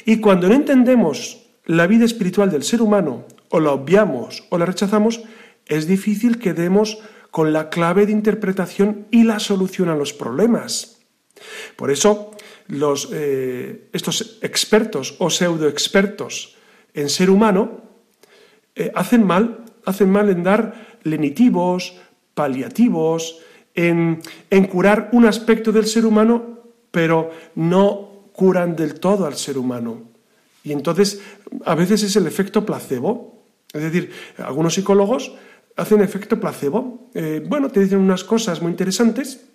Y 0.04 0.20
cuando 0.20 0.48
no 0.48 0.54
entendemos 0.54 1.46
la 1.64 1.86
vida 1.86 2.04
espiritual 2.04 2.50
del 2.50 2.64
ser 2.64 2.82
humano, 2.82 3.26
o 3.48 3.60
la 3.60 3.72
obviamos 3.72 4.44
o 4.50 4.58
la 4.58 4.66
rechazamos, 4.66 5.22
es 5.66 5.86
difícil 5.86 6.38
que 6.38 6.54
demos 6.54 6.98
con 7.30 7.52
la 7.52 7.70
clave 7.70 8.06
de 8.06 8.12
interpretación 8.12 9.06
y 9.10 9.24
la 9.24 9.38
solución 9.38 9.88
a 9.88 9.94
los 9.94 10.12
problemas. 10.12 11.00
Por 11.76 11.90
eso, 11.90 12.30
los, 12.68 13.08
eh, 13.12 13.88
estos 13.92 14.38
expertos 14.42 15.16
o 15.18 15.30
pseudoexpertos 15.30 16.56
en 16.94 17.08
ser 17.08 17.30
humano 17.30 17.82
eh, 18.74 18.90
hacen, 18.94 19.24
mal, 19.24 19.64
hacen 19.84 20.10
mal 20.10 20.28
en 20.30 20.42
dar 20.42 20.98
lenitivos, 21.02 21.96
paliativos, 22.34 23.40
en, 23.74 24.20
en 24.50 24.64
curar 24.66 25.10
un 25.12 25.26
aspecto 25.26 25.72
del 25.72 25.86
ser 25.86 26.06
humano, 26.06 26.60
pero 26.90 27.30
no 27.54 28.11
curan 28.32 28.76
del 28.76 28.98
todo 29.00 29.26
al 29.26 29.36
ser 29.36 29.58
humano. 29.58 30.12
Y 30.64 30.72
entonces, 30.72 31.20
a 31.64 31.74
veces 31.74 32.02
es 32.02 32.16
el 32.16 32.26
efecto 32.26 32.64
placebo. 32.64 33.44
Es 33.72 33.82
decir, 33.82 34.10
algunos 34.38 34.74
psicólogos 34.74 35.32
hacen 35.76 36.00
efecto 36.00 36.38
placebo. 36.38 37.10
Eh, 37.14 37.44
bueno, 37.46 37.70
te 37.70 37.80
dicen 37.80 37.98
unas 37.98 38.24
cosas 38.24 38.60
muy 38.62 38.70
interesantes 38.70 39.46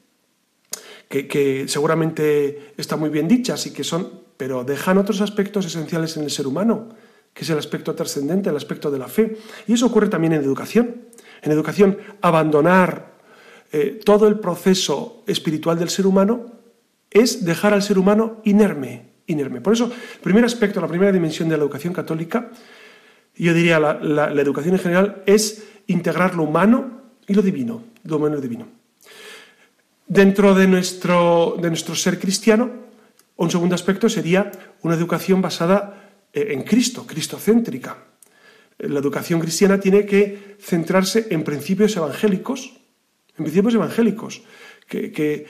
que, 1.08 1.66
seguramente 1.68 2.74
están 2.78 3.00
muy 3.00 3.10
bien 3.10 3.28
dichas 3.28 3.66
y 3.68 3.72
que 3.72 3.84
son, 3.84 4.10
pero 4.36 4.64
dejan 4.64 4.98
otros 4.98 5.22
aspectos 5.22 5.66
esenciales 5.66 6.18
en 6.18 6.24
el 6.24 6.32
ser 6.32 6.48
humano, 6.48 6.90
que 7.34 7.44
es 7.44 7.50
el 7.50 7.58
aspecto 7.58 7.96
trascendente, 7.96 8.50
el 8.50 8.58
aspecto 8.58 8.92
de 8.92 9.00
la 9.00 9.08
fe. 9.08 9.38
Y 9.68 9.74
eso 9.74 9.86
ocurre 9.86 10.10
también 10.10 10.34
en 10.34 10.42
educación. 10.42 11.08
En 11.42 11.52
educación, 11.52 11.98
abandonar 12.22 13.14
eh, 13.72 14.00
todo 14.04 14.28
el 14.28 14.40
proceso 14.40 15.24
espiritual 15.28 15.78
del 15.78 15.90
ser 15.90 16.08
humano 16.08 16.57
es 17.12 17.46
dejar 17.46 17.74
al 17.74 17.84
ser 17.84 17.98
humano 17.98 18.42
inerme, 18.44 19.10
inerme. 19.28 19.62
Por 19.62 19.74
eso, 19.74 19.86
el 19.86 20.22
primer 20.22 20.46
aspecto, 20.46 20.82
la 20.82 20.88
primera 20.88 21.12
dimensión 21.12 21.50
de 21.50 21.58
la 21.58 21.64
educación 21.64 21.94
católica, 21.94 22.52
yo 23.36 23.54
diría 23.54 23.80
la, 23.80 23.94
la, 24.02 24.42
educación 24.42 24.74
en 24.76 24.80
general, 24.80 25.24
es 25.26 25.64
integrar 25.88 26.36
lo 26.36 26.44
humano 26.44 27.02
y 27.28 27.34
lo 27.34 27.42
divino, 27.42 27.84
lo 28.04 28.18
humano 28.18 28.34
y 28.34 28.38
lo 28.38 28.42
divino. 28.42 28.68
Dentro 30.08 30.56
de 30.56 30.68
nuestro, 30.68 31.58
de 31.62 31.70
nuestro 31.70 31.94
ser 31.94 32.20
cristiano, 32.20 32.72
un 33.36 33.52
segundo 33.52 33.76
aspecto 33.76 34.10
sería 34.10 34.52
una 34.82 34.96
educación 34.96 35.42
basada 35.42 36.12
eh, 36.34 36.48
en 36.52 36.64
Cristo, 36.64 37.06
cristocéntrica. 37.06 37.98
La 38.80 39.00
educación 39.00 39.40
cristiana 39.40 39.80
tiene 39.80 40.06
que 40.06 40.56
centrarse 40.60 41.28
en 41.30 41.44
principios 41.44 41.96
evangélicos, 41.98 42.74
en 43.38 43.44
principios 43.44 43.76
evangélicos, 43.76 44.44
que, 44.88 45.12
que, 45.12 45.46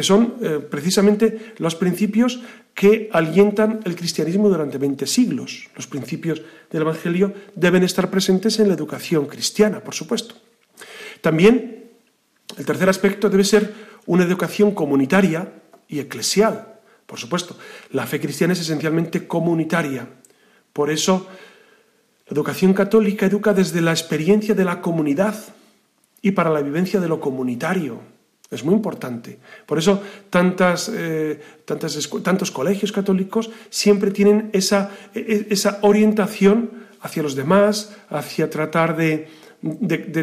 son 0.00 0.36
eh, 0.40 0.58
precisamente 0.58 1.52
los 1.58 1.74
principios 1.74 2.40
que 2.74 3.10
alientan 3.12 3.80
el 3.84 3.94
cristianismo 3.94 4.48
durante 4.48 4.78
20 4.78 5.06
siglos. 5.06 5.68
Los 5.76 5.86
principios 5.86 6.40
del 6.70 6.82
Evangelio 6.82 7.34
deben 7.54 7.82
estar 7.82 8.10
presentes 8.10 8.58
en 8.58 8.68
la 8.68 8.74
educación 8.74 9.26
cristiana, 9.26 9.80
por 9.80 9.94
supuesto. 9.94 10.36
También 11.20 11.90
el 12.56 12.64
tercer 12.64 12.88
aspecto 12.88 13.28
debe 13.28 13.44
ser 13.44 13.72
una 14.06 14.24
educación 14.24 14.72
comunitaria 14.72 15.52
y 15.88 16.00
eclesial, 16.00 16.80
por 17.06 17.18
supuesto. 17.18 17.56
La 17.90 18.06
fe 18.06 18.20
cristiana 18.20 18.54
es 18.54 18.60
esencialmente 18.60 19.26
comunitaria. 19.26 20.08
Por 20.72 20.90
eso, 20.90 21.28
la 22.26 22.34
educación 22.34 22.72
católica 22.72 23.26
educa 23.26 23.52
desde 23.52 23.82
la 23.82 23.90
experiencia 23.90 24.54
de 24.54 24.64
la 24.64 24.80
comunidad 24.80 25.34
y 26.22 26.30
para 26.30 26.50
la 26.50 26.62
vivencia 26.62 27.00
de 27.00 27.08
lo 27.08 27.20
comunitario. 27.20 28.00
Es 28.52 28.64
muy 28.64 28.74
importante. 28.74 29.38
Por 29.64 29.78
eso 29.78 30.02
tantas, 30.28 30.90
eh, 30.92 31.40
tantos 31.64 32.50
colegios 32.50 32.92
católicos 32.92 33.50
siempre 33.70 34.10
tienen 34.10 34.50
esa, 34.52 34.90
e, 35.14 35.20
e, 35.20 35.46
esa, 35.48 35.78
orientación 35.80 36.70
hacia 37.00 37.22
los 37.22 37.34
demás, 37.34 37.96
hacia 38.10 38.50
tratar 38.50 38.94
de, 38.94 39.28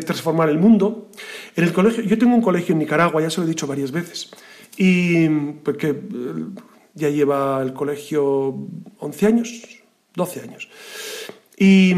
transformar 0.05 0.49
el 0.49 0.59
mundo. 0.59 1.09
En 1.55 1.63
el 1.63 1.73
colegio, 1.73 2.03
yo 2.03 2.19
tengo 2.19 2.35
un 2.35 2.41
colegio 2.41 2.73
en 2.73 2.79
Nicaragua, 2.79 3.19
ya 3.19 3.31
se 3.31 3.41
lo 3.41 3.47
he 3.47 3.49
dicho 3.49 3.65
varias 3.65 3.91
veces, 3.91 4.29
y 4.77 5.27
porque 5.63 5.89
eh, 5.89 5.95
ya 6.93 7.09
lleva 7.09 7.63
el 7.63 7.73
colegio 7.73 8.67
11 8.99 9.25
años, 9.25 9.65
12 10.13 10.41
años. 10.41 10.69
Y, 11.57 11.95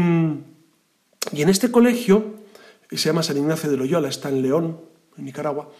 y 1.32 1.42
en 1.42 1.48
este 1.50 1.70
colegio, 1.70 2.36
se 2.90 3.10
llama 3.10 3.22
San 3.22 3.36
Ignacio 3.36 3.70
de 3.70 3.76
Loyola, 3.76 4.08
está 4.08 4.30
en 4.30 4.40
León, 4.40 4.80
en 5.18 5.26
Nicaragua, 5.26 5.70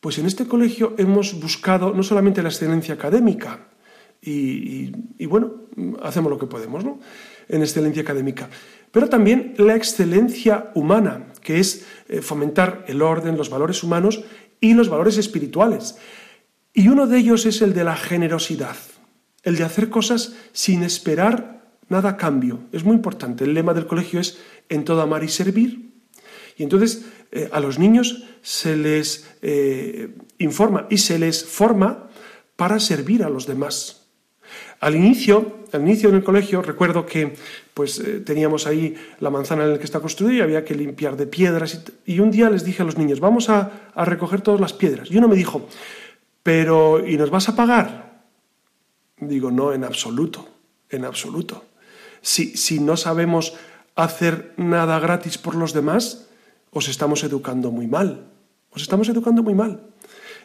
pues 0.00 0.18
en 0.18 0.26
este 0.26 0.46
colegio 0.46 0.94
hemos 0.98 1.38
buscado 1.40 1.92
no 1.92 2.02
solamente 2.02 2.42
la 2.42 2.48
excelencia 2.48 2.94
académica, 2.94 3.68
y, 4.22 5.26
bueno, 5.26 5.66
hacemos 6.02 6.30
lo 6.30 6.38
que 6.38 6.46
podemos, 6.46 6.84
¿no? 6.84 6.98
En 7.48 7.60
excelencia 7.62 8.02
académica, 8.02 8.48
pero 8.90 9.08
también 9.08 9.54
la 9.58 9.76
excelencia 9.76 10.70
humana, 10.74 11.28
que 11.42 11.60
es 11.60 11.86
eh, 12.08 12.22
fomentar 12.22 12.84
el 12.88 13.02
orden, 13.02 13.36
los 13.36 13.50
valores 13.50 13.84
humanos 13.84 14.24
y 14.60 14.74
los 14.74 14.88
valores 14.88 15.16
espirituales. 15.18 15.96
Y 16.72 16.88
uno 16.88 17.06
de 17.06 17.18
ellos 17.18 17.46
es 17.46 17.62
el 17.62 17.72
de 17.72 17.84
la 17.84 17.96
generosidad, 17.96 18.76
el 19.44 19.56
de 19.56 19.64
hacer 19.64 19.90
cosas 19.90 20.34
sin 20.52 20.82
esperar 20.82 21.76
nada 21.88 22.10
a 22.10 22.16
cambio. 22.16 22.60
Es 22.72 22.84
muy 22.84 22.96
importante. 22.96 23.44
El 23.44 23.54
lema 23.54 23.74
del 23.74 23.86
colegio 23.86 24.18
es 24.18 24.38
en 24.68 24.84
todo 24.84 25.02
amar 25.02 25.22
y 25.22 25.28
servir. 25.28 25.92
Y 26.56 26.62
entonces 26.62 27.04
eh, 27.32 27.48
a 27.52 27.60
los 27.60 27.78
niños 27.78 28.24
se 28.42 28.76
les 28.76 29.28
eh, 29.42 30.14
informa 30.38 30.86
y 30.90 30.98
se 30.98 31.18
les 31.18 31.44
forma 31.44 32.08
para 32.56 32.80
servir 32.80 33.22
a 33.22 33.28
los 33.28 33.46
demás. 33.46 34.06
Al 34.80 34.94
inicio, 34.94 35.64
al 35.72 35.82
inicio 35.82 36.08
en 36.10 36.16
el 36.16 36.24
colegio, 36.24 36.62
recuerdo 36.62 37.06
que 37.06 37.34
pues 37.74 37.98
eh, 37.98 38.20
teníamos 38.20 38.66
ahí 38.66 38.94
la 39.20 39.30
manzana 39.30 39.64
en 39.64 39.72
la 39.72 39.78
que 39.78 39.84
está 39.84 40.00
construida 40.00 40.34
y 40.34 40.40
había 40.40 40.64
que 40.64 40.74
limpiar 40.74 41.16
de 41.16 41.26
piedras. 41.26 41.82
Y, 42.04 42.20
un 42.20 42.30
día 42.30 42.50
les 42.50 42.64
dije 42.64 42.82
a 42.82 42.84
los 42.84 42.96
niños, 42.96 43.20
vamos 43.20 43.48
a, 43.48 43.90
a, 43.94 44.04
recoger 44.04 44.40
todas 44.40 44.60
las 44.60 44.72
piedras. 44.72 45.10
Y 45.10 45.16
uno 45.16 45.28
me 45.28 45.36
dijo, 45.36 45.68
pero 46.42 47.06
¿y 47.06 47.16
nos 47.16 47.30
vas 47.30 47.48
a 47.48 47.56
pagar? 47.56 48.22
Digo, 49.18 49.50
no, 49.50 49.72
en 49.72 49.84
absoluto, 49.84 50.48
en 50.90 51.04
absoluto. 51.04 51.64
Si, 52.20 52.56
si 52.56 52.80
no 52.80 52.96
sabemos 52.96 53.54
hacer 53.94 54.52
nada 54.56 54.98
gratis 54.98 55.38
por 55.38 55.54
los 55.54 55.72
demás, 55.72 56.25
os 56.70 56.88
estamos 56.88 57.24
educando 57.24 57.70
muy 57.70 57.86
mal. 57.86 58.30
Os 58.70 58.82
estamos 58.82 59.08
educando 59.08 59.42
muy 59.42 59.54
mal. 59.54 59.80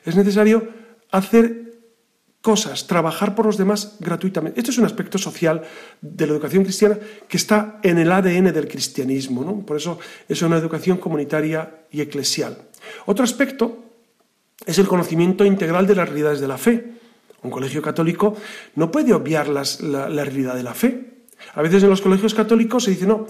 Es 0.05 0.15
necesario 0.15 0.67
hacer 1.11 1.71
cosas, 2.41 2.87
trabajar 2.87 3.35
por 3.35 3.45
los 3.45 3.57
demás 3.57 3.97
gratuitamente. 3.99 4.59
Esto 4.59 4.71
es 4.71 4.77
un 4.77 4.85
aspecto 4.85 5.17
social 5.17 5.61
de 6.01 6.25
la 6.25 6.33
educación 6.33 6.63
cristiana 6.63 6.97
que 7.27 7.37
está 7.37 7.79
en 7.83 7.99
el 7.99 8.11
ADN 8.11 8.51
del 8.51 8.67
cristianismo. 8.67 9.43
¿no? 9.43 9.65
Por 9.65 9.77
eso 9.77 9.99
es 10.27 10.41
una 10.41 10.57
educación 10.57 10.97
comunitaria 10.97 11.85
y 11.91 12.01
eclesial. 12.01 12.57
Otro 13.05 13.23
aspecto 13.23 13.83
es 14.65 14.79
el 14.79 14.87
conocimiento 14.87 15.45
integral 15.45 15.85
de 15.85 15.95
las 15.95 16.09
realidades 16.09 16.39
de 16.39 16.47
la 16.47 16.57
fe. 16.57 16.93
Un 17.43 17.51
colegio 17.51 17.81
católico 17.81 18.35
no 18.75 18.91
puede 18.91 19.13
obviar 19.13 19.47
la, 19.47 19.63
la 19.81 20.23
realidad 20.23 20.55
de 20.55 20.63
la 20.63 20.73
fe. 20.73 21.25
A 21.53 21.61
veces 21.61 21.83
en 21.83 21.89
los 21.89 22.01
colegios 22.01 22.33
católicos 22.33 22.83
se 22.83 22.91
dice, 22.91 23.07
no, 23.07 23.25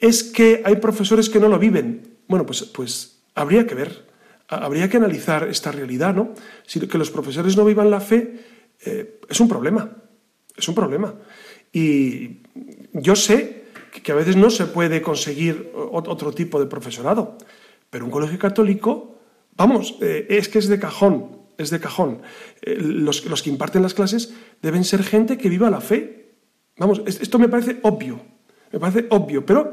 es 0.00 0.24
que 0.24 0.62
hay 0.64 0.76
profesores 0.76 1.28
que 1.28 1.40
no 1.40 1.48
lo 1.48 1.58
viven. 1.58 2.13
Bueno, 2.28 2.46
pues, 2.46 2.62
pues 2.64 3.22
habría 3.34 3.66
que 3.66 3.74
ver, 3.74 4.06
habría 4.48 4.88
que 4.88 4.96
analizar 4.96 5.48
esta 5.48 5.72
realidad, 5.72 6.14
¿no? 6.14 6.34
Si 6.66 6.80
que 6.80 6.98
los 6.98 7.10
profesores 7.10 7.56
no 7.56 7.64
vivan 7.64 7.90
la 7.90 8.00
fe 8.00 8.44
eh, 8.84 9.20
es 9.28 9.40
un 9.40 9.48
problema, 9.48 9.90
es 10.56 10.68
un 10.68 10.74
problema. 10.74 11.14
Y 11.72 12.42
yo 12.92 13.16
sé 13.16 13.64
que 14.02 14.12
a 14.12 14.14
veces 14.14 14.36
no 14.36 14.50
se 14.50 14.66
puede 14.66 15.02
conseguir 15.02 15.72
otro 15.74 16.32
tipo 16.32 16.60
de 16.60 16.66
profesorado, 16.66 17.38
pero 17.90 18.04
un 18.04 18.10
colegio 18.10 18.38
católico, 18.38 19.18
vamos, 19.56 19.96
eh, 20.00 20.26
es 20.28 20.48
que 20.48 20.58
es 20.58 20.68
de 20.68 20.78
cajón, 20.78 21.38
es 21.58 21.70
de 21.70 21.80
cajón. 21.80 22.22
Eh, 22.62 22.76
los, 22.78 23.24
los, 23.26 23.42
que 23.42 23.50
imparten 23.50 23.82
las 23.82 23.94
clases 23.94 24.34
deben 24.62 24.84
ser 24.84 25.02
gente 25.02 25.38
que 25.38 25.48
viva 25.48 25.70
la 25.70 25.80
fe. 25.80 26.34
Vamos, 26.76 27.02
esto 27.06 27.38
me 27.38 27.48
parece 27.48 27.78
obvio, 27.82 28.20
me 28.72 28.80
parece 28.80 29.06
obvio, 29.10 29.46
pero 29.46 29.70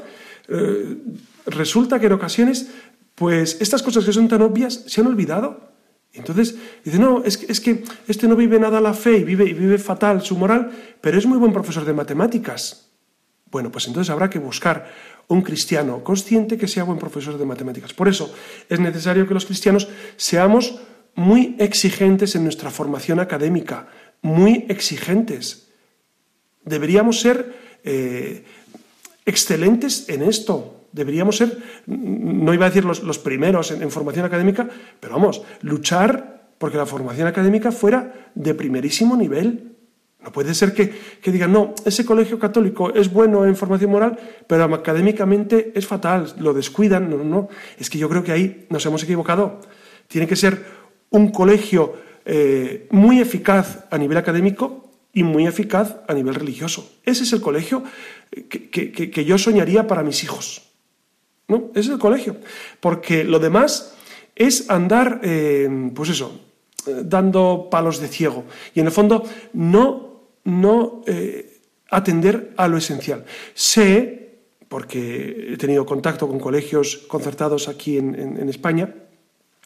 resulta 1.45 1.99
que 1.99 2.07
en 2.07 2.13
ocasiones, 2.13 2.67
pues 3.15 3.57
estas 3.59 3.81
cosas 3.81 4.05
que 4.05 4.13
son 4.13 4.27
tan 4.27 4.41
obvias 4.41 4.83
se 4.87 5.01
han 5.01 5.07
olvidado. 5.07 5.71
Entonces 6.13 6.55
dice, 6.83 6.99
no, 6.99 7.23
es 7.23 7.37
que, 7.37 7.51
es 7.51 7.61
que 7.61 7.83
este 8.07 8.27
no 8.27 8.35
vive 8.35 8.59
nada 8.59 8.81
la 8.81 8.93
fe 8.93 9.17
y 9.17 9.23
vive, 9.23 9.45
y 9.45 9.53
vive 9.53 9.77
fatal 9.77 10.21
su 10.21 10.35
moral, 10.37 10.71
pero 10.99 11.17
es 11.17 11.25
muy 11.25 11.37
buen 11.37 11.53
profesor 11.53 11.85
de 11.85 11.93
matemáticas. 11.93 12.89
Bueno, 13.49 13.71
pues 13.71 13.87
entonces 13.87 14.09
habrá 14.09 14.29
que 14.29 14.39
buscar 14.39 14.91
un 15.27 15.41
cristiano 15.41 16.03
consciente 16.03 16.57
que 16.57 16.67
sea 16.67 16.83
buen 16.83 16.99
profesor 16.99 17.37
de 17.37 17.45
matemáticas. 17.45 17.93
Por 17.93 18.07
eso 18.07 18.33
es 18.67 18.79
necesario 18.79 19.27
que 19.27 19.33
los 19.33 19.45
cristianos 19.45 19.87
seamos 20.17 20.79
muy 21.15 21.55
exigentes 21.59 22.35
en 22.35 22.43
nuestra 22.43 22.71
formación 22.71 23.19
académica, 23.19 23.87
muy 24.21 24.65
exigentes. 24.69 25.69
Deberíamos 26.63 27.19
ser 27.19 27.79
eh, 27.83 28.43
excelentes 29.25 30.07
en 30.09 30.23
esto, 30.23 30.80
deberíamos 30.91 31.37
ser, 31.37 31.57
no 31.87 32.53
iba 32.53 32.65
a 32.65 32.69
decir 32.69 32.85
los, 32.85 33.19
primeros 33.19 33.71
en, 33.71 33.91
formación 33.91 34.25
académica, 34.25 34.67
pero 34.99 35.13
vamos, 35.13 35.41
luchar 35.61 36.41
porque 36.57 36.77
la 36.77 36.85
formación 36.85 37.27
académica 37.27 37.71
fuera 37.71 38.31
de 38.35 38.53
primerísimo 38.53 39.17
nivel. 39.17 39.75
No 40.23 40.31
puede 40.31 40.53
ser 40.53 40.75
que, 40.75 40.93
que, 41.19 41.31
digan, 41.31 41.51
no, 41.51 41.73
ese 41.83 42.05
colegio 42.05 42.37
católico 42.37 42.93
es 42.93 43.11
bueno 43.11 43.45
en 43.45 43.55
formación 43.55 43.89
moral, 43.89 44.19
pero 44.45 44.65
académicamente 44.65 45.71
es 45.73 45.87
fatal, 45.87 46.31
lo 46.37 46.53
descuidan. 46.53 47.09
No, 47.09 47.17
no, 47.17 47.23
no. 47.23 47.49
Es 47.79 47.89
que 47.89 47.97
yo 47.97 48.07
creo 48.07 48.23
que 48.23 48.31
ahí 48.31 48.67
nos 48.69 48.85
hemos 48.85 49.01
equivocado. 49.01 49.61
Tiene 50.07 50.27
que 50.27 50.35
ser 50.35 50.63
un 51.09 51.31
colegio 51.31 51.95
eh, 52.25 52.87
muy 52.91 53.19
eficaz 53.19 53.85
a 53.89 53.97
nivel 53.97 54.17
académico 54.17 54.91
y 55.11 55.23
muy 55.23 55.47
eficaz 55.47 55.97
a 56.07 56.13
nivel 56.13 56.35
religioso. 56.35 56.99
Ese 57.03 57.23
es 57.23 57.33
el 57.33 57.41
colegio 57.41 57.83
que, 58.29 58.69
que 58.69 59.25
yo 59.25 59.39
soñaría 59.39 59.87
para 59.87 60.03
mis 60.03 60.23
hijos. 60.23 60.70
¿No? 61.51 61.69
Es 61.75 61.89
el 61.89 61.99
colegio. 61.99 62.37
Porque 62.79 63.25
lo 63.25 63.37
demás 63.37 63.93
es 64.37 64.69
andar, 64.69 65.19
eh, 65.21 65.67
pues 65.93 66.09
eso, 66.11 66.39
eh, 66.87 67.01
dando 67.03 67.67
palos 67.69 67.99
de 67.99 68.07
ciego. 68.07 68.45
Y 68.73 68.79
en 68.79 68.85
el 68.85 68.93
fondo 68.93 69.25
no, 69.51 70.21
no 70.45 71.03
eh, 71.05 71.59
atender 71.89 72.53
a 72.55 72.69
lo 72.69 72.77
esencial. 72.77 73.25
Sé, 73.53 74.39
porque 74.69 75.49
he 75.51 75.57
tenido 75.57 75.85
contacto 75.85 76.25
con 76.25 76.39
colegios 76.39 77.03
concertados 77.09 77.67
aquí 77.67 77.97
en, 77.97 78.47
España, 78.47 78.95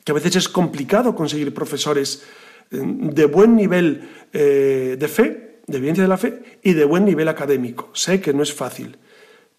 que 0.04 0.12
a 0.12 0.16
veces 0.16 0.38
es 0.38 0.50
complicado 0.50 1.14
conseguir 1.14 1.54
profesores 1.54 2.24
de 2.72 3.26
buen 3.26 3.56
nivel 3.56 4.10
de 4.34 5.08
fe, 5.08 5.62
de 5.68 5.78
evidencia 5.78 6.02
de 6.02 6.10
la 6.10 6.18
fe, 6.18 6.60
y 6.64 6.74
de 6.74 6.86
buen 6.86 7.06
nivel 7.06 7.28
académico. 7.28 7.92
Sé 7.94 8.20
que 8.20 8.34
no 8.34 8.42
es 8.42 8.52
fácil, 8.52 8.98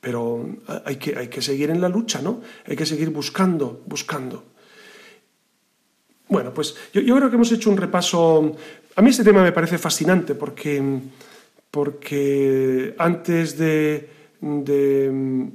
pero 0.00 0.46
hay 0.84 0.96
que, 0.96 1.16
hay 1.16 1.28
que 1.28 1.42
seguir 1.42 1.70
en 1.70 1.80
la 1.80 1.88
lucha, 1.88 2.22
¿no? 2.22 2.40
Hay 2.66 2.76
que 2.76 2.86
seguir 2.86 3.10
buscando, 3.10 3.82
buscando. 3.86 4.44
Bueno, 6.28 6.52
pues 6.52 6.74
yo, 6.92 7.02
creo 7.02 7.30
que 7.30 7.36
hemos 7.36 7.52
hecho 7.52 7.70
un 7.70 7.76
repaso. 7.76 8.56
A 8.96 9.02
mí 9.02 9.10
este 9.10 9.24
tema 9.24 9.42
me 9.42 9.52
parece 9.52 9.78
fascinante 9.78 10.34
porque, 10.34 10.82
porque 11.70 12.94
antes 12.98 13.56
de, 13.56 14.10
de, 14.40 15.48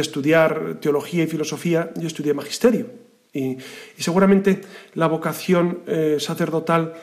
estudiar 0.00 0.78
teología 0.80 1.24
y 1.24 1.26
filosofía, 1.26 1.92
yo 1.96 2.06
estudié 2.06 2.32
magisterio. 2.32 2.86
Y, 3.32 3.58
seguramente 3.98 4.62
la 4.94 5.06
vocación 5.06 5.82
eh, 5.86 6.16
sacerdotal, 6.18 6.94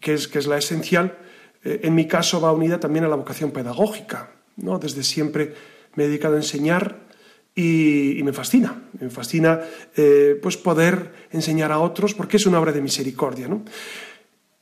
que 0.00 0.14
es, 0.14 0.26
que 0.26 0.40
es 0.40 0.46
la 0.48 0.58
esencial, 0.58 1.16
eh, 1.62 1.80
en 1.84 1.94
mi 1.94 2.08
caso 2.08 2.40
va 2.40 2.52
unida 2.52 2.80
también 2.80 3.04
a 3.04 3.08
la 3.08 3.16
vocación 3.16 3.52
pedagógica. 3.52 4.35
¿No? 4.56 4.78
Desde 4.78 5.02
siempre 5.02 5.54
me 5.94 6.04
he 6.04 6.08
dedicado 6.08 6.34
a 6.34 6.38
enseñar 6.38 7.06
y, 7.54 8.20
me 8.22 8.32
fascina, 8.32 8.82
me 9.00 9.08
fascina 9.08 9.60
eh, 9.96 10.38
pues 10.42 10.56
poder 10.58 11.26
enseñar 11.32 11.72
a 11.72 11.78
otros 11.78 12.12
porque 12.12 12.36
es 12.36 12.46
una 12.46 12.60
obra 12.60 12.72
de 12.72 12.82
misericordia. 12.82 13.48
¿no? 13.48 13.64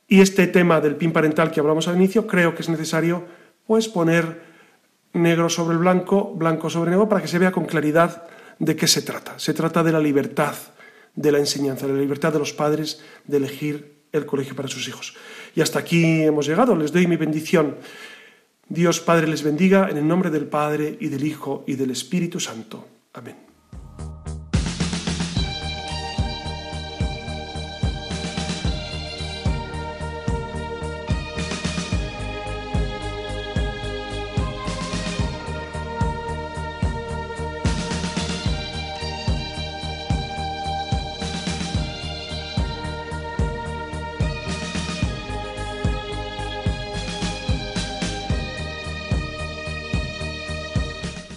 Y 0.07 0.21
este 0.21 0.47
tema 0.47 0.79
del 0.79 0.95
PIN 0.95 1.11
parental 1.11 1.51
que 1.51 1.59
hablamos 1.59 1.87
al 1.87 1.97
inicio, 1.97 2.25
creo 2.25 2.55
que 2.55 2.61
es 2.61 2.69
necesario 2.69 3.25
pues 3.67 3.89
poner 3.89 4.41
negro 5.13 5.49
sobre 5.49 5.73
el 5.73 5.79
blanco, 5.79 6.33
blanco 6.35 6.69
sobre 6.69 6.91
negro, 6.91 7.09
para 7.09 7.21
que 7.21 7.27
se 7.27 7.39
vea 7.39 7.51
con 7.51 7.65
claridad 7.65 8.27
de 8.59 8.75
qué 8.75 8.87
se 8.87 9.01
trata. 9.01 9.37
Se 9.39 9.53
trata 9.53 9.83
de 9.83 9.91
la 9.91 9.99
libertad 9.99 10.55
de 11.15 11.31
la 11.31 11.39
enseñanza, 11.39 11.87
de 11.87 11.93
la 11.93 11.99
libertad 11.99 12.31
de 12.33 12.39
los 12.39 12.53
padres 12.53 13.01
de 13.25 13.37
elegir 13.37 13.95
el 14.11 14.25
colegio 14.25 14.55
para 14.55 14.67
sus 14.67 14.87
hijos. 14.87 15.15
Y 15.55 15.61
hasta 15.61 15.79
aquí 15.79 16.23
hemos 16.23 16.47
llegado. 16.47 16.75
Les 16.75 16.91
doy 16.91 17.07
mi 17.07 17.17
bendición. 17.17 17.75
Dios 18.67 18.99
Padre 18.99 19.27
les 19.27 19.43
bendiga 19.43 19.89
en 19.89 19.97
el 19.97 20.07
nombre 20.07 20.31
del 20.31 20.47
Padre 20.47 20.97
y 20.99 21.09
del 21.09 21.23
Hijo 21.23 21.63
y 21.67 21.75
del 21.75 21.91
Espíritu 21.91 22.39
Santo. 22.39 22.87
Amén. 23.13 23.44